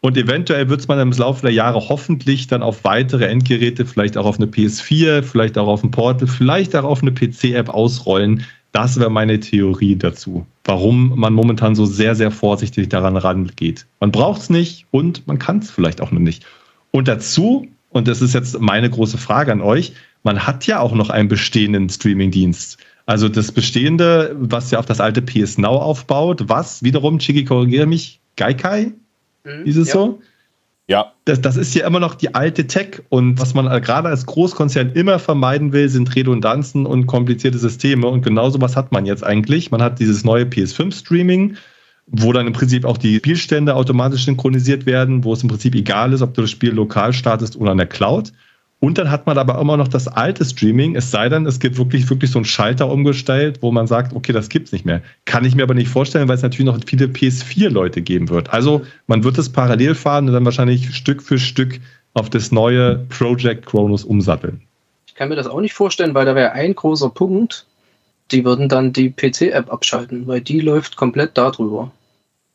[0.00, 4.16] Und eventuell wird es man im Laufe der Jahre hoffentlich dann auf weitere Endgeräte, vielleicht
[4.16, 8.44] auch auf eine PS4, vielleicht auch auf ein Portal, vielleicht auch auf eine PC-App ausrollen.
[8.72, 13.86] Das wäre meine Theorie dazu, warum man momentan so sehr, sehr vorsichtig daran rangeht.
[14.00, 16.46] Man braucht es nicht und man kann es vielleicht auch noch nicht.
[16.90, 19.92] Und dazu, und das ist jetzt meine große Frage an euch,
[20.22, 22.78] man hat ja auch noch einen bestehenden Streaming-Dienst.
[23.04, 27.86] Also das bestehende, was ja auf das alte PS Now aufbaut, was wiederum, Chigi, korrigiere
[27.86, 28.92] mich, Gaikai
[29.44, 29.94] Mhm, ist es ja.
[29.94, 30.20] so?
[30.88, 31.12] Ja.
[31.24, 34.92] Das, das ist ja immer noch die alte Tech und was man gerade als Großkonzern
[34.92, 39.70] immer vermeiden will, sind Redundanzen und komplizierte Systeme und genau sowas hat man jetzt eigentlich.
[39.70, 41.56] Man hat dieses neue PS5-Streaming,
[42.06, 46.12] wo dann im Prinzip auch die Spielstände automatisch synchronisiert werden, wo es im Prinzip egal
[46.12, 48.32] ist, ob du das Spiel lokal startest oder in der Cloud.
[48.82, 51.78] Und dann hat man aber immer noch das alte Streaming, es sei denn, es gibt
[51.78, 55.02] wirklich, wirklich so einen Schalter umgestellt, wo man sagt, okay, das gibt's nicht mehr.
[55.24, 58.52] Kann ich mir aber nicht vorstellen, weil es natürlich noch viele PS4-Leute geben wird.
[58.52, 61.78] Also man wird es parallel fahren und dann wahrscheinlich Stück für Stück
[62.14, 64.62] auf das neue Project Chronos umsatteln.
[65.06, 67.66] Ich kann mir das auch nicht vorstellen, weil da wäre ein großer Punkt,
[68.32, 71.92] die würden dann die PC-App abschalten, weil die läuft komplett darüber.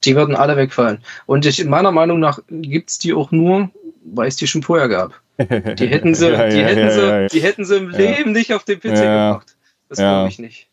[0.03, 0.97] Die würden alle wegfallen.
[1.25, 3.69] Und ich, meiner Meinung nach gibt es die auch nur,
[4.03, 5.21] weil es die schon vorher gab.
[5.37, 8.53] Die hätten sie, ja, die, ja, hätten ja, sie die hätten sie im Leben nicht
[8.53, 9.55] auf den PC gebracht.
[9.89, 10.67] Das glaube ich nicht.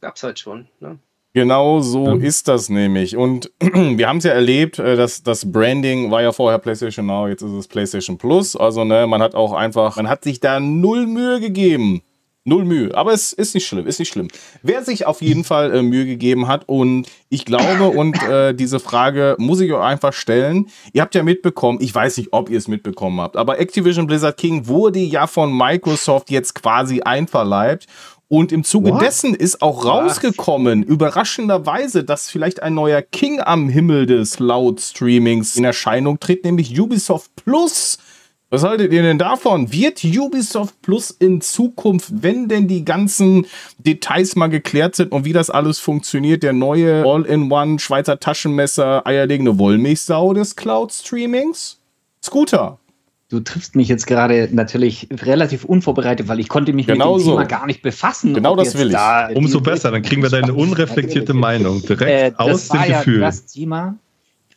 [0.00, 0.68] Gab's halt schon.
[0.80, 0.98] Ne?
[1.34, 3.16] Genau so ist das nämlich.
[3.16, 7.28] Und wir haben es ja erlebt, äh, dass das Branding war ja vorher PlayStation Now,
[7.28, 8.56] jetzt ist es PlayStation Plus.
[8.56, 12.02] Also, ne, man hat auch einfach, man hat sich da null Mühe gegeben.
[12.48, 12.94] Null Mühe.
[12.94, 14.28] Aber es ist nicht schlimm, ist nicht schlimm.
[14.62, 18.80] Wer sich auf jeden Fall äh, Mühe gegeben hat und ich glaube, und äh, diese
[18.80, 20.68] Frage muss ich euch einfach stellen.
[20.92, 24.36] Ihr habt ja mitbekommen, ich weiß nicht, ob ihr es mitbekommen habt, aber Activision Blizzard
[24.36, 27.86] King wurde ja von Microsoft jetzt quasi einverleibt.
[28.30, 29.00] Und im Zuge What?
[29.00, 30.88] dessen ist auch rausgekommen, Was?
[30.88, 37.30] überraschenderweise, dass vielleicht ein neuer King am Himmel des Cloud-Streamings in Erscheinung tritt, nämlich Ubisoft
[37.36, 37.98] Plus.
[38.50, 39.72] Was haltet ihr denn davon?
[39.72, 43.44] Wird Ubisoft Plus in Zukunft, wenn denn die ganzen
[43.78, 49.58] Details mal geklärt sind und wie das alles funktioniert, der neue All-in-One Schweizer Taschenmesser eierlegende
[49.58, 51.78] Wollmilchsau des Cloud-Streamings?
[52.24, 52.78] Scooter.
[53.28, 57.24] Du triffst mich jetzt gerade natürlich relativ unvorbereitet, weil ich konnte mich genau mit dem
[57.26, 57.30] so.
[57.32, 58.32] Thema gar nicht befassen.
[58.32, 58.94] Genau das will ich.
[58.94, 63.20] Da Umso besser, dann kriegen wir deine unreflektierte Meinung direkt äh, aus dem ja Gefühl.
[63.20, 63.96] Das Thema.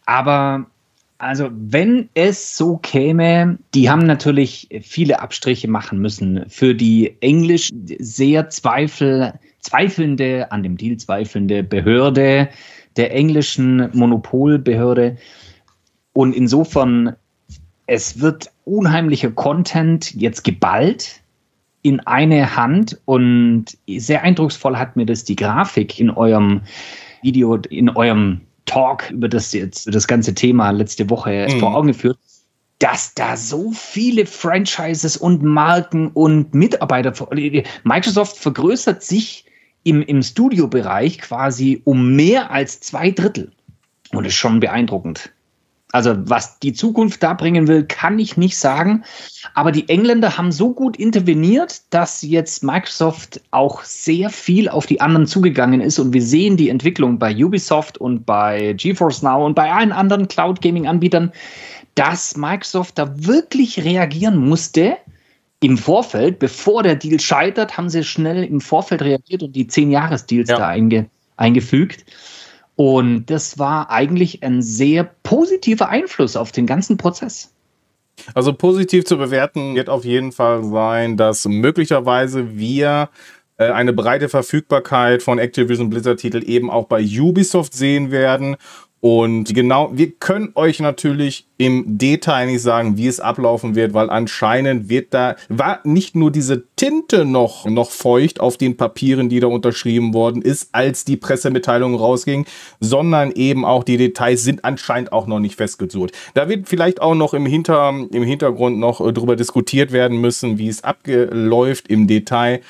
[0.06, 0.68] Aber
[1.22, 7.70] also, wenn es so käme, die haben natürlich viele Abstriche machen müssen für die englisch
[8.00, 12.50] sehr zweifel, zweifelnde, an dem Deal zweifelnde Behörde,
[12.98, 15.18] der englischen Monopolbehörde.
[16.14, 17.16] Und insofern,
[17.86, 21.22] es wird unheimlicher Content jetzt geballt
[21.84, 26.62] in eine Hand und sehr eindrucksvoll hat mir das die Grafik in eurem
[27.22, 28.42] Video, in eurem
[28.72, 31.60] Talk über das jetzt das ganze Thema letzte Woche mhm.
[31.60, 32.18] vor Augen geführt,
[32.80, 37.14] dass da so viele Franchises und Marken und Mitarbeiter,
[37.84, 39.46] Microsoft vergrößert sich
[39.84, 43.52] im, im Studiobereich quasi um mehr als zwei Drittel.
[44.14, 45.32] Und das ist schon beeindruckend.
[45.92, 49.04] Also was die Zukunft da bringen will, kann ich nicht sagen.
[49.54, 55.02] Aber die Engländer haben so gut interveniert, dass jetzt Microsoft auch sehr viel auf die
[55.02, 56.00] anderen zugegangen ist.
[56.00, 60.28] Und wir sehen die Entwicklung bei Ubisoft und bei GeForce Now und bei allen anderen
[60.28, 61.32] Cloud Gaming Anbietern,
[61.96, 64.98] dass Microsoft da wirklich reagieren musste.
[65.64, 70.50] Im Vorfeld, bevor der Deal scheitert, haben sie schnell im Vorfeld reagiert und die 10-Jahres-Deals
[70.50, 70.58] ja.
[70.58, 71.08] da einge
[71.38, 72.06] eingefügt.
[72.82, 77.54] Und das war eigentlich ein sehr positiver Einfluss auf den ganzen Prozess.
[78.34, 83.10] Also positiv zu bewerten wird auf jeden Fall sein, dass möglicherweise wir
[83.58, 88.56] äh, eine breite Verfügbarkeit von Activision Blizzard Titel eben auch bei Ubisoft sehen werden
[89.02, 94.12] und genau, wir können euch natürlich im Detail nicht sagen, wie es ablaufen wird, weil
[94.12, 99.40] anscheinend wird da, war nicht nur diese Tinte noch, noch feucht auf den Papieren, die
[99.40, 102.46] da unterschrieben worden ist, als die Pressemitteilung rausging,
[102.80, 106.12] sondern eben auch die Details sind anscheinend auch noch nicht festgezurrt.
[106.36, 110.60] Da wird vielleicht auch noch im, Hinter, im Hintergrund noch äh, darüber diskutiert werden müssen,
[110.60, 112.62] wie es abläuft im Detail.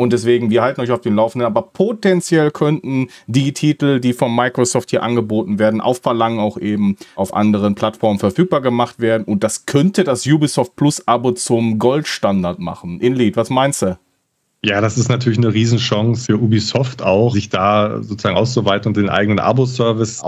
[0.00, 1.44] Und deswegen, wir halten euch auf den Laufenden.
[1.44, 6.96] Aber potenziell könnten die Titel, die von Microsoft hier angeboten werden, auf Verlangen auch eben
[7.16, 9.24] auf anderen Plattformen verfügbar gemacht werden.
[9.24, 12.98] Und das könnte das Ubisoft Plus Abo zum Goldstandard machen.
[12.98, 13.98] Inlead, was meinst du?
[14.64, 19.10] Ja, das ist natürlich eine Riesenchance für Ubisoft auch, sich da sozusagen auszuweiten und den
[19.10, 20.22] eigenen Abo-Service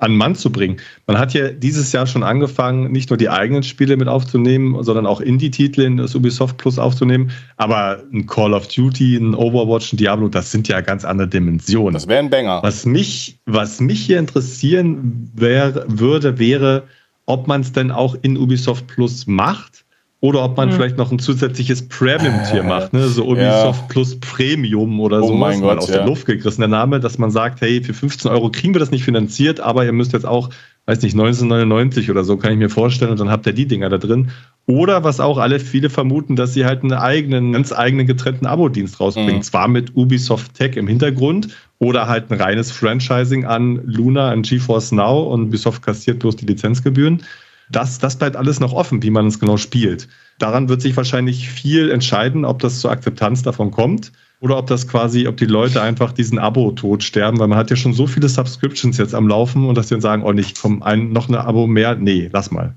[0.00, 0.78] an Mann zu bringen.
[1.06, 5.06] Man hat ja dieses Jahr schon angefangen, nicht nur die eigenen Spiele mit aufzunehmen, sondern
[5.06, 7.30] auch Indie-Titel in das Ubisoft Plus aufzunehmen.
[7.56, 11.94] Aber ein Call of Duty, ein Overwatch, ein Diablo, das sind ja ganz andere Dimensionen.
[11.94, 12.62] Das wäre ein Banger.
[12.62, 16.84] Was mich, was mich hier interessieren wär, würde, wäre,
[17.26, 19.84] ob man es denn auch in Ubisoft Plus macht
[20.20, 20.76] oder ob man hm.
[20.76, 23.08] vielleicht noch ein zusätzliches Premium-Tier macht, ne?
[23.08, 23.86] so Ubisoft ja.
[23.88, 25.96] Plus Premium oder oh so was, mal aus ja.
[25.96, 28.90] der Luft gegriffen der Name, dass man sagt, hey, für 15 Euro kriegen wir das
[28.90, 30.50] nicht finanziert, aber ihr müsst jetzt auch,
[30.84, 33.88] weiß nicht, 1999 oder so, kann ich mir vorstellen, und dann habt ihr die Dinger
[33.88, 34.30] da drin.
[34.66, 39.00] Oder was auch alle viele vermuten, dass sie halt einen eigenen, ganz eigenen getrennten Abo-Dienst
[39.00, 39.36] rausbringen.
[39.36, 39.42] Mhm.
[39.42, 41.48] Zwar mit Ubisoft Tech im Hintergrund
[41.78, 46.46] oder halt ein reines Franchising an Luna, an GeForce Now und Ubisoft kassiert bloß die
[46.46, 47.22] Lizenzgebühren.
[47.70, 50.08] Das, das bleibt alles noch offen, wie man es genau spielt.
[50.38, 54.88] Daran wird sich wahrscheinlich viel entscheiden, ob das zur Akzeptanz davon kommt oder ob das
[54.88, 58.28] quasi, ob die Leute einfach diesen Abo-Tod sterben, weil man hat ja schon so viele
[58.28, 61.44] Subscriptions jetzt am Laufen und dass sie dann sagen, oh, nicht, komm, ein, noch eine
[61.44, 62.74] Abo mehr, nee, lass mal.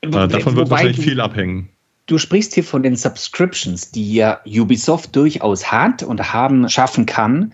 [0.00, 1.68] Äh, davon wird wahrscheinlich viel abhängen.
[2.06, 7.52] Du sprichst hier von den Subscriptions, die ja Ubisoft durchaus hat und haben schaffen kann.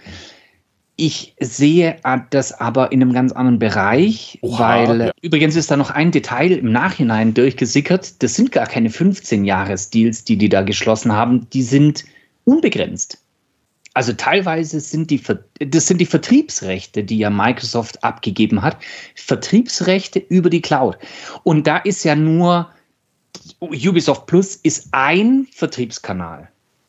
[1.01, 1.97] Ich sehe
[2.31, 5.11] das aber in einem ganz anderen Bereich, Oha, weil ja.
[5.23, 8.21] übrigens ist da noch ein Detail im Nachhinein durchgesickert.
[8.21, 11.49] Das sind gar keine 15-Jahres-Deals, die die da geschlossen haben.
[11.51, 12.05] Die sind
[12.45, 13.23] unbegrenzt.
[13.95, 15.23] Also teilweise sind die,
[15.61, 18.77] das sind die Vertriebsrechte, die ja Microsoft abgegeben hat.
[19.15, 20.99] Vertriebsrechte über die Cloud.
[21.45, 22.71] Und da ist ja nur
[23.61, 26.49] Ubisoft Plus ist ein Vertriebskanal.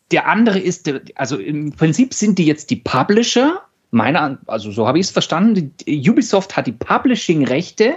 [0.09, 3.61] Der andere ist, also im Prinzip sind die jetzt die Publisher
[3.91, 7.95] meiner, also so habe ich es verstanden, Ubisoft hat die Publishing-Rechte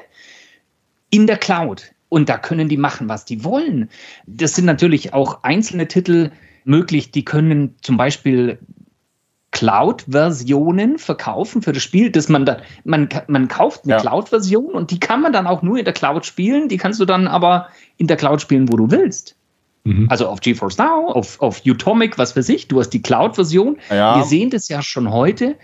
[1.10, 1.92] in der Cloud.
[2.08, 3.88] Und da können die machen, was die wollen.
[4.26, 6.30] Das sind natürlich auch einzelne Titel
[6.64, 8.58] möglich, die können zum Beispiel
[9.52, 14.00] Cloud-Versionen verkaufen für das Spiel, dass man da, man, man kauft eine ja.
[14.00, 17.04] Cloud-Version und die kann man dann auch nur in der Cloud spielen, die kannst du
[17.04, 19.36] dann aber in der Cloud spielen, wo du willst.
[19.84, 20.06] Mhm.
[20.08, 22.68] Also auf GeForce Now, auf, auf Utomic, was für sich.
[22.68, 23.78] Du hast die Cloud-Version.
[23.90, 24.16] Ja.
[24.16, 25.56] Wir sehen das ja schon heute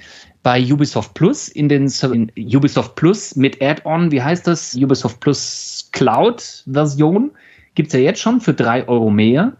[0.42, 4.74] bei Ubisoft Plus in den in Ubisoft Plus mit Add-on, wie heißt das?
[4.74, 7.30] Ubisoft Plus Cloud-Version.
[7.74, 9.56] Gibt es ja jetzt schon für drei Euro mehr.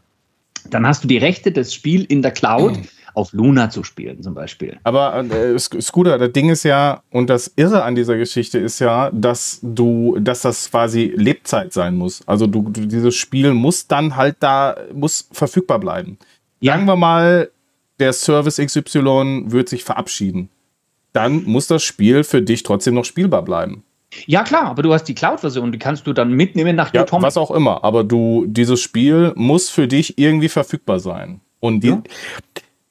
[0.70, 2.76] Dann hast du die Rechte, das Spiel in der Cloud.
[2.76, 2.88] Mhm
[3.18, 4.78] auf Luna zu spielen, zum Beispiel.
[4.84, 9.10] Aber äh, Scooter, das Ding ist ja, und das Irre an dieser Geschichte ist ja,
[9.10, 12.22] dass du, dass das quasi Lebzeit sein muss.
[12.26, 16.16] Also du, du dieses Spiel muss dann halt da, muss verfügbar bleiben.
[16.60, 16.74] Ja.
[16.74, 17.50] Sagen wir mal,
[17.98, 20.48] der Service XY wird sich verabschieden.
[21.12, 23.82] Dann muss das Spiel für dich trotzdem noch spielbar bleiben.
[24.26, 27.36] Ja, klar, aber du hast die Cloud-Version, die kannst du dann mitnehmen nach ja, Was
[27.36, 31.40] auch immer, aber du, dieses Spiel muss für dich irgendwie verfügbar sein.
[31.60, 32.02] Und die, ja.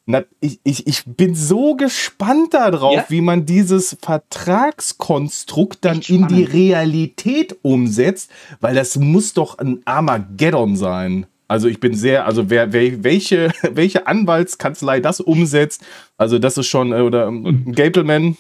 [0.10, 3.06] Na, ich, ich, ich bin so gespannt darauf, ja?
[3.10, 8.32] wie man dieses Vertragskonstrukt dann in die Realität umsetzt,
[8.62, 11.26] weil das muss doch ein Armageddon sein.
[11.50, 15.84] Also ich bin sehr, also wer, wer welche, welche Anwaltskanzlei das umsetzt,
[16.18, 18.38] also das ist schon, äh, oder ähm, Gableman,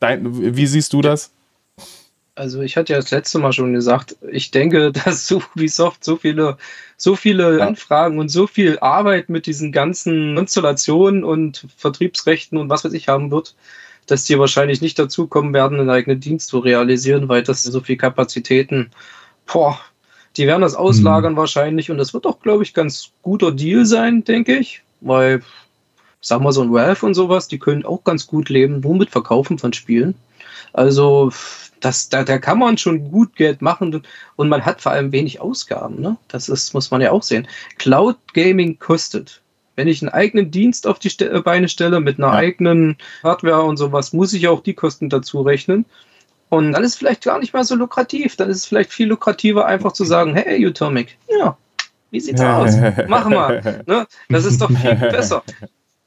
[0.00, 1.32] wie siehst du das?
[2.34, 6.56] Also ich hatte ja das letzte Mal schon gesagt, ich denke, dass Ubisoft so viele,
[7.00, 7.66] so viele ja.
[7.66, 13.08] Anfragen und so viel Arbeit mit diesen ganzen Installationen und Vertriebsrechten und was weiß ich
[13.08, 13.54] haben wird,
[14.06, 17.80] dass die wahrscheinlich nicht dazu kommen werden, einen eigenen Dienst zu realisieren, weil das so
[17.80, 18.90] viel Kapazitäten,
[19.50, 19.80] boah,
[20.36, 21.38] die werden das auslagern mhm.
[21.38, 25.42] wahrscheinlich und das wird auch, glaube ich, ganz guter Deal sein, denke ich, weil,
[26.20, 29.08] sag mal, so ein Valve und sowas, die können auch ganz gut leben, nur mit
[29.08, 30.14] Verkaufen von Spielen.
[30.74, 31.32] Also
[31.80, 34.02] das, da, da kann man schon gut Geld machen
[34.36, 36.00] und man hat vor allem wenig Ausgaben.
[36.00, 36.16] Ne?
[36.28, 37.48] Das ist, muss man ja auch sehen.
[37.78, 39.42] Cloud Gaming kostet.
[39.76, 42.34] Wenn ich einen eigenen Dienst auf die Ste Beine stelle mit einer ja.
[42.34, 45.86] eigenen Hardware und sowas, muss ich auch die Kosten dazu rechnen.
[46.50, 48.36] Und dann ist es vielleicht gar nicht mal so lukrativ.
[48.36, 51.56] Dann ist es vielleicht viel lukrativer, einfach zu sagen, hey, Utomic, ja,
[52.10, 52.76] wie sieht's aus?
[53.08, 53.82] Machen wir.
[53.86, 54.06] Ne?
[54.28, 55.42] Das ist doch viel besser.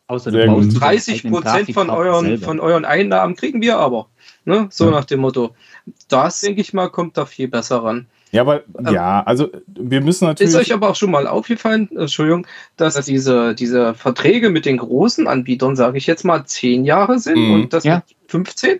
[0.07, 4.07] Außer du 30 Prozent von euren, von euren Einnahmen kriegen wir aber.
[4.45, 4.67] Ne?
[4.69, 4.91] So ja.
[4.91, 5.55] nach dem Motto.
[6.09, 8.07] Das, denke ich mal, kommt da viel besser ran.
[8.31, 10.53] Ja, aber ähm, ja, also wir müssen natürlich.
[10.53, 12.47] Ist euch aber auch schon mal aufgefallen, Entschuldigung,
[12.77, 17.37] dass diese, diese Verträge mit den großen Anbietern, sage ich jetzt mal, zehn Jahre sind
[17.37, 17.53] mhm.
[17.53, 17.97] und das ja.
[17.97, 18.79] mit 15?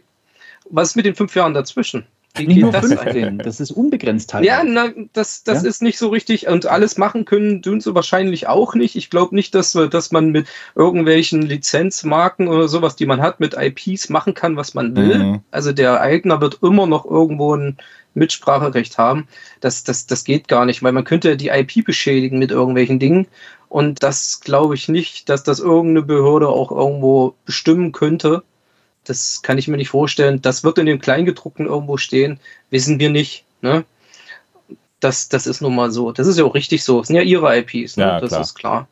[0.71, 2.05] Was ist mit den fünf Jahren dazwischen?
[2.35, 4.43] Wie nicht nur 15, das, das ist unbegrenzt halt.
[4.43, 5.69] Ja, na, das, das ja?
[5.69, 6.47] ist nicht so richtig.
[6.47, 8.95] Und alles machen können tun sie wahrscheinlich auch nicht.
[8.95, 13.55] Ich glaube nicht, dass, dass man mit irgendwelchen Lizenzmarken oder sowas, die man hat, mit
[13.55, 15.19] IPs machen kann, was man will.
[15.19, 15.39] Mhm.
[15.51, 17.77] Also der Eigner wird immer noch irgendwo ein
[18.15, 19.27] Mitspracherecht haben.
[19.59, 23.27] Das, das, das geht gar nicht, weil man könnte die IP beschädigen mit irgendwelchen Dingen.
[23.69, 28.43] Und das glaube ich nicht, dass das irgendeine Behörde auch irgendwo bestimmen könnte
[29.03, 30.41] das kann ich mir nicht vorstellen.
[30.41, 32.39] Das wird in dem Kleingedruckten irgendwo stehen.
[32.69, 33.45] Wissen wir nicht.
[33.61, 33.85] Ne?
[34.99, 36.11] Das, das ist nun mal so.
[36.11, 36.99] Das ist ja auch richtig so.
[36.99, 37.97] Das sind ja ihre IPs.
[37.97, 38.03] Ne?
[38.03, 38.41] Ja, das klar.
[38.41, 38.87] ist klar.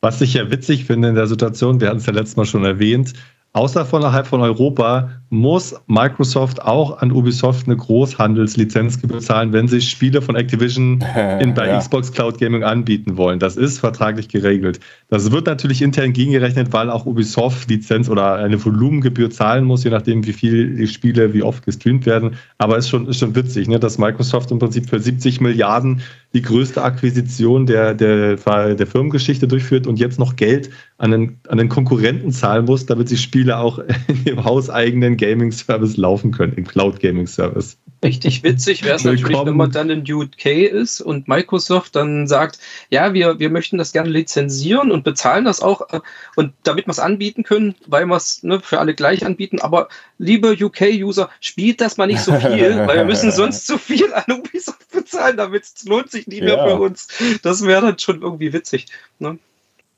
[0.00, 2.64] Was ich ja witzig finde in der Situation, wir hatten es ja letztes Mal schon
[2.64, 3.14] erwähnt,
[3.54, 9.80] außer von innerhalb von Europa muss Microsoft auch an Ubisoft eine Großhandelslizenz bezahlen, wenn sie
[9.80, 11.04] Spiele von Activision
[11.40, 11.78] in, bei ja.
[11.78, 13.38] Xbox Cloud Gaming anbieten wollen.
[13.38, 14.80] Das ist vertraglich geregelt.
[15.08, 19.90] Das wird natürlich intern gegengerechnet, weil auch Ubisoft Lizenz oder eine Volumengebühr zahlen muss, je
[19.90, 22.36] nachdem, wie viel die Spiele wie oft gestreamt werden.
[22.58, 26.02] Aber es ist schon, ist schon witzig, ne, dass Microsoft im Prinzip für 70 Milliarden
[26.34, 31.58] die größte Akquisition der, der, der Firmengeschichte durchführt und jetzt noch Geld an den, an
[31.58, 33.78] den Konkurrenten zahlen muss, damit sie Spiele auch
[34.26, 37.78] dem hauseigenen Gaming Service laufen können, im Cloud Gaming Service.
[38.04, 42.58] Richtig witzig wäre es natürlich, wenn man dann in UK ist und Microsoft dann sagt,
[42.90, 46.00] ja, wir, wir möchten das gerne lizenzieren und bezahlen das auch äh,
[46.36, 49.58] und damit wir es anbieten können, weil wir es ne, für alle gleich anbieten.
[49.58, 54.12] Aber liebe UK-User, spielt das mal nicht so viel, weil wir müssen sonst zu viel
[54.12, 56.66] an Ubisoft bezahlen, damit es lohnt sich nicht mehr ja.
[56.66, 57.08] für uns.
[57.42, 58.84] Das wäre dann schon irgendwie witzig.
[59.18, 59.38] Ne?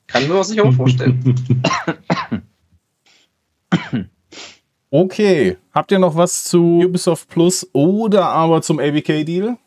[0.07, 1.35] Kann man sich auch vorstellen.
[4.89, 9.57] Okay, habt ihr noch was zu Ubisoft Plus oder aber zum ABK-Deal?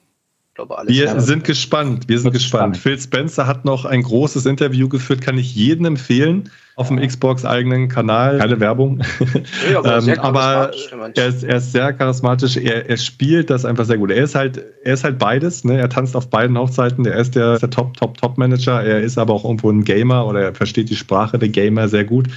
[0.87, 2.09] Wir sind gespannt.
[2.09, 2.77] Wir sind gespannt.
[2.77, 3.01] Spannend.
[3.01, 6.51] Phil Spencer hat noch ein großes Interview geführt, kann ich jedem empfehlen.
[6.77, 8.39] Auf dem Xbox eigenen Kanal.
[8.39, 9.03] Keine Werbung.
[9.71, 10.71] Ja, aber, ähm, aber
[11.15, 12.57] er, ist, er, ist, sehr charismatisch.
[12.57, 14.11] Er, er, spielt das einfach sehr gut.
[14.11, 15.65] Er ist halt, er ist halt beides.
[15.65, 15.79] Ne?
[15.79, 17.07] Er tanzt auf beiden Hochzeiten.
[17.07, 18.83] Er ist der, der Top, Top, Top Manager.
[18.83, 22.05] Er ist aber auch irgendwo ein Gamer oder er versteht die Sprache der Gamer sehr
[22.05, 22.29] gut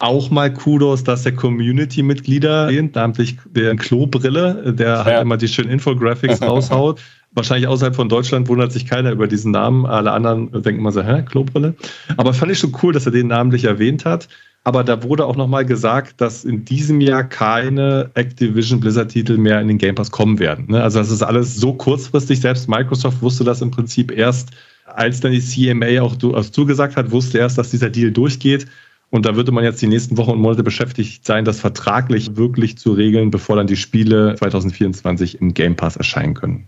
[0.00, 5.04] auch mal Kudos, dass der Community-Mitglieder, namentlich der Klobrille, der ja.
[5.04, 7.00] halt immer die schönen Infographics raushaut.
[7.32, 9.86] Wahrscheinlich außerhalb von Deutschland wundert sich keiner über diesen Namen.
[9.86, 11.74] Alle anderen denken immer so, hä, Klobrille?
[12.16, 14.28] Aber fand ich schon cool, dass er den namentlich erwähnt hat.
[14.64, 19.68] Aber da wurde auch nochmal gesagt, dass in diesem Jahr keine Activision Blizzard-Titel mehr in
[19.68, 20.66] den Game Pass kommen werden.
[20.68, 20.82] Ne?
[20.82, 22.40] Also das ist alles so kurzfristig.
[22.40, 24.50] Selbst Microsoft wusste das im Prinzip erst,
[24.86, 28.66] als dann die CMA auch zugesagt hat, wusste erst, dass dieser Deal durchgeht.
[29.10, 32.78] Und da würde man jetzt die nächsten Wochen und Monate beschäftigt sein, das vertraglich wirklich
[32.78, 36.66] zu regeln, bevor dann die Spiele 2024 im Game Pass erscheinen können.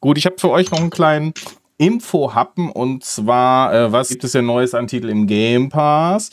[0.00, 1.32] Gut, ich habe für euch noch einen kleinen
[1.78, 6.30] Info-Happen und zwar, äh, was gibt es denn Neues an Titel im Game Pass?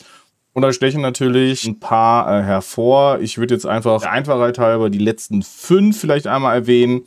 [0.52, 3.20] Und da stechen natürlich ein paar äh, hervor.
[3.20, 7.02] Ich würde jetzt einfach Einfachheit halber die letzten fünf vielleicht einmal erwähnen.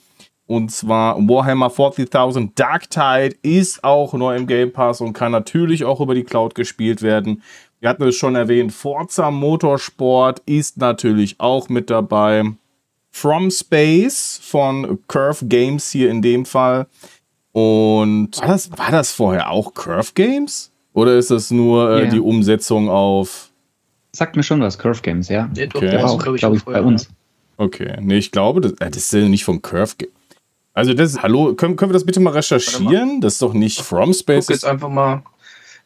[0.47, 5.85] Und zwar Warhammer 40.000 Dark Tide ist auch neu im Game Pass und kann natürlich
[5.85, 7.43] auch über die Cloud gespielt werden.
[7.81, 12.43] Wir hatten es schon erwähnt, Forza Motorsport ist natürlich auch mit dabei.
[13.09, 16.85] From Space von Curve Games hier in dem Fall.
[17.51, 20.71] Und war das, war das vorher auch Curve Games?
[20.93, 22.11] Oder ist das nur äh, yeah.
[22.11, 23.49] die Umsetzung auf.
[24.11, 25.49] Sagt mir schon was, Curve Games, ja.
[25.51, 25.67] okay.
[25.79, 27.09] Der war auch, glaube ich, bei uns.
[27.57, 30.13] Okay, nee, ich glaube, das, äh, das ist nicht von Curve Games.
[30.73, 33.13] Also das, hallo, können, können wir das bitte mal recherchieren?
[33.13, 33.19] Mal.
[33.21, 34.45] Das ist doch nicht From Space.
[34.45, 35.23] Guck jetzt einfach mal.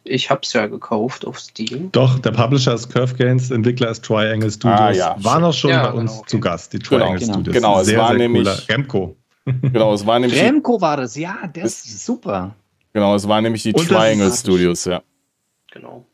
[0.07, 1.91] Ich habe es ja gekauft auf Steam.
[1.91, 4.79] Doch, der Publisher ist Curve Games, Entwickler ist Triangle Studios.
[4.79, 5.15] Ah, ja.
[5.19, 6.29] Waren auch schon ja, bei uns genau, okay.
[6.29, 7.55] zu Gast, die Triangle genau, Studios.
[7.55, 8.69] Genau, es sehr, war sehr nämlich cooler.
[8.69, 9.15] Remco.
[9.61, 10.41] Genau, es war nämlich.
[10.41, 12.55] Remco war das, ja, der ist super.
[12.93, 15.03] Genau, es war nämlich die Und Triangle Studios, ja.
[15.71, 16.05] Genau.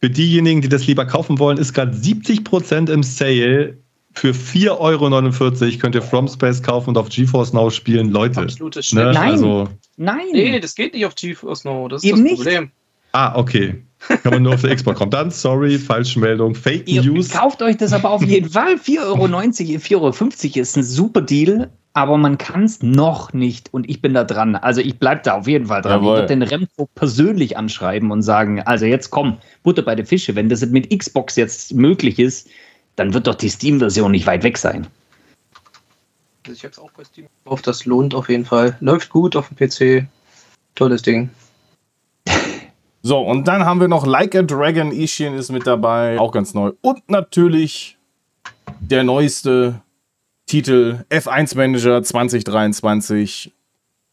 [0.00, 3.78] Für diejenigen, die das lieber kaufen wollen, ist gerade 70% im Sale.
[4.12, 8.10] Für 4,49 Euro könnt ihr From Space kaufen und auf GeForce Now spielen.
[8.10, 8.40] Leute.
[8.42, 9.12] Absolutes ne?
[9.12, 10.26] Nein, also, nein.
[10.32, 11.88] Nee, das geht nicht auf GeForce Now.
[11.88, 12.64] Das ist Eben das Problem.
[12.64, 12.72] Nicht.
[13.12, 13.82] Ah, okay.
[14.22, 15.10] Kann man nur auf der Xbox kommen.
[15.10, 17.30] Dann, sorry, Falschmeldung, Fake Ihr News.
[17.30, 18.74] Kauft euch das aber auf jeden Fall.
[18.74, 23.90] 4,90 Euro, 4,50 Euro ist ein super Deal, aber man kann es noch nicht und
[23.90, 24.54] ich bin da dran.
[24.54, 26.00] Also ich bleibe da auf jeden Fall dran.
[26.00, 26.14] Jawohl.
[26.14, 30.36] Ich werde den Remco persönlich anschreiben und sagen, also jetzt komm, Butter bei den Fische.
[30.36, 32.48] Wenn das mit Xbox jetzt möglich ist,
[32.94, 34.86] dann wird doch die Steam-Version nicht weit weg sein.
[36.46, 38.76] Also ich habe es auch bei Steam gekauft, das lohnt auf jeden Fall.
[38.80, 40.06] Läuft gut auf dem PC.
[40.76, 41.30] Tolles Ding.
[43.08, 44.92] So, und dann haben wir noch Like a Dragon.
[44.92, 46.72] Ishin ist mit dabei, auch ganz neu.
[46.82, 47.96] Und natürlich
[48.80, 49.80] der neueste
[50.44, 53.54] Titel F1 Manager 2023.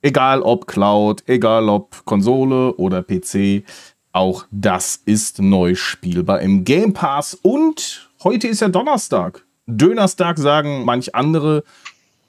[0.01, 3.65] Egal ob Cloud, egal ob Konsole oder PC,
[4.13, 7.33] auch das ist neu spielbar im Game Pass.
[7.33, 9.43] Und heute ist ja Donnerstag.
[9.65, 11.65] Dönerstag sagen manch andere.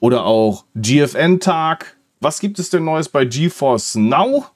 [0.01, 1.95] oder auch GFN-Tag.
[2.19, 4.47] Was gibt es denn Neues bei GeForce Now?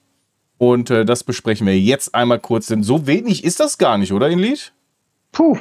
[0.62, 4.12] Und äh, das besprechen wir jetzt einmal kurz, denn so wenig ist das gar nicht,
[4.12, 4.72] oder, Inlied?
[5.32, 5.58] Puh,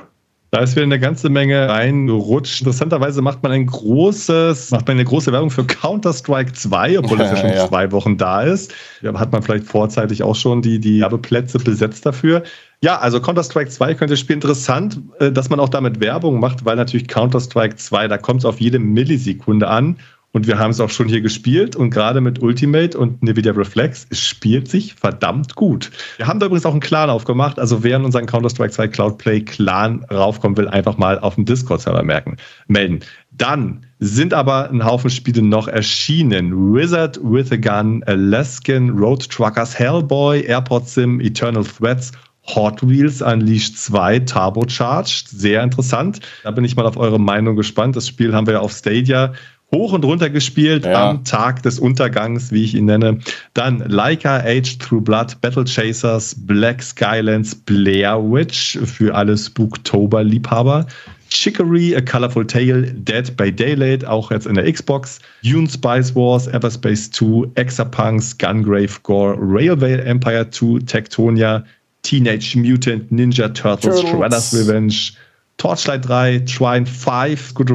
[0.52, 2.62] da ist wieder eine ganze Menge reingerutscht.
[2.62, 7.24] Interessanterweise macht man ein großes, macht man eine große Werbung für Counter-Strike 2, obwohl ja,
[7.24, 7.68] das ja schon ja.
[7.68, 8.76] zwei Wochen da ist.
[9.02, 12.44] Da hat man vielleicht vorzeitig auch schon die, die Werbeplätze besetzt dafür.
[12.84, 14.38] Ja, also Counter-Strike 2 könnte spielen.
[14.38, 18.46] Interessant, äh, dass man auch damit Werbung macht, weil natürlich Counter-Strike 2, da kommt es
[18.46, 19.98] auf jede Millisekunde an.
[20.34, 24.08] Und wir haben es auch schon hier gespielt und gerade mit Ultimate und Nvidia Reflex,
[24.10, 25.92] es spielt sich verdammt gut.
[26.18, 29.42] Wir haben da übrigens auch einen Clan aufgemacht, also wer in unseren Counter-Strike 2 Cloudplay
[29.42, 32.38] Clan raufkommen will, einfach mal auf dem Discord-Server merken,
[32.68, 33.02] melden.
[33.32, 36.74] Dann sind aber ein Haufen Spiele noch erschienen.
[36.74, 42.12] Wizard with a Gun, Alaskan Road Truckers, Hellboy, Airport Sim, Eternal Threats
[42.56, 45.30] Hot Wheels Unleashed 2 Turbocharged.
[45.30, 46.20] Sehr interessant.
[46.44, 47.96] Da bin ich mal auf eure Meinung gespannt.
[47.96, 49.34] Das Spiel haben wir ja auf Stadia
[49.74, 51.10] hoch und runter gespielt ja.
[51.10, 53.20] am Tag des Untergangs, wie ich ihn nenne.
[53.54, 60.86] Dann Leica Age Through Blood, Battle Chasers, Black Skylands, Blair Witch für alle Spooktober-Liebhaber.
[61.30, 65.20] Chicory, A Colorful Tale, Dead by Daylight, auch jetzt in der Xbox.
[65.44, 71.64] Dune Spice Wars, Everspace 2, Exapunks, Gungrave Gore, Railway Empire 2, Tectonia,
[72.04, 74.12] Teenage Mutant Ninja Turtles, Turtles.
[74.12, 75.14] Shredder's Revenge,
[75.58, 77.70] Torchlight 3, Trine 5, Good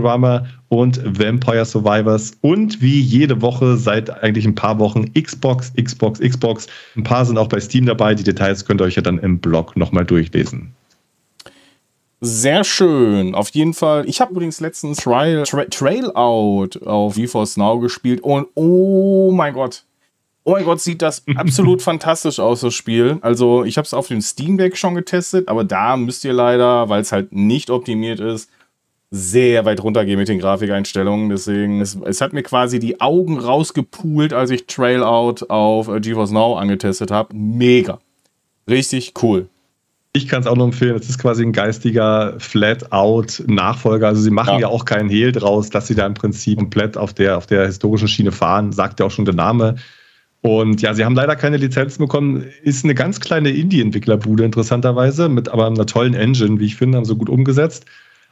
[0.69, 6.67] und Vampire Survivors und wie jede Woche seit eigentlich ein paar Wochen Xbox, Xbox, Xbox.
[6.97, 8.15] Ein paar sind auch bei Steam dabei.
[8.15, 10.75] Die Details könnt ihr euch ja dann im Blog nochmal durchlesen.
[12.21, 13.35] Sehr schön.
[13.35, 14.09] Auf jeden Fall.
[14.09, 19.53] Ich habe übrigens letztens Trial, Tra Trail Out auf GeForce Now gespielt und oh mein
[19.55, 19.85] Gott,
[20.49, 23.19] Oh mein Gott, sieht das absolut fantastisch aus, das Spiel.
[23.21, 26.89] Also, ich habe es auf dem Steam Deck schon getestet, aber da müsst ihr leider,
[26.89, 28.49] weil es halt nicht optimiert ist,
[29.11, 31.31] sehr weit runtergehen mit den Grafikeinstellungen.
[31.31, 35.99] Deswegen, es, es hat mir quasi die Augen rausgepult, als ich Trail Out auf äh,
[35.99, 37.35] GeForce Now angetestet habe.
[37.35, 37.99] Mega.
[38.71, 39.49] Richtig cool.
[40.13, 40.95] Ich kann es auch nur empfehlen.
[40.95, 44.07] Es ist quasi ein geistiger Flat-Out-Nachfolger.
[44.07, 44.61] Also sie machen ja.
[44.61, 44.69] ja.
[44.69, 48.07] auch keinen Hehl draus, dass sie da im Prinzip komplett auf der, auf der historischen
[48.07, 48.71] Schiene fahren.
[48.71, 49.75] Sagt ja auch schon der Name.
[50.47, 52.45] Und ja, sie haben leider keine Lizenzen bekommen.
[52.63, 57.05] Ist eine ganz kleine Indie-Entwicklerbude, interessanterweise, mit aber einer tollen Engine, wie ich finde, haben
[57.05, 57.85] so gut umgesetzt.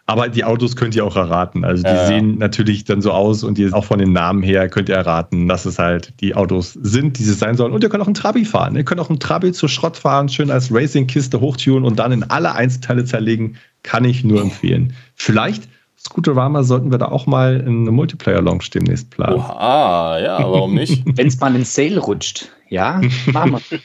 [0.06, 1.64] Aber die Autos könnt ihr auch erraten.
[1.64, 2.06] Also die ja.
[2.06, 5.48] sehen natürlich dann so aus und ihr auch von den Namen her könnt ihr erraten,
[5.48, 7.72] dass es halt die Autos sind, die sie sein sollen.
[7.72, 8.76] Und ihr könnt auch einen Trabi fahren.
[8.76, 12.22] Ihr könnt auch einen Trabi zur Schrott fahren, schön als Racing-Kiste hochtun und dann in
[12.24, 13.56] alle Einzelteile zerlegen.
[13.82, 14.92] Kann ich nur empfehlen.
[15.14, 15.68] Vielleicht
[16.06, 19.36] Scooterama sollten wir da auch mal eine Multiplayer-Lounge demnächst planen.
[19.36, 21.02] Oha, ja, warum nicht?
[21.16, 22.48] Wenn es mal in Sale rutscht.
[22.68, 23.00] Ja,
[23.32, 23.78] machen wir.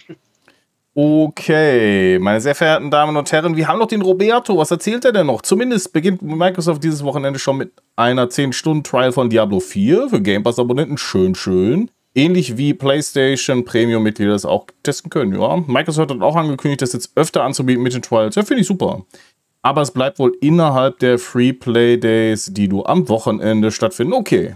[0.96, 4.58] Okay, meine sehr verehrten Damen und Herren, wir haben noch den Roberto.
[4.58, 5.44] Was erzählt er denn noch?
[5.44, 10.98] Zumindest beginnt Microsoft dieses Wochenende schon mit einer 10-Stunden-Trial von Diablo 4 für Game Pass-Abonnenten.
[10.98, 11.90] Schön, schön.
[12.16, 15.40] Ähnlich wie PlayStation Premium-Mitglieder das auch testen können.
[15.40, 18.36] Ja, Microsoft hat auch angekündigt, das jetzt öfter anzubieten mit den Trials.
[18.36, 19.06] Ja, finde ich super
[19.61, 24.14] aber es bleibt wohl innerhalb der Free Play Days, die du am Wochenende stattfinden.
[24.14, 24.56] Okay.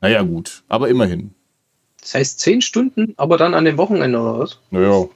[0.00, 1.34] Naja, gut, aber immerhin.
[2.00, 4.58] Das heißt zehn Stunden, aber dann an dem Wochenende oder was?
[4.70, 5.06] Naja,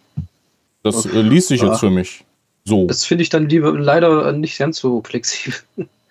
[0.83, 1.19] das okay.
[1.19, 2.25] Äh, liest sich jetzt für mich
[2.65, 2.87] so.
[2.87, 5.59] Das finde ich dann lieber leider nicht ganz so flexibel.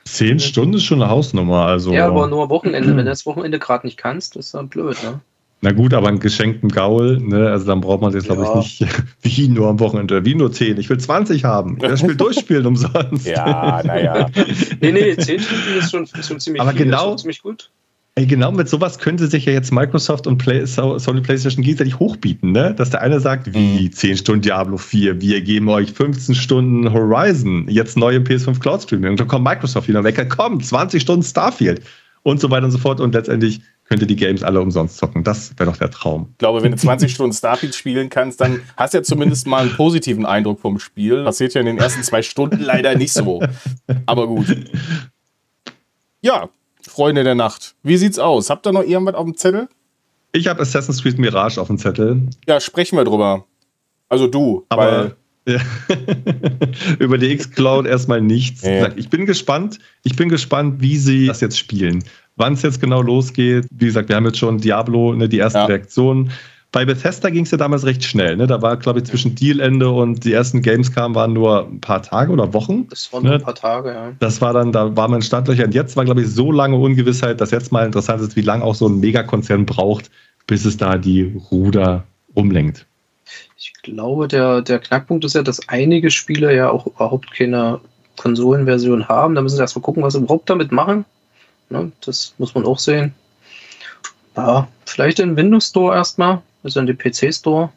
[0.06, 1.66] Zehn Stunden ist schon eine Hausnummer.
[1.66, 1.94] Also.
[1.94, 2.90] Ja, aber nur Wochenende.
[2.90, 5.22] Wenn du das Wochenende gerade nicht kannst, ist dann blöd, ne?
[5.64, 8.60] Na gut, aber einen geschenkten Gaul, ne, also dann braucht man jetzt, glaube ja.
[8.60, 10.80] ich, nicht wie nur am Wochenende, wie nur 10.
[10.80, 11.78] Ich will 20 haben.
[11.78, 13.28] Das Spiel durchspielen umsonst.
[13.28, 14.28] Ja, naja.
[14.82, 17.70] nee, nee, 10 Stunden ist schon, ist schon ziemlich aber viel, genau, ziemlich gut.
[18.16, 22.52] Ey, genau mit sowas könnte sich ja jetzt Microsoft und Play, Sony PlayStation gegenseitig hochbieten,
[22.52, 22.74] ne?
[22.74, 24.18] Dass der eine sagt, wie 10 mhm.
[24.18, 29.12] Stunden Diablo 4, wir geben euch 15 Stunden Horizon, jetzt neue PS5 Cloud Streaming.
[29.12, 31.82] Und dann kommt Microsoft wieder weg, komm, 20 Stunden Starfield
[32.24, 33.00] und so weiter und so fort.
[33.00, 35.26] Und letztendlich könnt ihr die Games alle umsonst zocken.
[35.26, 36.30] Das wäre doch der Traum.
[36.32, 39.64] Ich glaube, wenn du 20 Stunden Starfield spielen kannst, dann hast du ja zumindest mal
[39.64, 41.26] einen positiven Eindruck vom Spiel.
[41.26, 43.44] Passiert ja in den ersten zwei Stunden leider nicht so.
[44.06, 44.46] Aber gut.
[46.22, 46.48] Ja,
[46.88, 47.76] Freunde der Nacht.
[47.84, 48.50] Wie sieht's aus?
[48.50, 49.68] Habt ihr noch irgendwas auf dem Zettel?
[50.32, 52.30] Ich habe Assassin's Creed Mirage auf dem Zettel.
[52.48, 53.44] Ja, sprechen wir drüber.
[54.08, 55.60] Also du, aber ja.
[57.00, 58.62] über die X-Cloud erstmal nichts.
[58.62, 58.96] Ja.
[58.96, 59.80] Ich bin gespannt.
[60.04, 62.06] Ich bin gespannt, wie sie das jetzt spielen
[62.42, 63.68] wann es jetzt genau losgeht.
[63.72, 65.66] Wie gesagt, wir haben jetzt schon Diablo, ne, die ersten ja.
[65.66, 66.32] Reaktionen.
[66.74, 68.38] Bei Bethesda ging es ja damals recht schnell.
[68.38, 68.48] Ne?
[68.48, 72.02] Da war, glaube ich, zwischen Dealende und die ersten Games kamen, waren nur ein paar
[72.02, 72.88] Tage oder Wochen.
[72.90, 73.34] Das waren ne?
[73.34, 74.12] ein paar Tage, ja.
[74.20, 75.66] Das war dann, da war man Startlöcher.
[75.66, 78.64] Und jetzt war, glaube ich, so lange Ungewissheit, dass jetzt mal interessant ist, wie lange
[78.64, 80.10] auch so ein Megakonzern braucht,
[80.48, 82.86] bis es da die Ruder umlenkt.
[83.58, 87.82] Ich glaube, der, der Knackpunkt ist ja, dass einige Spieler ja auch überhaupt keine
[88.16, 89.36] Konsolenversion haben.
[89.36, 91.04] Da müssen sie erstmal gucken, was sie überhaupt damit machen.
[91.72, 91.92] Ne?
[92.06, 93.14] Das muss man auch sehen.
[94.36, 97.70] Ja, vielleicht in Windows Store erstmal, also in den PC Store.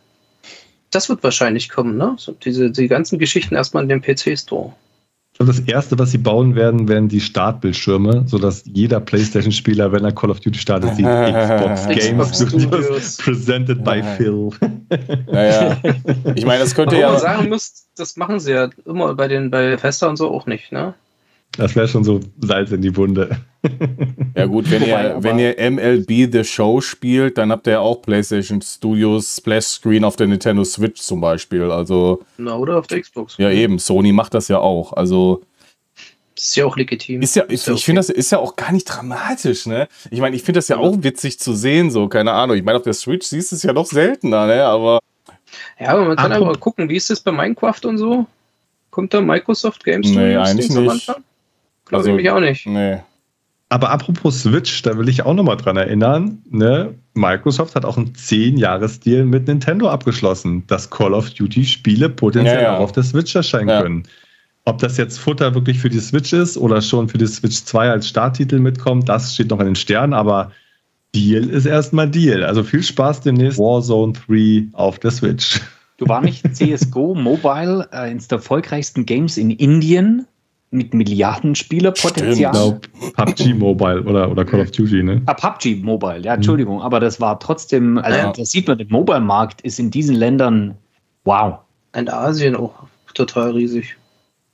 [0.91, 2.15] Das wird wahrscheinlich kommen, ne?
[2.19, 4.73] So diese, die ganzen Geschichten erstmal in den PC Store.
[5.39, 10.31] Das erste, was sie bauen werden, werden die Startbildschirme, sodass jeder PlayStation-Spieler, wenn er Call
[10.31, 14.51] of Duty startet, sieht Xbox Games Studios presented by Phil.
[15.27, 15.77] Naja,
[16.37, 17.11] ich meine, das könnte ja.
[17.11, 20.47] man sagen muss, das machen sie ja immer bei den bei Fester und so auch
[20.47, 20.95] nicht, ne?
[21.57, 23.37] Das wäre schon so Salz in die Wunde.
[24.37, 28.03] Ja gut, wenn ihr, wenn ihr MLB The Show spielt, dann habt ihr ja auch
[28.03, 31.71] PlayStation Studios Splash Screen auf der Nintendo Switch zum Beispiel.
[31.71, 33.37] Also Na, oder auf der Xbox.
[33.39, 34.93] Ja eben, Sony macht das ja auch.
[34.93, 35.43] Also
[36.37, 37.23] ist ja auch legitim.
[37.23, 39.89] Ist ja, ist ich, finde, das ist ja auch gar nicht dramatisch, ne?
[40.11, 42.57] Ich meine, ich finde das ja auch witzig zu sehen, so, keine Ahnung.
[42.57, 44.65] Ich meine, auf der Switch siehst du es ja noch seltener, ne?
[44.65, 44.99] Aber.
[45.79, 48.27] Ja, aber man kann aber gucken, wie ist das bei Minecraft und so?
[48.91, 50.79] Kommt da Microsoft Games Studios nee, eigentlich nicht.
[50.79, 51.25] am Anfang?
[51.85, 52.67] Glaube also, ich mich auch nicht.
[52.67, 52.99] Nee.
[53.75, 56.95] Aber apropos Switch, da will ich auch nochmal dran erinnern, ne?
[57.15, 62.77] Microsoft hat auch einen 10-Jahres-Deal mit Nintendo abgeschlossen, dass Call of Duty-Spiele potenziell ja, ja.
[62.77, 63.83] auch auf der Switch erscheinen ja.
[63.83, 64.05] können.
[64.65, 67.91] Ob das jetzt Futter wirklich für die Switch ist oder schon für die Switch 2
[67.91, 70.53] als Starttitel mitkommt, das steht noch in den Sternen, aber
[71.13, 72.45] Deal ist erstmal Deal.
[72.45, 75.61] Also viel Spaß demnächst Warzone 3 auf der Switch.
[75.97, 80.27] Du war nicht CSGO Mobile äh, eines der erfolgreichsten Games in Indien
[80.75, 82.33] mit Milliardenspielerpotenzial.
[82.33, 82.81] Ich glaube,
[83.17, 85.23] PUBG Mobile oder, oder Call of Duty, ne?
[85.27, 86.83] Ah, PUBG Mobile, ja, Entschuldigung, mhm.
[86.83, 88.33] aber das war trotzdem, also ja.
[88.33, 90.77] da sieht man, der Mobile-Markt ist in diesen Ländern,
[91.25, 91.61] wow.
[91.95, 92.75] In Asien auch
[93.15, 93.97] total riesig.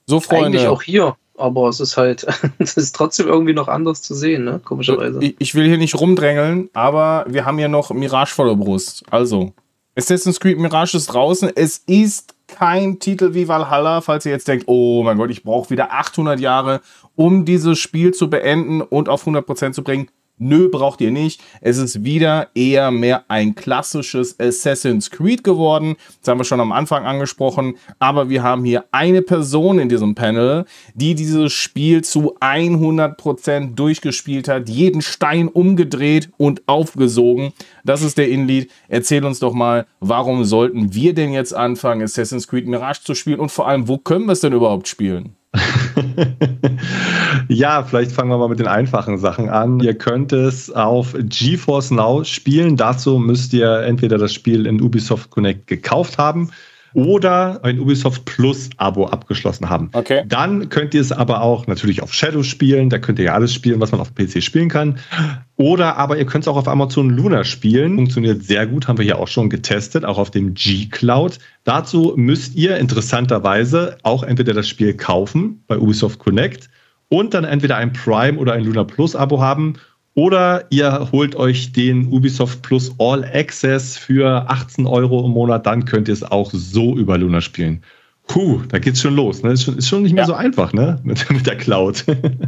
[0.06, 0.58] So, Freunde.
[0.58, 2.26] Eigentlich auch hier, aber es ist halt,
[2.58, 4.60] es ist trotzdem irgendwie noch anders zu sehen, ne?
[4.62, 5.18] Komischerweise.
[5.22, 9.04] Ich, ich will hier nicht rumdrängeln, aber wir haben ja noch Mirage vor der Brust.
[9.10, 9.54] Also,
[9.96, 11.50] Assassin's Creed Mirage ist draußen.
[11.54, 15.70] Es ist kein Titel wie Valhalla, falls ihr jetzt denkt, oh mein Gott, ich brauche
[15.70, 16.80] wieder 800 Jahre,
[17.16, 20.08] um dieses Spiel zu beenden und auf 100% zu bringen.
[20.42, 21.42] Nö, braucht ihr nicht.
[21.60, 25.96] Es ist wieder eher mehr ein klassisches Assassin's Creed geworden.
[26.20, 27.74] Das haben wir schon am Anfang angesprochen.
[27.98, 30.64] Aber wir haben hier eine Person in diesem Panel,
[30.94, 37.52] die dieses Spiel zu 100% durchgespielt hat, jeden Stein umgedreht und aufgesogen.
[37.84, 38.70] Das ist der Inlead.
[38.88, 43.40] Erzähl uns doch mal, warum sollten wir denn jetzt anfangen, Assassin's Creed Mirage zu spielen
[43.40, 45.36] und vor allem, wo können wir es denn überhaupt spielen?
[47.48, 49.80] ja, vielleicht fangen wir mal mit den einfachen Sachen an.
[49.80, 52.76] Ihr könnt es auf GeForce Now spielen.
[52.76, 56.50] Dazu müsst ihr entweder das Spiel in Ubisoft Connect gekauft haben
[56.94, 59.90] oder ein Ubisoft Plus Abo abgeschlossen haben.
[59.92, 60.24] Okay.
[60.26, 62.90] Dann könnt ihr es aber auch natürlich auf Shadow spielen.
[62.90, 64.98] Da könnt ihr ja alles spielen, was man auf PC spielen kann.
[65.56, 67.96] Oder aber ihr könnt es auch auf Amazon Luna spielen.
[67.96, 71.38] Funktioniert sehr gut, haben wir hier auch schon getestet, auch auf dem G Cloud.
[71.64, 76.70] Dazu müsst ihr interessanterweise auch entweder das Spiel kaufen bei Ubisoft Connect
[77.08, 79.74] und dann entweder ein Prime oder ein Luna Plus Abo haben
[80.14, 85.84] oder ihr holt euch den Ubisoft Plus All Access für 18 Euro im Monat, dann
[85.84, 87.82] könnt ihr es auch so über Luna spielen.
[88.26, 89.42] Puh, da geht's schon los.
[89.42, 89.52] Ne?
[89.52, 90.26] Ist, schon, ist schon nicht mehr ja.
[90.28, 91.00] so einfach, ne?
[91.04, 92.04] Mit, mit der Cloud.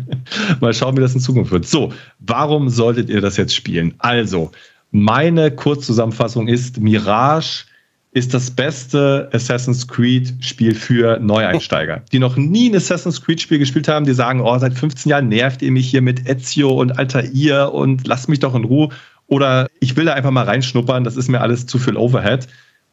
[0.60, 1.66] Mal schauen, wie das in Zukunft wird.
[1.66, 3.94] So, warum solltet ihr das jetzt spielen?
[3.98, 4.52] Also,
[4.92, 7.64] meine Kurzzusammenfassung ist Mirage
[8.12, 14.04] ist das beste Assassin's Creed-Spiel für Neueinsteiger, die noch nie ein Assassin's Creed-Spiel gespielt haben,
[14.04, 18.06] die sagen, oh, seit 15 Jahren nervt ihr mich hier mit Ezio und Altair und
[18.06, 18.90] lasst mich doch in Ruhe.
[19.28, 22.48] Oder ich will da einfach mal reinschnuppern, das ist mir alles zu viel Overhead.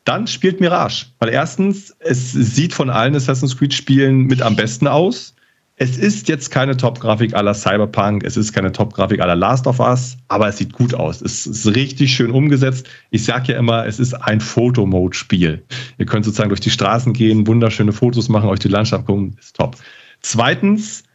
[0.06, 1.08] Dann spielt Mirage.
[1.20, 5.36] Weil erstens, es sieht von allen Assassin's Creed-Spielen mit am besten aus.
[5.82, 10.18] Es ist jetzt keine Top-Grafik aller Cyberpunk, es ist keine Top-Grafik aller Last of Us,
[10.28, 11.22] aber es sieht gut aus.
[11.22, 12.86] Es ist richtig schön umgesetzt.
[13.12, 15.64] Ich sage ja immer, es ist ein Fotomode-Spiel.
[15.98, 19.56] Ihr könnt sozusagen durch die Straßen gehen, wunderschöne Fotos machen, euch die Landschaft gucken, ist
[19.56, 19.78] top.
[20.20, 21.06] Zweitens,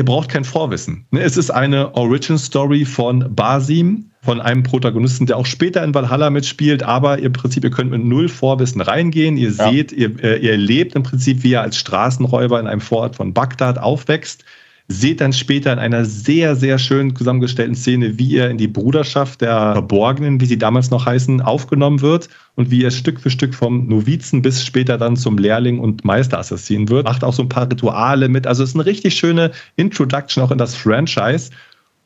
[0.00, 1.04] ihr braucht kein Vorwissen.
[1.10, 6.30] Ne, es ist eine Origin-Story von Basim, von einem Protagonisten, der auch später in Valhalla
[6.30, 9.36] mitspielt, aber im Prinzip, ihr könnt mit null Vorwissen reingehen.
[9.36, 9.70] Ihr ja.
[9.70, 13.34] seht, ihr, äh, ihr lebt im Prinzip, wie er als Straßenräuber in einem Vorort von
[13.34, 14.42] Bagdad aufwächst.
[14.92, 19.40] Seht dann später in einer sehr, sehr schön zusammengestellten Szene, wie er in die Bruderschaft
[19.40, 23.54] der Verborgenen, wie sie damals noch heißen, aufgenommen wird und wie er Stück für Stück
[23.54, 27.04] vom Novizen bis später dann zum Lehrling und Meisterassassinen wird.
[27.04, 28.48] Macht auch so ein paar Rituale mit.
[28.48, 31.52] Also es ist eine richtig schöne Introduction auch in das Franchise.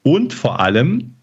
[0.03, 1.15] Und vor allem,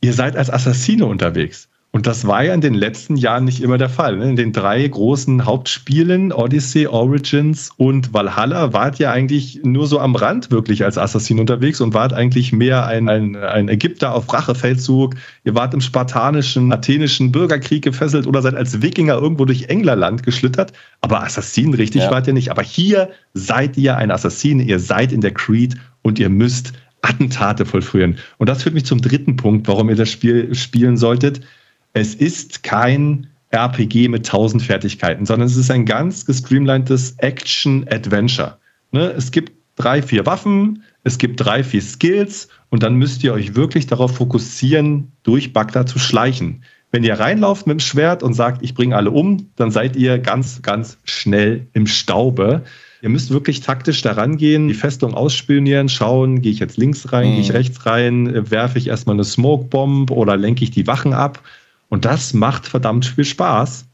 [0.00, 1.68] ihr seid als Assassine unterwegs.
[1.96, 4.18] Und das war ja in den letzten Jahren nicht immer der Fall.
[4.18, 4.28] Ne?
[4.28, 10.14] In den drei großen Hauptspielen, Odyssey, Origins und Valhalla, wart ihr eigentlich nur so am
[10.14, 15.14] Rand wirklich als Assassin unterwegs und wart eigentlich mehr ein, ein, ein Ägypter auf Rachefeldzug.
[15.44, 20.74] Ihr wart im spartanischen, athenischen Bürgerkrieg gefesselt oder seid als Wikinger irgendwo durch Englerland geschlittert.
[21.00, 22.10] Aber Assassin richtig ja.
[22.10, 22.50] wart ihr nicht.
[22.50, 27.64] Aber hier seid ihr ein Assassine, ihr seid in der Creed und ihr müsst Attentate
[27.64, 28.18] vollführen.
[28.36, 31.40] Und das führt mich zum dritten Punkt, warum ihr das Spiel spielen solltet.
[31.96, 38.58] Es ist kein RPG mit tausend Fertigkeiten, sondern es ist ein ganz gestreamlinedes Action-Adventure.
[38.92, 39.14] Ne?
[39.16, 43.54] Es gibt drei, vier Waffen, es gibt drei, vier Skills und dann müsst ihr euch
[43.54, 46.64] wirklich darauf fokussieren, durch Bagdad zu schleichen.
[46.90, 50.18] Wenn ihr reinlauft mit dem Schwert und sagt, ich bringe alle um, dann seid ihr
[50.18, 52.62] ganz, ganz schnell im Staube.
[53.00, 57.28] Ihr müsst wirklich taktisch daran gehen, die Festung ausspionieren, schauen, gehe ich jetzt links rein,
[57.28, 57.32] mhm.
[57.32, 57.56] gehe ich mhm.
[57.56, 61.42] rechts rein, werfe ich erstmal eine Smoke Bomb oder lenke ich die Wachen ab.
[61.88, 63.86] Und das macht verdammt viel Spaß.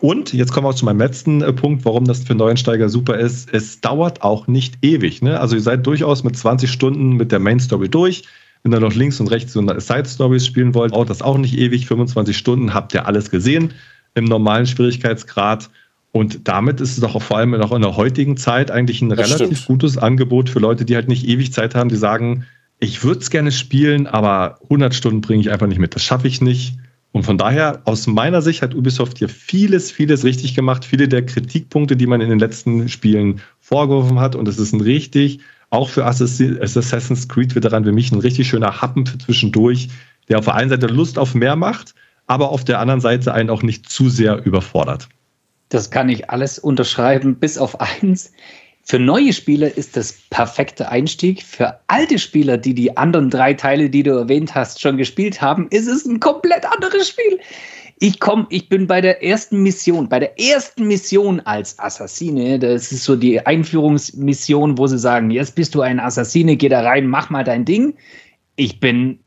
[0.00, 3.16] Und jetzt kommen wir auch zu meinem letzten äh, Punkt, warum das für Neuensteiger super
[3.16, 3.52] ist.
[3.52, 5.22] Es dauert auch nicht ewig.
[5.22, 5.38] Ne?
[5.38, 8.24] Also ihr seid durchaus mit 20 Stunden mit der Main Story durch.
[8.62, 11.56] Wenn ihr noch links und rechts so Side Stories spielen wollt, dauert das auch nicht
[11.56, 11.86] ewig.
[11.86, 13.74] 25 Stunden habt ihr alles gesehen
[14.14, 15.70] im normalen Schwierigkeitsgrad.
[16.12, 19.18] Und damit ist es doch vor allem auch in der heutigen Zeit eigentlich ein das
[19.18, 19.66] relativ stimmt.
[19.66, 22.46] gutes Angebot für Leute, die halt nicht ewig Zeit haben, die sagen,
[22.78, 25.94] ich würde es gerne spielen, aber 100 Stunden bringe ich einfach nicht mit.
[25.94, 26.78] Das schaffe ich nicht.
[27.14, 30.84] Und von daher, aus meiner Sicht hat Ubisoft hier vieles, vieles richtig gemacht.
[30.84, 34.34] Viele der Kritikpunkte, die man in den letzten Spielen vorgeworfen hat.
[34.34, 35.38] Und es ist ein richtig,
[35.70, 39.90] auch für Assassin's Creed-Veteran wie mich, ein richtig schöner Happen für zwischendurch,
[40.28, 41.94] der auf der einen Seite Lust auf mehr macht,
[42.26, 45.08] aber auf der anderen Seite einen auch nicht zu sehr überfordert.
[45.68, 48.32] Das kann ich alles unterschreiben, bis auf eins.
[48.86, 51.42] Für neue Spieler ist das perfekte Einstieg.
[51.42, 55.68] Für alte Spieler, die die anderen drei Teile, die du erwähnt hast, schon gespielt haben,
[55.70, 57.40] ist es ein komplett anderes Spiel.
[58.00, 62.58] Ich komme, ich bin bei der ersten Mission, bei der ersten Mission als Assassine.
[62.58, 66.82] Das ist so die Einführungsmission, wo sie sagen, jetzt bist du ein Assassine, geh da
[66.82, 67.96] rein, mach mal dein Ding.
[68.56, 69.20] Ich bin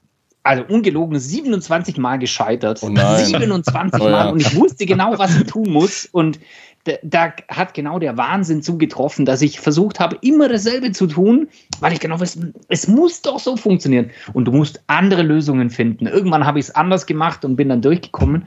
[0.43, 2.79] also ungelogen 27 Mal gescheitert.
[2.83, 4.09] Oh 27 Mal.
[4.11, 4.29] ja.
[4.29, 6.05] Und ich wusste genau, was ich tun muss.
[6.05, 6.39] Und
[7.03, 11.47] da hat genau der Wahnsinn zugetroffen, dass ich versucht habe, immer dasselbe zu tun,
[11.79, 12.39] weil ich genau weiß,
[12.69, 14.11] es muss doch so funktionieren.
[14.33, 16.07] Und du musst andere Lösungen finden.
[16.07, 18.45] Irgendwann habe ich es anders gemacht und bin dann durchgekommen.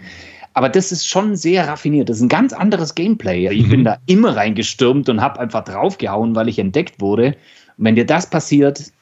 [0.55, 2.09] Aber das ist schon sehr raffiniert.
[2.09, 3.49] Das ist ein ganz anderes Gameplay.
[3.49, 3.71] Ich mhm.
[3.71, 7.37] bin da immer reingestürmt und habe einfach draufgehauen, weil ich entdeckt wurde.
[7.77, 8.93] Und wenn dir das passiert,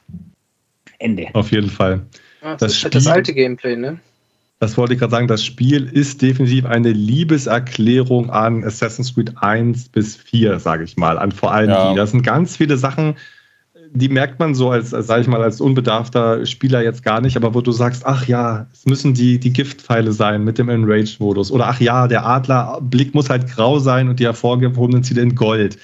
[0.99, 1.29] Ende.
[1.33, 2.03] Auf jeden Fall.
[2.43, 3.99] Ah, das, das ist halt das alte Gameplay, ne?
[4.61, 9.91] Das wollte ich gerade sagen, das Spiel ist definitiv eine Liebeserklärung an Assassin's Creed 1
[9.91, 11.91] bis 4, sage ich mal, an vor allem ja.
[11.91, 11.97] die.
[11.97, 13.15] Das sind ganz viele Sachen,
[13.93, 17.37] die merkt man so als, als sage ich mal, als unbedarfter Spieler jetzt gar nicht,
[17.37, 21.51] aber wo du sagst, ach ja, es müssen die, die Giftpfeile sein mit dem Enraged-Modus.
[21.51, 25.79] Oder ach ja, der Adlerblick muss halt grau sein und die hervorgehobenen Ziele in Gold.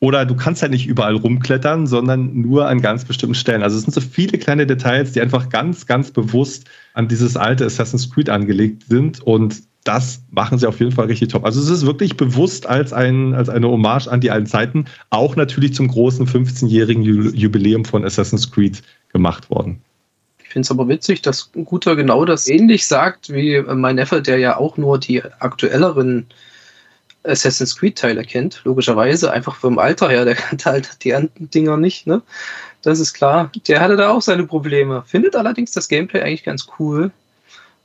[0.00, 3.64] Oder du kannst halt nicht überall rumklettern, sondern nur an ganz bestimmten Stellen.
[3.64, 7.64] Also es sind so viele kleine Details, die einfach ganz, ganz bewusst an dieses alte
[7.64, 9.20] Assassin's Creed angelegt sind.
[9.20, 11.44] Und das machen sie auf jeden Fall richtig top.
[11.44, 15.34] Also es ist wirklich bewusst als, ein, als eine Hommage an die alten Zeiten, auch
[15.34, 19.80] natürlich zum großen 15-jährigen Jubiläum von Assassin's Creed gemacht worden.
[20.42, 24.38] Ich finde es aber witzig, dass Guter genau das ähnlich sagt wie mein Neffe, der
[24.38, 26.26] ja auch nur die aktuelleren
[27.24, 32.06] Assassin's Creed-Teile kennt, logischerweise, einfach vom Alter her, der kannte halt die anderen Dinger nicht,
[32.06, 32.22] ne?
[32.82, 33.50] Das ist klar.
[33.66, 35.02] Der hatte da auch seine Probleme.
[35.04, 37.10] Findet allerdings das Gameplay eigentlich ganz cool,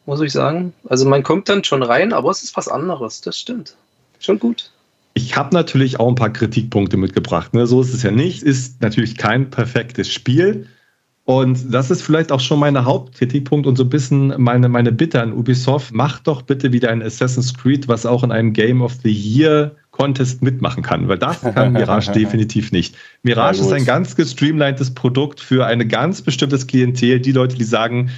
[0.05, 0.73] muss ich sagen.
[0.87, 3.75] Also man kommt dann schon rein, aber es ist was anderes, das stimmt.
[4.19, 4.71] Schon gut.
[5.15, 7.53] Ich habe natürlich auch ein paar Kritikpunkte mitgebracht.
[7.53, 7.67] Ne?
[7.67, 8.43] So ist es ja nicht.
[8.43, 10.67] Ist natürlich kein perfektes Spiel.
[11.25, 15.21] Und das ist vielleicht auch schon mein Hauptkritikpunkt und so ein bisschen meine, meine Bitte
[15.21, 15.93] an Ubisoft.
[15.93, 19.73] Macht doch bitte wieder ein Assassin's Creed, was auch in einem Game of the Year
[19.91, 22.95] Contest mitmachen kann, weil das kann Mirage definitiv nicht.
[23.21, 27.21] Mirage ist ein ganz gestreamlinedes Produkt für ein ganz bestimmtes Klientel.
[27.21, 28.09] Die Leute, die sagen,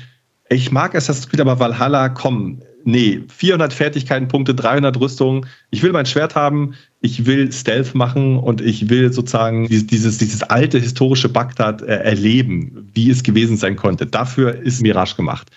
[0.50, 5.48] ich mag Assassin's Creed, aber Valhalla, komm, nee, 400 Fertigkeitenpunkte, 300 Rüstungen.
[5.72, 10.44] Ich will mein Schwert haben, ich will Stealth machen und ich will sozusagen dieses, dieses
[10.44, 14.06] alte historische Bagdad äh, erleben, wie es gewesen sein konnte.
[14.06, 15.50] Dafür ist Mirage gemacht.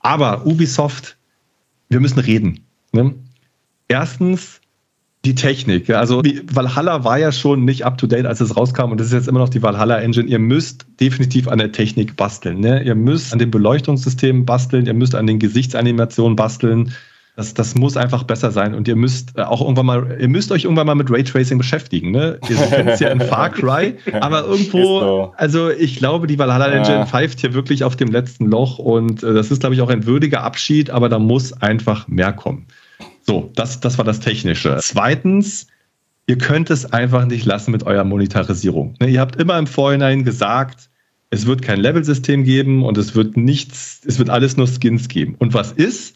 [0.00, 1.16] Aber Ubisoft,
[1.90, 2.60] wir müssen reden.
[2.92, 3.14] Ne?
[3.88, 4.61] Erstens,
[5.24, 5.88] die Technik.
[5.90, 6.22] Also
[6.52, 9.28] Valhalla war ja schon nicht up to date, als es rauskam und das ist jetzt
[9.28, 10.28] immer noch die Valhalla Engine.
[10.28, 12.58] Ihr müsst definitiv an der Technik basteln.
[12.58, 12.82] Ne?
[12.82, 16.92] Ihr müsst an den Beleuchtungssystemen basteln, ihr müsst an den Gesichtsanimationen basteln.
[17.36, 20.52] Das, das muss einfach besser sein und ihr müsst äh, auch irgendwann mal, ihr müsst
[20.52, 22.10] euch irgendwann mal mit Raytracing beschäftigen.
[22.10, 22.38] Ne?
[22.50, 26.98] Ihr kennt es ja in Far Cry, aber irgendwo, also ich glaube, die Valhalla Engine
[26.98, 27.06] ja.
[27.06, 30.04] pfeift hier wirklich auf dem letzten Loch und äh, das ist, glaube ich, auch ein
[30.04, 32.66] würdiger Abschied, aber da muss einfach mehr kommen.
[33.22, 34.78] So, das, das war das Technische.
[34.80, 35.68] Zweitens,
[36.26, 38.94] ihr könnt es einfach nicht lassen mit eurer Monetarisierung.
[39.00, 40.90] Ne, ihr habt immer im Vorhinein gesagt,
[41.30, 45.34] es wird kein Level-System geben und es wird nichts, es wird alles nur Skins geben.
[45.38, 46.14] Und was ist?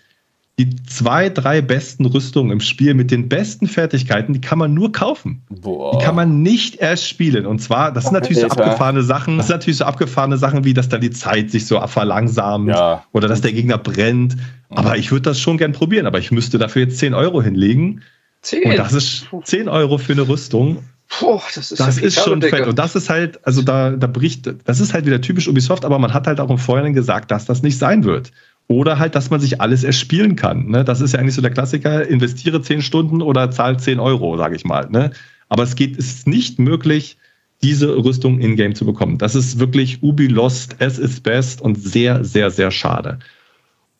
[0.58, 4.90] Die zwei, drei besten Rüstungen im Spiel mit den besten Fertigkeiten, die kann man nur
[4.90, 5.42] kaufen.
[5.50, 5.98] Boah.
[5.98, 7.44] Die kann man nicht erst spielen.
[7.44, 10.72] Und zwar, das sind natürlich so abgefahrene Sachen, das sind natürlich so abgefahrene Sachen, wie
[10.72, 13.04] dass da die Zeit sich so verlangsamt ja.
[13.12, 14.36] oder dass der Gegner brennt.
[14.70, 18.00] Aber ich würde das schon gern probieren, aber ich müsste dafür jetzt 10 Euro hinlegen.
[18.40, 18.70] 10?
[18.70, 20.78] Und das ist 10 Euro für eine Rüstung.
[21.08, 22.66] Puh, das ist, das ist schon fett.
[22.66, 25.98] Und das ist halt, also da, da bricht, das ist halt wieder typisch Ubisoft, aber
[25.98, 28.32] man hat halt auch im Vorhinein gesagt, dass das nicht sein wird.
[28.68, 30.66] Oder halt, dass man sich alles erspielen kann.
[30.66, 30.84] Ne?
[30.84, 34.56] Das ist ja eigentlich so der Klassiker, investiere 10 Stunden oder zahl 10 Euro, sage
[34.56, 34.88] ich mal.
[34.90, 35.12] Ne?
[35.48, 37.16] Aber es geht, es ist nicht möglich,
[37.62, 39.18] diese Rüstung in-game zu bekommen.
[39.18, 43.18] Das ist wirklich Ubi Lost, es ist best und sehr, sehr, sehr schade.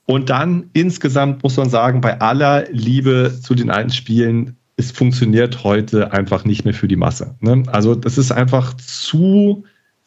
[0.05, 5.64] Und dann insgesamt muss man sagen, bei aller Liebe zu den alten Spielen, es funktioniert
[5.64, 7.34] heute einfach nicht mehr für die Masse.
[7.40, 7.62] Ne?
[7.66, 9.64] Also das ist einfach zu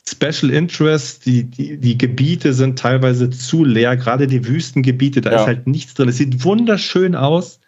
[0.09, 5.39] Special Interest, die, die, die Gebiete sind teilweise zu leer, gerade die Wüstengebiete, da ja.
[5.41, 6.09] ist halt nichts drin.
[6.09, 7.59] Es sieht wunderschön aus,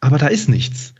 [0.00, 0.94] aber da ist nichts.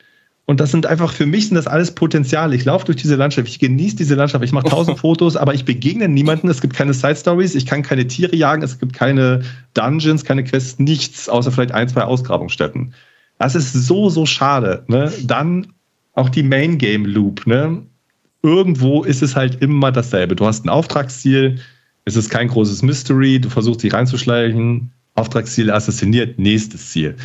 [0.48, 2.56] Und das sind einfach, für mich sind das alles Potenziale.
[2.56, 5.66] Ich laufe durch diese Landschaft, ich genieße diese Landschaft, ich mache tausend Fotos, aber ich
[5.66, 6.48] begegne niemanden.
[6.48, 9.42] Es gibt keine Side Stories, ich kann keine Tiere jagen, es gibt keine
[9.74, 12.94] Dungeons, keine Quests, nichts, außer vielleicht ein, zwei Ausgrabungsstätten.
[13.38, 14.84] Das ist so, so schade.
[14.88, 15.12] Ne?
[15.22, 15.66] Dann
[16.14, 17.46] auch die Main Game Loop.
[17.46, 17.82] Ne?
[18.42, 20.36] Irgendwo ist es halt immer dasselbe.
[20.36, 21.58] Du hast ein Auftragsziel,
[22.04, 27.16] es ist kein großes Mystery, du versuchst dich reinzuschleichen, Auftragsziel assassiniert, nächstes Ziel.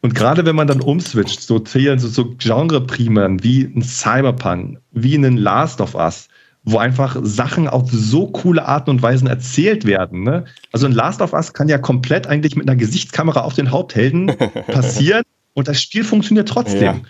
[0.00, 5.36] Und gerade wenn man dann umswitcht, so, so, so Genre-Primern wie ein Cyberpunk, wie ein
[5.36, 6.28] Last of Us,
[6.64, 10.22] wo einfach Sachen auf so coole Arten und Weisen erzählt werden.
[10.22, 10.44] Ne?
[10.72, 14.26] Also ein Last of Us kann ja komplett eigentlich mit einer Gesichtskamera auf den Haupthelden
[14.66, 15.22] passieren
[15.54, 16.82] und das Spiel funktioniert trotzdem.
[16.82, 17.00] Ja.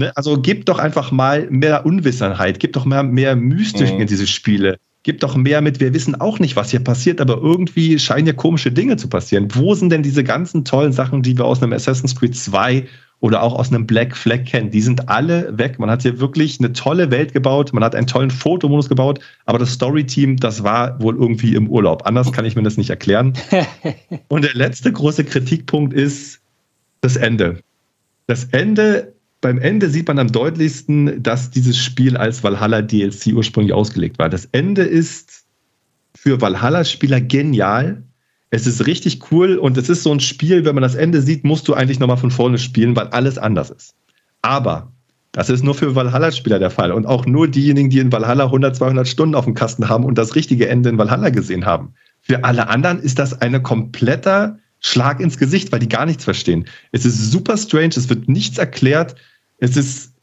[0.00, 0.16] Ne?
[0.16, 4.00] Also gib doch einfach mal mehr Unwissenheit, gib doch mehr, mehr Mystik mhm.
[4.00, 4.78] in diese Spiele.
[5.02, 8.32] Gib doch mehr mit, wir wissen auch nicht, was hier passiert, aber irgendwie scheinen ja
[8.32, 9.48] komische Dinge zu passieren.
[9.54, 12.86] Wo sind denn diese ganzen tollen Sachen, die wir aus einem Assassin's Creed 2
[13.20, 14.70] oder auch aus einem Black Flag kennen?
[14.70, 15.78] Die sind alle weg.
[15.78, 19.58] Man hat hier wirklich eine tolle Welt gebaut, man hat einen tollen Fotomodus gebaut, aber
[19.58, 22.06] das Story-Team, das war wohl irgendwie im Urlaub.
[22.06, 23.34] Anders kann ich mir das nicht erklären.
[24.28, 26.40] Und der letzte große Kritikpunkt ist
[27.02, 27.60] das Ende.
[28.26, 33.72] Das Ende beim Ende sieht man am deutlichsten, dass dieses Spiel als Valhalla DLC ursprünglich
[33.72, 34.28] ausgelegt war.
[34.28, 35.44] Das Ende ist
[36.14, 38.02] für Valhalla-Spieler genial.
[38.50, 41.44] Es ist richtig cool und es ist so ein Spiel, wenn man das Ende sieht,
[41.44, 43.94] musst du eigentlich nochmal von vorne spielen, weil alles anders ist.
[44.42, 44.92] Aber
[45.32, 48.74] das ist nur für Valhalla-Spieler der Fall und auch nur diejenigen, die in Valhalla 100,
[48.76, 51.94] 200 Stunden auf dem Kasten haben und das richtige Ende in Valhalla gesehen haben.
[52.20, 56.66] Für alle anderen ist das eine kompletter Schlag ins Gesicht, weil die gar nichts verstehen.
[56.92, 59.14] Es ist super strange, es wird nichts erklärt.
[59.58, 60.14] Es ist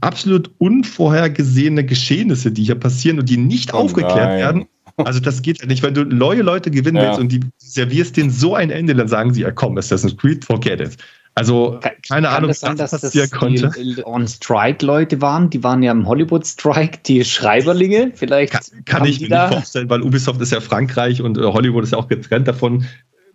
[0.00, 4.38] absolut unvorhergesehene Geschehnisse, die hier passieren und die nicht oh aufgeklärt nein.
[4.38, 4.64] werden.
[4.98, 7.08] Also das geht ja nicht, wenn du neue Leute gewinnen ja.
[7.08, 10.44] willst und die servierst denen so ein Ende, dann sagen sie, ja komm, Assassin's Creed,
[10.44, 10.96] forget it.
[11.34, 13.70] Also keine Kann Ahnung, was sein, dass passieren das konnte.
[13.76, 18.12] Die On-Strike-Leute waren, die waren ja im Hollywood-Strike, die Schreiberlinge.
[18.14, 21.84] Vielleicht kann, kann ich mir nicht vorstellen, weil Ubisoft ist ja Frankreich und äh, Hollywood
[21.84, 22.86] ist ja auch getrennt davon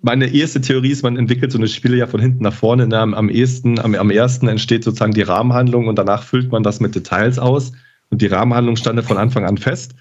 [0.01, 2.87] meine erste Theorie ist, man entwickelt so eine Spiele ja von hinten nach vorne.
[2.87, 2.99] Ne?
[2.99, 6.95] Am, ehesten, am, am ersten entsteht sozusagen die Rahmenhandlung und danach füllt man das mit
[6.95, 7.71] Details aus.
[8.09, 9.93] Und die Rahmenhandlung stand von Anfang an fest.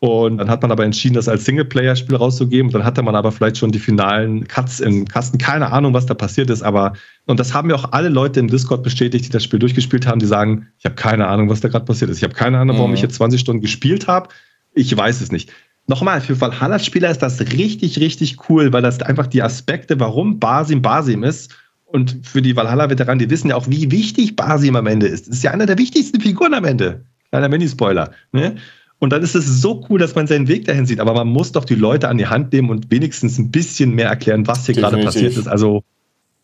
[0.00, 2.68] Und dann hat man aber entschieden, das als Singleplayer-Spiel rauszugeben.
[2.68, 5.38] Und dann hatte man aber vielleicht schon die finalen Cuts im Kasten.
[5.38, 6.62] Keine Ahnung, was da passiert ist.
[6.62, 6.92] Aber,
[7.26, 10.20] und das haben ja auch alle Leute im Discord bestätigt, die das Spiel durchgespielt haben,
[10.20, 12.18] die sagen, ich habe keine Ahnung, was da gerade passiert ist.
[12.18, 12.96] Ich habe keine Ahnung, warum mhm.
[12.96, 14.28] ich jetzt 20 Stunden gespielt habe.
[14.74, 15.50] Ich weiß es nicht
[15.88, 20.82] nochmal, für Valhalla-Spieler ist das richtig, richtig cool, weil das einfach die Aspekte, warum Basim
[20.82, 21.54] Basim ist.
[21.86, 25.26] Und für die Valhalla-Veteranen, die wissen ja auch, wie wichtig Basim am Ende ist.
[25.26, 27.04] Das ist ja einer der wichtigsten Figuren am Ende.
[27.30, 28.12] Kleiner Mini-Spoiler.
[28.32, 28.56] Ne?
[28.98, 31.00] Und dann ist es so cool, dass man seinen Weg dahin sieht.
[31.00, 34.08] Aber man muss doch die Leute an die Hand nehmen und wenigstens ein bisschen mehr
[34.08, 35.48] erklären, was hier gerade passiert ist.
[35.48, 35.82] Also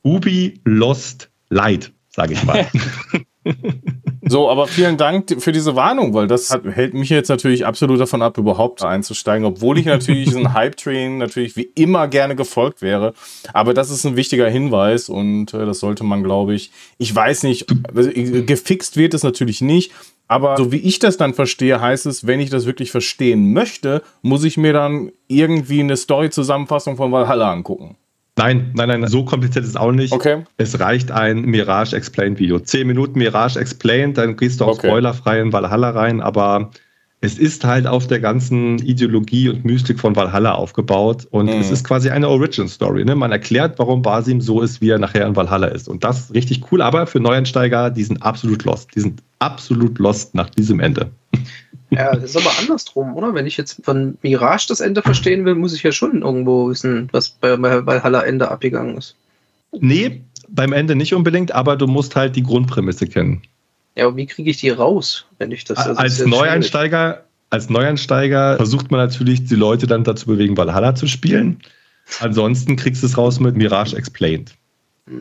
[0.03, 2.66] Ubi Lost Light, sage ich mal.
[4.26, 8.01] So, aber vielen Dank für diese Warnung, weil das hat, hält mich jetzt natürlich absolut
[8.01, 13.14] davon ab, überhaupt einzusteigen, obwohl ich natürlich diesen Hype-Train natürlich wie immer gerne gefolgt wäre.
[13.52, 17.42] Aber das ist ein wichtiger Hinweis und äh, das sollte man, glaube ich, ich weiß
[17.42, 19.92] nicht, also, gefixt wird es natürlich nicht,
[20.26, 24.02] aber so wie ich das dann verstehe, heißt es, wenn ich das wirklich verstehen möchte,
[24.22, 27.96] muss ich mir dann irgendwie eine Story-Zusammenfassung von Valhalla angucken.
[28.36, 30.12] Nein, nein, nein, so kompliziert ist es auch nicht.
[30.12, 30.43] Okay.
[30.56, 32.59] Es reicht ein Mirage Explained Video.
[32.59, 34.89] Zehn Minuten Mirage Explained, dann gehst du auch okay.
[34.89, 36.70] spoilerfrei in Valhalla rein, aber
[37.24, 41.61] es ist halt auf der ganzen Ideologie und Mystik von Valhalla aufgebaut und mhm.
[41.61, 43.05] es ist quasi eine Origin Story.
[43.05, 43.15] Ne?
[43.15, 45.89] Man erklärt, warum Basim so ist, wie er nachher in Valhalla ist.
[45.89, 48.94] Und das ist richtig cool, aber für Neueinsteiger, die sind absolut lost.
[48.94, 51.11] Die sind absolut lost nach diesem Ende.
[51.90, 53.35] Ja, das ist aber andersrum, oder?
[53.35, 57.09] Wenn ich jetzt von Mirage das Ende verstehen will, muss ich ja schon irgendwo wissen,
[57.12, 59.16] was bei Valhalla Ende abgegangen ist.
[59.73, 63.43] Nee, beim Ende nicht unbedingt, aber du musst halt die Grundprämisse kennen.
[63.97, 65.78] Ja, und wie kriege ich die raus, wenn ich das.
[65.78, 71.06] Also als Neueinsteiger, als Neueinsteiger versucht man natürlich, die Leute dann dazu bewegen, Valhalla zu
[71.06, 71.61] spielen.
[72.20, 74.52] Ansonsten kriegst du es raus mit Mirage Explained.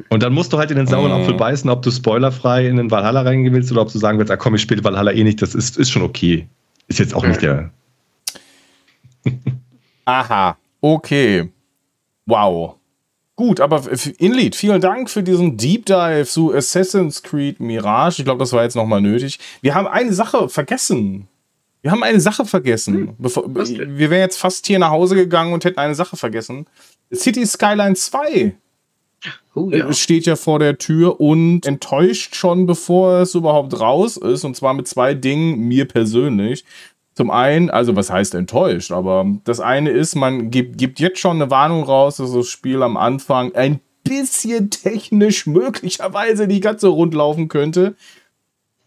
[0.09, 1.21] Und dann musst du halt in den sauren mhm.
[1.21, 4.31] Apfel beißen, ob du spoilerfrei in den Valhalla reingehen willst oder ob du sagen willst,
[4.31, 6.47] ah komm, ich spiele Valhalla eh nicht, das ist, ist schon okay.
[6.87, 7.71] Ist jetzt auch nicht der.
[10.05, 11.49] Aha, okay.
[12.25, 12.75] Wow.
[13.35, 13.83] Gut, aber
[14.19, 18.19] Inlead, vielen Dank für diesen Deep Dive zu Assassin's Creed Mirage.
[18.19, 19.39] Ich glaube, das war jetzt nochmal nötig.
[19.61, 21.27] Wir haben eine Sache vergessen.
[21.81, 23.15] Wir haben eine Sache vergessen.
[23.17, 26.67] Hm, wir wären jetzt fast hier nach Hause gegangen und hätten eine Sache vergessen.
[27.13, 28.55] City Skyline 2
[29.55, 29.91] oh, ja.
[29.93, 34.43] steht ja vor der Tür und enttäuscht schon, bevor es überhaupt raus ist.
[34.43, 36.65] Und zwar mit zwei Dingen, mir persönlich.
[37.15, 41.39] Zum einen, also was heißt enttäuscht, aber das eine ist, man gibt, gibt jetzt schon
[41.39, 46.91] eine Warnung raus, dass das Spiel am Anfang ein bisschen technisch möglicherweise nicht ganz so
[46.93, 47.95] rund laufen könnte.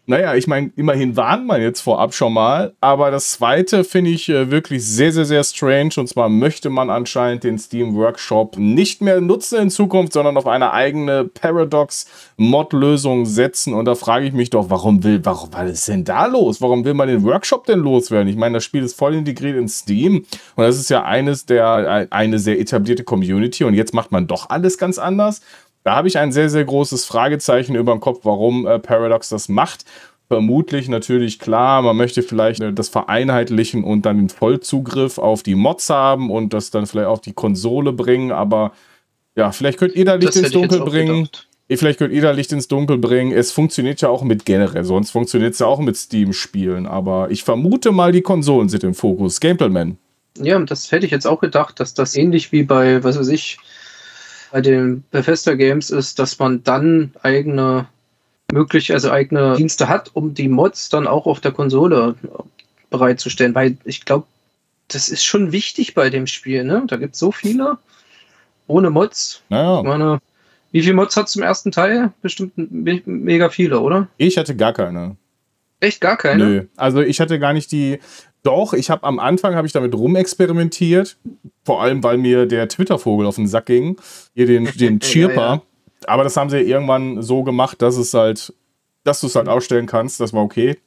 [0.09, 2.73] Naja, ich meine, immerhin warnt man jetzt vorab schon mal.
[2.79, 5.89] Aber das zweite finde ich äh, wirklich sehr, sehr, sehr strange.
[5.97, 10.47] Und zwar möchte man anscheinend den Steam Workshop nicht mehr nutzen in Zukunft, sondern auf
[10.47, 13.73] eine eigene Paradox-Mod-Lösung setzen.
[13.73, 16.61] Und da frage ich mich doch, warum will, warum, was ist denn da los?
[16.61, 18.29] Warum will man den Workshop denn loswerden?
[18.29, 20.25] Ich meine, das Spiel ist voll integriert in Steam.
[20.55, 23.65] Und das ist ja eines der, eine sehr etablierte Community.
[23.65, 25.41] Und jetzt macht man doch alles ganz anders.
[25.87, 29.47] Da habe ich ein sehr, sehr großes Fragezeichen über dem Kopf, warum äh, Paradox das
[29.47, 29.85] macht.
[30.27, 35.55] Vermutlich natürlich klar, man möchte vielleicht äh, das vereinheitlichen und dann den Vollzugriff auf die
[35.55, 38.73] Mods haben und das dann vielleicht auf die Konsole bringen, aber
[39.37, 41.23] ja, vielleicht könnt ihr da Licht das ins Dunkel bringen.
[41.23, 41.47] Gedacht.
[41.69, 43.31] Vielleicht könnt ihr da Licht ins Dunkel bringen.
[43.31, 46.85] Es funktioniert ja auch mit generell, sonst funktioniert es ja auch mit Steam-Spielen.
[46.85, 49.39] Aber ich vermute mal, die Konsolen sind im Fokus.
[49.39, 49.97] Gameplay-Man.
[50.41, 53.57] Ja, das hätte ich jetzt auch gedacht, dass das ähnlich wie bei, was weiß ich,
[54.51, 57.87] bei den Bethesda Games ist, dass man dann eigene
[58.51, 62.15] möglich, also eigene Dienste hat, um die Mods dann auch auf der Konsole
[62.89, 63.55] bereitzustellen.
[63.55, 64.25] Weil ich glaube,
[64.87, 66.63] das ist schon wichtig bei dem Spiel.
[66.63, 66.83] Ne?
[66.87, 67.77] Da gibt es so viele
[68.67, 69.41] ohne Mods.
[69.49, 69.83] Naja.
[69.83, 70.19] Meine,
[70.71, 72.11] wie viele Mods hat es zum ersten Teil?
[72.21, 74.07] Bestimmt mega viele, oder?
[74.17, 75.15] Ich hatte gar keine.
[75.79, 76.45] Echt gar keine?
[76.45, 76.65] Nö.
[76.75, 77.99] Also ich hatte gar nicht die.
[78.47, 81.17] Doch, ich habe am Anfang habe ich damit rumexperimentiert,
[81.65, 83.97] vor allem weil mir der Twitter-Vogel auf den Sack ging,
[84.35, 85.35] hier den, den Chirper.
[85.35, 85.61] ja, ja.
[86.05, 88.53] Aber das haben sie irgendwann so gemacht, dass es halt,
[89.03, 90.21] dass du es halt ausstellen kannst.
[90.21, 90.77] Das war okay.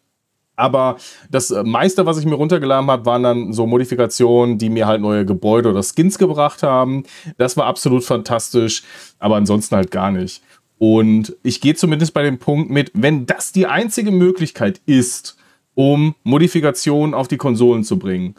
[0.57, 0.97] Aber
[1.31, 5.27] das meiste, was ich mir runtergeladen habe, waren dann so Modifikationen, die mir halt neue
[5.27, 7.03] Gebäude oder Skins gebracht haben.
[7.37, 8.85] Das war absolut fantastisch,
[9.19, 10.43] aber ansonsten halt gar nicht.
[10.79, 15.37] Und ich gehe zumindest bei dem Punkt mit, wenn das die einzige Möglichkeit ist,
[15.81, 18.35] um Modifikationen auf die Konsolen zu bringen.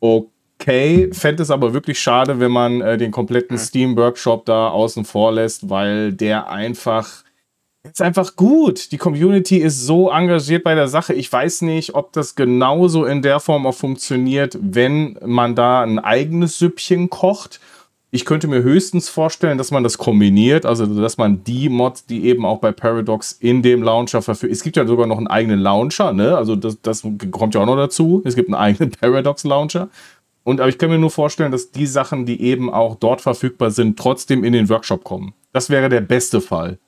[0.00, 5.04] Okay, fände es aber wirklich schade, wenn man äh, den kompletten Steam Workshop da außen
[5.04, 7.22] vor lässt, weil der einfach
[7.84, 8.90] ist einfach gut.
[8.90, 11.14] Die Community ist so engagiert bei der Sache.
[11.14, 16.00] Ich weiß nicht, ob das genauso in der Form auch funktioniert, wenn man da ein
[16.00, 17.60] eigenes Süppchen kocht
[18.14, 22.26] ich könnte mir höchstens vorstellen, dass man das kombiniert, also dass man die Mods, die
[22.26, 24.52] eben auch bei Paradox in dem Launcher verfügt.
[24.52, 26.36] Es gibt ja sogar noch einen eigenen Launcher, ne?
[26.36, 28.20] Also das, das kommt ja auch noch dazu.
[28.26, 29.88] Es gibt einen eigenen Paradox Launcher.
[30.44, 33.70] Und aber ich kann mir nur vorstellen, dass die Sachen, die eben auch dort verfügbar
[33.70, 35.32] sind, trotzdem in den Workshop kommen.
[35.54, 36.78] Das wäre der beste Fall.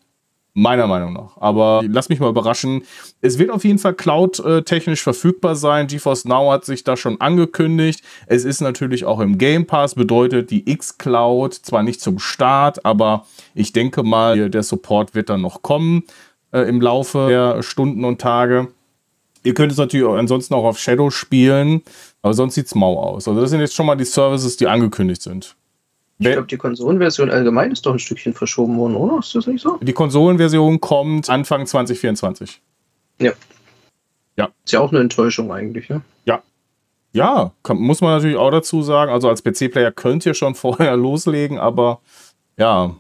[0.56, 1.36] Meiner Meinung nach.
[1.38, 2.84] Aber lass mich mal überraschen.
[3.20, 5.88] Es wird auf jeden Fall cloud-technisch verfügbar sein.
[5.88, 8.04] GeForce Now hat sich da schon angekündigt.
[8.28, 13.26] Es ist natürlich auch im Game Pass, bedeutet die X-Cloud zwar nicht zum Start, aber
[13.56, 16.04] ich denke mal, der Support wird dann noch kommen
[16.52, 18.68] äh, im Laufe der Stunden und Tage.
[19.42, 21.82] Ihr könnt es natürlich auch ansonsten auch auf Shadow spielen,
[22.22, 23.28] aber sonst sieht es mau aus.
[23.28, 25.56] Also das sind jetzt schon mal die Services, die angekündigt sind.
[26.18, 29.18] Ich glaube, die Konsolenversion allgemein ist doch ein Stückchen verschoben worden, oder?
[29.18, 29.78] Ist das nicht so?
[29.82, 32.62] Die Konsolenversion kommt Anfang 2024.
[33.20, 33.32] Ja.
[34.36, 34.48] Ja.
[34.64, 36.02] Ist ja auch eine Enttäuschung eigentlich, ne?
[36.24, 36.42] Ja.
[37.12, 39.12] Ja, kann, muss man natürlich auch dazu sagen.
[39.12, 42.00] Also als PC-Player könnt ihr schon vorher loslegen, aber
[42.56, 42.94] ja.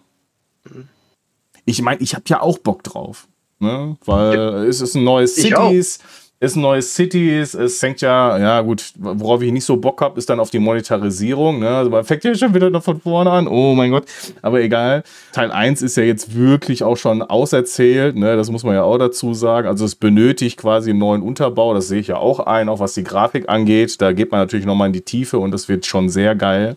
[1.64, 3.28] Ich meine, ich habe ja auch Bock drauf.
[3.60, 3.96] Ne?
[4.04, 4.64] Weil ja.
[4.64, 6.00] es ist ein neues Cities
[6.44, 7.54] ist ein neues Cities.
[7.54, 10.58] Es fängt ja, ja gut, worauf ich nicht so Bock habe, ist dann auf die
[10.58, 11.58] Monetarisierung.
[11.58, 11.68] Ne?
[11.68, 13.48] Also man fängt ja schon wieder noch von vorne an.
[13.48, 14.04] Oh mein Gott.
[14.42, 15.02] Aber egal.
[15.32, 18.16] Teil 1 ist ja jetzt wirklich auch schon auserzählt.
[18.16, 18.36] Ne?
[18.36, 19.66] Das muss man ja auch dazu sagen.
[19.66, 21.74] Also es benötigt quasi einen neuen Unterbau.
[21.74, 24.00] Das sehe ich ja auch ein, auch was die Grafik angeht.
[24.00, 26.76] Da geht man natürlich nochmal in die Tiefe und das wird schon sehr geil.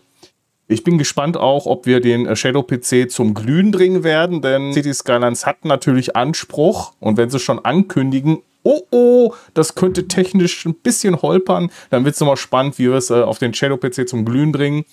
[0.70, 4.92] Ich bin gespannt auch, ob wir den Shadow PC zum Glühen bringen werden, denn City
[4.92, 10.74] Skylines hat natürlich Anspruch und wenn sie schon ankündigen, oh oh, das könnte technisch ein
[10.74, 11.70] bisschen holpern.
[11.90, 14.84] Dann wird es nochmal spannend, wie wir es äh, auf den Shadow-PC zum Glühen bringen.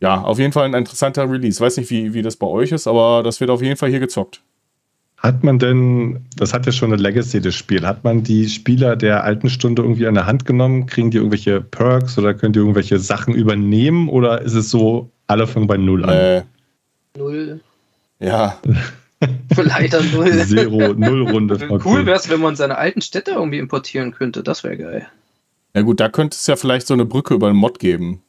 [0.00, 1.60] ja, auf jeden Fall ein interessanter Release.
[1.60, 4.00] Weiß nicht, wie, wie das bei euch ist, aber das wird auf jeden Fall hier
[4.00, 4.42] gezockt.
[5.16, 8.94] Hat man denn, das hat ja schon eine Legacy, das Spiel, hat man die Spieler
[8.94, 10.86] der alten Stunde irgendwie an der Hand genommen?
[10.86, 15.48] Kriegen die irgendwelche Perks oder können die irgendwelche Sachen übernehmen oder ist es so, alle
[15.48, 16.10] fangen bei Null an?
[16.10, 16.42] Äh,
[17.16, 17.60] null.
[18.20, 18.60] Ja.
[19.56, 20.32] Leider null.
[20.46, 21.54] Zero, null Runde.
[21.54, 21.82] Okay.
[21.84, 24.42] Cool wäre es, wenn man seine alten Städte irgendwie importieren könnte.
[24.42, 25.06] Das wäre geil.
[25.74, 28.22] Ja gut, da könnte es ja vielleicht so eine Brücke über einen Mod geben.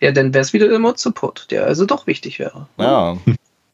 [0.00, 2.66] Ja, dann wäre es wieder der Mod-Support, der also doch wichtig wäre.
[2.78, 3.16] Ja.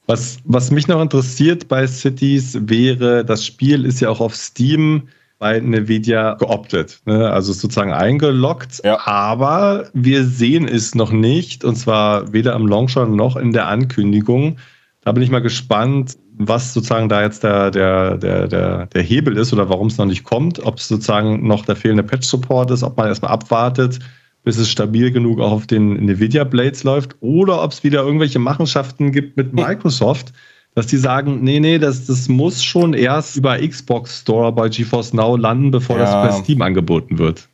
[0.06, 5.09] Was, was mich noch interessiert bei Cities wäre, das Spiel ist ja auch auf Steam
[5.39, 7.31] bei Nvidia geoptet, ne?
[7.31, 9.01] also sozusagen eingeloggt, ja.
[9.06, 14.59] aber wir sehen es noch nicht und zwar weder am Launcher noch in der Ankündigung.
[15.01, 19.36] Da bin ich mal gespannt, was sozusagen da jetzt der, der, der, der, der Hebel
[19.36, 22.82] ist oder warum es noch nicht kommt, ob es sozusagen noch der fehlende Patch-Support ist,
[22.82, 24.01] ob man erstmal abwartet,
[24.43, 28.40] bis es stabil genug auch auf den Nvidia Blades läuft oder ob es wieder irgendwelche
[28.40, 30.32] Machenschaften gibt mit Microsoft,
[30.74, 35.12] dass die sagen, nee, nee, das, das muss schon erst über Xbox Store bei GeForce
[35.12, 36.05] Now landen, bevor ja.
[36.05, 37.48] das bei Steam angeboten wird.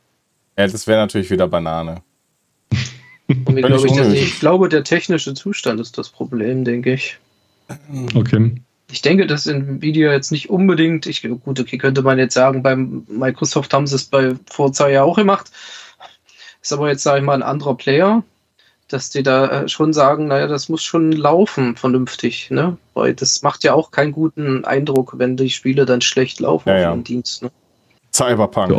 [0.57, 2.01] Ja, das wäre natürlich wieder Banane.
[3.27, 7.19] glaube ich, der, ich glaube, der technische Zustand ist das Problem, denke ich.
[8.15, 8.55] Okay.
[8.91, 13.05] Ich denke, dass Nvidia jetzt nicht unbedingt, ich, gut, okay, könnte man jetzt sagen, beim
[13.07, 15.51] Microsoft haben sie es bei Forza ja auch gemacht,
[16.61, 18.23] ist aber jetzt, sage ich mal, ein anderer Player,
[18.89, 22.77] dass die da äh, schon sagen, naja, das muss schon laufen vernünftig, ne?
[22.93, 26.89] Weil das macht ja auch keinen guten Eindruck, wenn die Spiele dann schlecht laufen ja,
[26.89, 27.43] auf dem Dienst.
[27.43, 27.51] Ne?
[28.13, 28.71] Cyberpunk.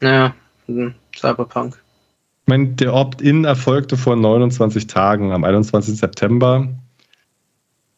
[0.00, 0.34] Ja, ja
[0.66, 1.74] hm, Cyberpunk.
[1.74, 5.98] Ich meine, der Opt-in erfolgte vor 29 Tagen, am 21.
[5.98, 6.66] September.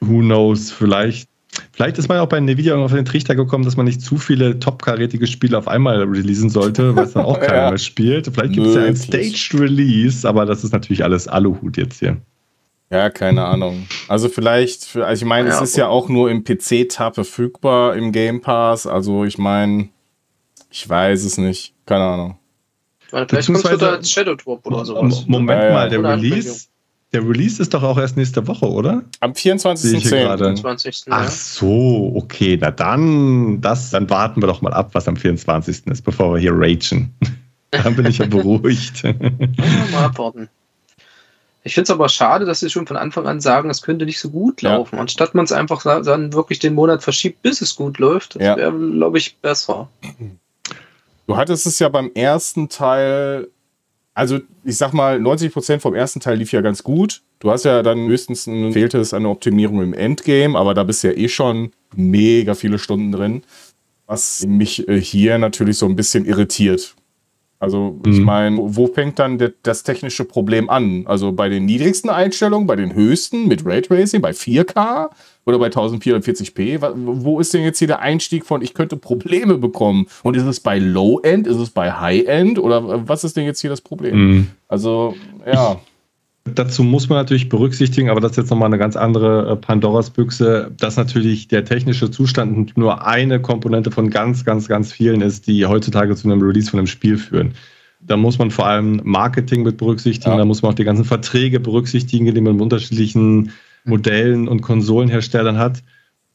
[0.00, 1.30] Who knows, vielleicht
[1.72, 4.58] Vielleicht ist man auch bei Nvidia auf den Trichter gekommen, dass man nicht zu viele
[4.58, 7.68] topkarätige Spiele auf einmal releasen sollte, weil es dann auch keiner ja.
[7.70, 8.28] mehr spielt.
[8.32, 12.18] Vielleicht gibt es ja ein Staged Release, aber das ist natürlich alles Aluhut jetzt hier.
[12.90, 13.86] Ja, keine Ahnung.
[14.08, 18.10] Also vielleicht, also ich meine, ja, es ist ja auch nur im PC-Tab verfügbar im
[18.12, 18.86] Game Pass.
[18.86, 19.88] Also ich meine,
[20.70, 21.74] ich weiß es nicht.
[21.86, 22.38] Keine Ahnung.
[23.08, 25.24] Vielleicht kommst du da als Shadow Drop oder sowas.
[25.26, 26.66] Moment ja, mal, der Release,
[27.12, 29.02] der Release ist doch auch erst nächste Woche, oder?
[29.20, 31.06] Am 24.10.
[31.10, 35.86] Ach so, okay, na dann, das, dann warten wir doch mal ab, was am 24.
[35.86, 37.12] ist, bevor wir hier ragen.
[37.70, 39.02] dann bin ich ja beruhigt.
[39.92, 40.48] mal abwarten.
[41.62, 44.18] Ich finde es aber schade, dass sie schon von Anfang an sagen, es könnte nicht
[44.18, 45.02] so gut laufen, ja.
[45.02, 48.36] anstatt man es einfach dann wirklich den Monat verschiebt, bis es gut läuft.
[48.36, 48.56] Das ja.
[48.56, 49.88] wäre, glaube ich, besser.
[51.26, 53.48] Du hattest es ja beim ersten Teil
[54.20, 57.22] also ich sag mal, 90% vom ersten Teil lief ja ganz gut.
[57.38, 61.02] Du hast ja dann höchstens ein, fehlte es eine Optimierung im Endgame, aber da bist
[61.02, 63.42] ja eh schon mega viele Stunden drin.
[64.06, 66.96] Was mich äh, hier natürlich so ein bisschen irritiert.
[67.60, 68.12] Also mhm.
[68.12, 71.06] ich meine, wo fängt dann das technische Problem an?
[71.06, 75.08] Also bei den niedrigsten Einstellungen, bei den höchsten mit Raytracing, bei 4K
[75.44, 76.80] oder bei 1440p?
[76.94, 80.06] Wo ist denn jetzt hier der Einstieg von, ich könnte Probleme bekommen?
[80.22, 83.70] Und ist es bei Low-End, ist es bei High-End oder was ist denn jetzt hier
[83.70, 84.16] das Problem?
[84.16, 84.46] Mhm.
[84.68, 85.14] Also
[85.46, 85.80] ja.
[86.44, 90.72] Dazu muss man natürlich berücksichtigen, aber das ist jetzt nochmal eine ganz andere äh, Pandoras-Büchse,
[90.78, 95.66] dass natürlich der technische Zustand nur eine Komponente von ganz, ganz, ganz vielen ist, die
[95.66, 97.54] heutzutage zu einem Release von einem Spiel führen.
[98.00, 100.38] Da muss man vor allem Marketing mit berücksichtigen, ja.
[100.38, 103.52] da muss man auch die ganzen Verträge berücksichtigen, die man mit unterschiedlichen
[103.84, 105.82] Modellen und Konsolenherstellern hat.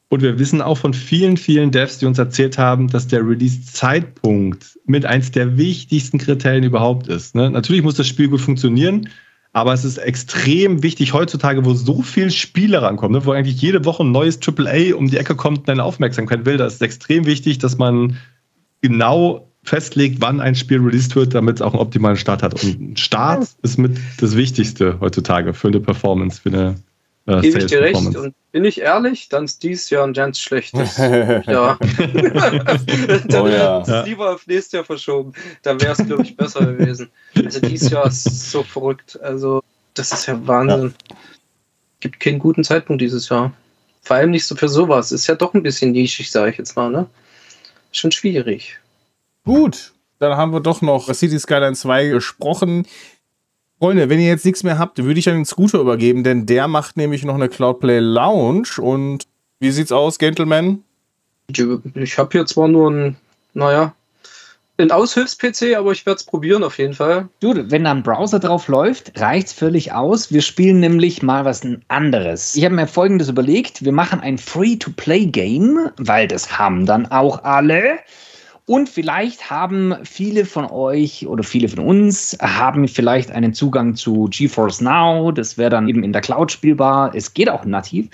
[0.10, 4.80] Und wir wissen auch von vielen, vielen Devs, die uns erzählt haben, dass der Release-Zeitpunkt
[4.86, 7.36] mit eins der wichtigsten Kriterien überhaupt ist.
[7.36, 7.50] Ne?
[7.50, 9.10] Natürlich muss das Spiel gut funktionieren,
[9.52, 13.86] aber es ist extrem wichtig heutzutage, wo so viele Spiele rankommen, ne, wo eigentlich jede
[13.86, 16.58] Woche ein neues AAA um die Ecke kommt und eine Aufmerksamkeit will.
[16.58, 18.18] Da ist es extrem wichtig, dass man
[18.82, 22.62] genau festlegt, wann ein Spiel released wird, damit es auch einen optimalen Start hat.
[22.64, 26.76] Und Start ist mit das Wichtigste heutzutage für eine Performance, für eine
[27.28, 28.16] äh, Gebe ich dir recht.
[28.16, 31.78] Und bin ich ehrlich, dann ist dies Jahr ein ganz schlechtes Jahr.
[33.28, 33.82] dann oh, ja.
[33.82, 35.34] es lieber auf nächstes Jahr verschoben.
[35.64, 37.10] Dann wäre es, glaube ich, besser gewesen.
[37.36, 39.20] Also dieses Jahr ist so verrückt.
[39.22, 39.62] Also,
[39.96, 40.94] das ist ja Wahnsinn.
[41.10, 41.16] Ja.
[42.00, 43.54] Gibt keinen guten Zeitpunkt dieses Jahr.
[44.02, 45.12] Vor allem nicht so für sowas.
[45.12, 47.08] Ist ja doch ein bisschen nischig, sage ich jetzt mal, ne?
[47.92, 48.80] Schon schwierig.
[49.46, 52.86] Gut, dann haben wir doch noch City Skyline 2 gesprochen.
[53.80, 56.68] Freunde, wenn ihr jetzt nichts mehr habt, würde ich an den Scooter übergeben, denn der
[56.68, 58.80] macht nämlich noch eine Cloudplay Lounge.
[58.80, 59.28] Und
[59.60, 60.84] wie sieht's aus, Gentleman?
[61.48, 63.18] Ich habe hier zwar nur ein,
[63.54, 63.94] naja,
[64.78, 67.30] ein Aushilfs-PC, aber ich werde es probieren auf jeden Fall.
[67.40, 70.34] Du, wenn da ein Browser drauf läuft, reicht es völlig aus.
[70.34, 72.56] Wir spielen nämlich mal was anderes.
[72.56, 78.00] Ich habe mir folgendes überlegt: Wir machen ein Free-to-Play-Game, weil das haben dann auch alle.
[78.68, 84.28] Und vielleicht haben viele von euch oder viele von uns haben vielleicht einen Zugang zu
[84.32, 85.32] GeForce Now.
[85.32, 87.14] Das wäre dann eben in der Cloud spielbar.
[87.14, 88.10] Es geht auch nativ.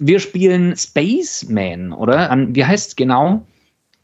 [0.00, 2.28] Wir spielen Spaceman, oder?
[2.48, 3.46] Wie heißt es genau?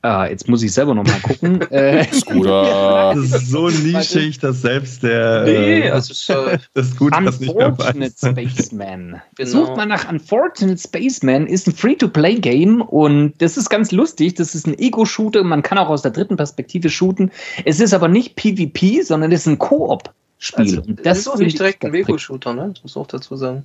[0.03, 1.61] Ah, jetzt muss ich selber noch mal gucken.
[1.71, 3.15] äh, Scooter.
[3.21, 9.21] Das ist so nischig, dass selbst der nee, äh, also schon das gut Unfortunate Spaceman.
[9.37, 9.51] Genau.
[9.51, 14.35] Sucht mal nach Unfortunate Spaceman, ist ein Free-to-Play-Game und das ist ganz lustig.
[14.35, 17.31] Das ist ein Ego-Shooter, man kann auch aus der dritten Perspektive shooten.
[17.65, 20.79] Es ist aber nicht PvP, sondern es ist ein Koop-Spiel.
[20.79, 22.71] Also, das, das ist auch nicht direkt ein Ego-Shooter, ne?
[22.73, 23.65] Das muss auch dazu sagen.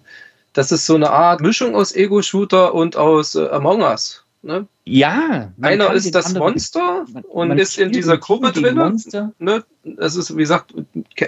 [0.53, 4.25] Das ist so eine Art Mischung aus Ego-Shooter und aus äh, Among Us.
[4.46, 4.68] Ne?
[4.84, 5.52] Ja.
[5.60, 9.02] Einer ist das Monster man, und man ist in dieser Gruppe drin.
[9.40, 9.64] Ne?
[9.84, 10.72] Das ist, wie gesagt,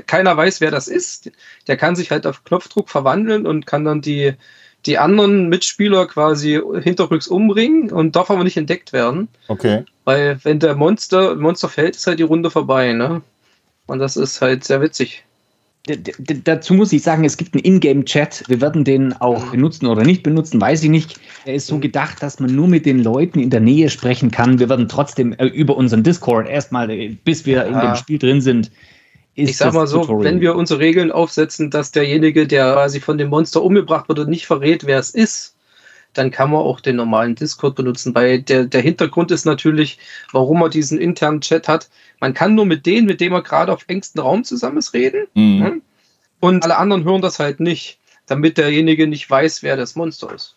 [0.05, 1.31] keiner weiß, wer das ist.
[1.65, 4.35] Der kann sich halt auf Knopfdruck verwandeln und kann dann die,
[4.85, 9.29] die anderen Mitspieler quasi hinterrücks umbringen und darf aber nicht entdeckt werden.
[9.47, 9.83] Okay.
[10.05, 13.23] Weil wenn der Monster, Monster fällt, ist halt die Runde vorbei, ne?
[13.87, 15.25] Und das ist halt sehr witzig
[16.43, 18.43] dazu muss ich sagen, es gibt einen Ingame-Chat.
[18.47, 21.19] Wir werden den auch benutzen oder nicht benutzen, weiß ich nicht.
[21.45, 24.59] Er ist so gedacht, dass man nur mit den Leuten in der Nähe sprechen kann.
[24.59, 28.41] Wir werden trotzdem äh, über unseren Discord erstmal, äh, bis wir in dem Spiel drin
[28.41, 28.71] sind.
[29.35, 30.25] ich sag mal so, Tutorial.
[30.25, 34.45] wenn wir unsere Regeln aufsetzen, dass derjenige, der quasi von dem Monster umgebracht wurde, nicht
[34.45, 35.55] verrät, wer es ist,
[36.17, 39.99] dann kann man auch den normalen Discord benutzen, weil der, der Hintergrund ist natürlich,
[40.31, 41.89] warum man diesen internen Chat hat.
[42.19, 45.27] Man kann nur mit denen, mit denen man gerade auf engstem Raum zusammen ist, reden.
[45.33, 45.59] Mhm.
[45.59, 45.81] Ne?
[46.39, 50.55] Und alle anderen hören das halt nicht, damit derjenige nicht weiß, wer das Monster ist.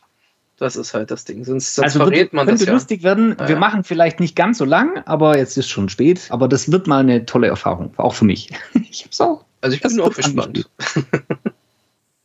[0.59, 1.43] Das ist halt das Ding.
[1.45, 2.75] Sonst, sonst also verrät man könnte das ja.
[2.75, 3.35] lustig werden.
[3.39, 3.59] Ja, wir ja.
[3.59, 6.27] machen vielleicht nicht ganz so lang, aber jetzt ist schon spät.
[6.29, 8.51] Aber das wird mal eine tolle Erfahrung, auch für mich.
[8.91, 9.45] ich hab's auch.
[9.63, 10.69] Also ich bin das auch gespannt.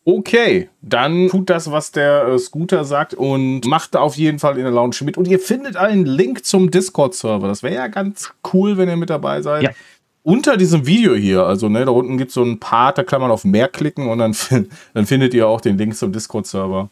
[0.07, 4.55] Okay, dann tut das, was der äh, Scooter sagt und macht da auf jeden Fall
[4.57, 5.17] in der Lounge mit.
[5.17, 7.47] Und ihr findet einen Link zum Discord-Server.
[7.47, 9.63] Das wäre ja ganz cool, wenn ihr mit dabei seid.
[9.63, 9.71] Ja.
[10.21, 13.19] Unter diesem Video hier, also ne, da unten gibt es so einen Part, da kann
[13.19, 14.35] man auf mehr klicken und dann,
[14.93, 16.89] dann findet ihr auch den Link zum Discord-Server.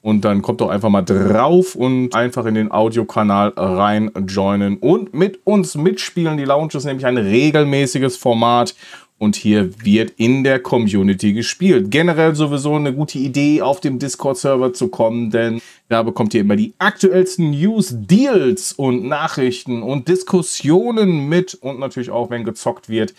[0.00, 5.14] Und dann kommt doch einfach mal drauf und einfach in den Audiokanal rein joinen und
[5.14, 6.36] mit uns mitspielen.
[6.36, 8.74] Die Lounge ist nämlich ein regelmäßiges Format
[9.18, 11.90] und hier wird in der Community gespielt.
[11.90, 16.56] Generell sowieso eine gute Idee, auf dem Discord-Server zu kommen, denn da bekommt ihr immer
[16.56, 23.14] die aktuellsten News, Deals und Nachrichten und Diskussionen mit und natürlich auch, wenn gezockt wird,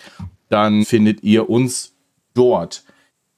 [0.50, 1.94] dann findet ihr uns
[2.34, 2.84] dort.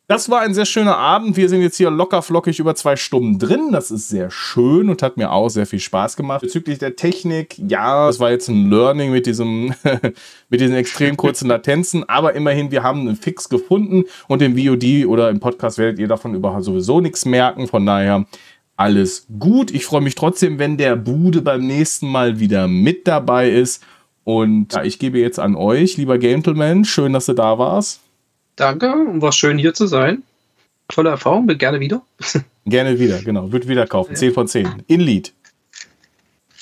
[0.09, 1.35] Das war ein sehr schöner Abend.
[1.35, 3.73] Wir sind jetzt hier locker flockig über zwei Stunden drin.
[3.73, 6.39] Das ist sehr schön und hat mir auch sehr viel Spaß gemacht.
[6.39, 9.73] Bezüglich der Technik, ja, es war jetzt ein Learning mit diesem,
[10.49, 15.05] mit diesen extrem kurzen Latenzen, aber immerhin, wir haben einen Fix gefunden und im VOD
[15.07, 17.67] oder im Podcast werdet ihr davon überhaupt sowieso nichts merken.
[17.67, 18.25] Von daher
[18.77, 19.71] alles gut.
[19.71, 23.83] Ich freue mich trotzdem, wenn der Bude beim nächsten Mal wieder mit dabei ist.
[24.23, 28.06] Und ja, ich gebe jetzt an euch, lieber Gentleman, schön, dass du da warst.
[28.57, 30.23] Danke und war schön hier zu sein.
[30.89, 32.01] Tolle Erfahrung, gerne wieder.
[32.65, 33.51] gerne wieder, genau.
[33.51, 34.11] Wird wieder kaufen.
[34.11, 34.17] Ja.
[34.17, 34.83] 10 von 10.
[34.87, 35.33] In Lied.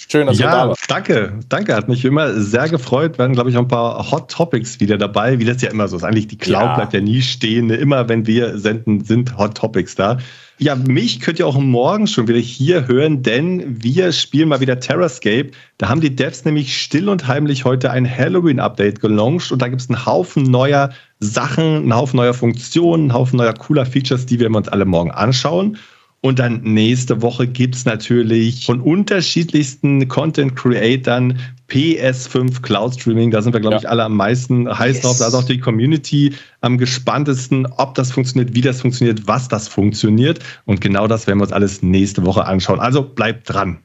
[0.07, 0.90] Schön, dass ja, du da warst.
[0.90, 1.76] Danke, danke.
[1.76, 3.18] Hat mich immer sehr gefreut.
[3.18, 5.98] Werden, glaube ich, auch ein paar Hot Topics wieder dabei, wie das ja immer so
[5.98, 6.03] ist.
[6.03, 6.76] Eigentlich die Cloud ja.
[6.76, 7.69] bleibt ja nie stehen.
[7.69, 10.18] Immer wenn wir senden, sind Hot Topics da.
[10.57, 14.80] Ja, mich könnt ihr auch morgen schon wieder hier hören, denn wir spielen mal wieder
[14.80, 15.52] Terrascape.
[15.77, 19.82] Da haben die Devs nämlich still und heimlich heute ein Halloween-Update gelauncht und da gibt
[19.82, 24.40] es einen Haufen neuer Sachen, einen Haufen neuer Funktionen, einen Haufen neuer cooler Features, die
[24.40, 25.77] wir uns alle morgen anschauen.
[26.26, 31.38] Und dann nächste Woche gibt es natürlich von unterschiedlichsten Content-Creatern
[31.69, 33.30] PS5 Cloud Streaming.
[33.30, 33.81] Da sind wir, glaube ja.
[33.81, 35.02] ich, alle am meisten heiß yes.
[35.03, 35.18] drauf.
[35.19, 39.68] Da ist auch die Community am gespanntesten, ob das funktioniert, wie das funktioniert, was das
[39.68, 40.39] funktioniert.
[40.65, 42.80] Und genau das werden wir uns alles nächste Woche anschauen.
[42.80, 43.77] Also bleibt dran.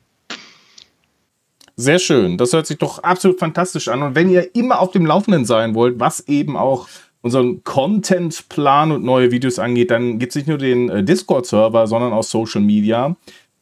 [1.77, 2.39] Sehr schön.
[2.39, 4.03] Das hört sich doch absolut fantastisch an.
[4.03, 6.89] Und wenn ihr immer auf dem Laufenden sein wollt, was eben auch
[7.23, 12.13] unseren Contentplan und neue Videos angeht, dann gibt es nicht nur den äh, Discord-Server, sondern
[12.13, 13.17] auch Social Media.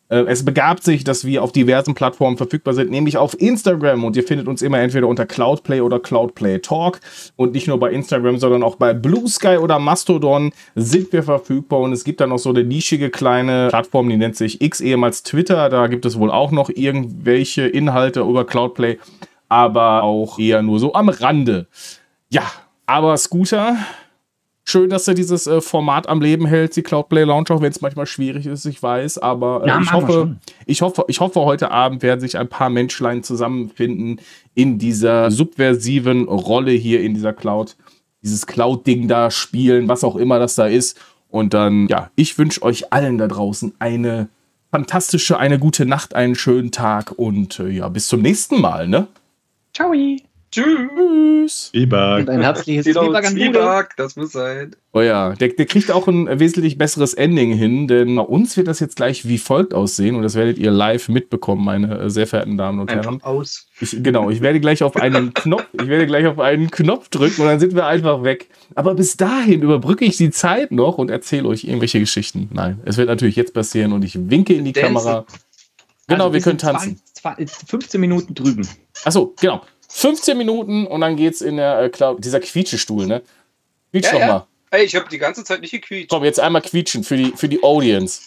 [0.09, 4.17] Äh, es begab sich, dass wir auf diversen Plattformen verfügbar sind, nämlich auf Instagram und
[4.17, 7.01] ihr findet uns immer entweder unter Cloudplay oder Cloudplay Talk
[7.37, 11.81] und nicht nur bei Instagram, sondern auch bei Blue Sky oder Mastodon sind wir verfügbar
[11.81, 15.23] und es gibt dann noch so eine nischige kleine Plattform, die nennt sich X ehemals
[15.23, 18.99] Twitter, da gibt es wohl auch noch irgendwelche Inhalte über Cloudplay,
[19.49, 21.67] aber auch eher nur so am Rande.
[22.31, 22.45] Ja,
[22.89, 23.77] aber Scooter,
[24.65, 27.83] schön, dass er dieses äh, Format am Leben hält, die Cloudplay Launch, auch wenn es
[27.83, 29.19] manchmal schwierig ist, ich weiß.
[29.19, 32.71] Aber äh, ja, ich, hoffe, ich, hoffe, ich hoffe, heute Abend werden sich ein paar
[32.71, 34.21] Menschlein zusammenfinden
[34.55, 37.77] in dieser subversiven Rolle hier in dieser Cloud.
[38.23, 40.99] Dieses Cloud-Ding da spielen, was auch immer das da ist.
[41.29, 44.29] Und dann, ja, ich wünsche euch allen da draußen eine
[44.71, 49.09] fantastische, eine gute Nacht, einen schönen Tag und äh, ja, bis zum nächsten Mal, ne?
[49.75, 49.93] Ciao.
[50.51, 51.71] Tschüss.
[51.71, 52.21] Zwieback.
[52.21, 54.75] Und ein herzliches Zwieback an Zwieback, das muss sein.
[54.93, 58.67] Oh ja, der, der kriegt auch ein wesentlich besseres Ending hin, denn bei uns wird
[58.67, 62.27] das jetzt gleich wie folgt aussehen und das werdet ihr live mitbekommen, meine äh, sehr
[62.27, 63.23] verehrten Damen und Herren.
[63.23, 63.69] Aus.
[63.81, 67.43] Ich, genau, ich werde gleich auf einen Knopf, ich werde gleich auf einen Knopf drücken
[67.43, 68.49] und dann sind wir einfach weg.
[68.75, 72.49] Aber bis dahin überbrücke ich die Zeit noch und erzähle euch irgendwelche Geschichten.
[72.53, 74.95] Nein, es wird natürlich jetzt passieren und ich winke in die Dancing.
[74.95, 75.27] Kamera.
[76.09, 77.01] Genau, also wir können tanzen.
[77.13, 78.67] 20, 15 Minuten drüben.
[79.05, 79.63] Achso, genau.
[79.89, 82.25] 15 Minuten und dann geht's in der äh, Cloud.
[82.25, 83.23] Dieser Quietschestuhl, ne?
[83.91, 84.27] Quietsch ja, doch ja.
[84.27, 84.47] mal.
[84.71, 86.11] Ey, ich habe die ganze Zeit nicht gequietscht.
[86.11, 88.21] Komm, jetzt einmal quietschen für die, für die Audience.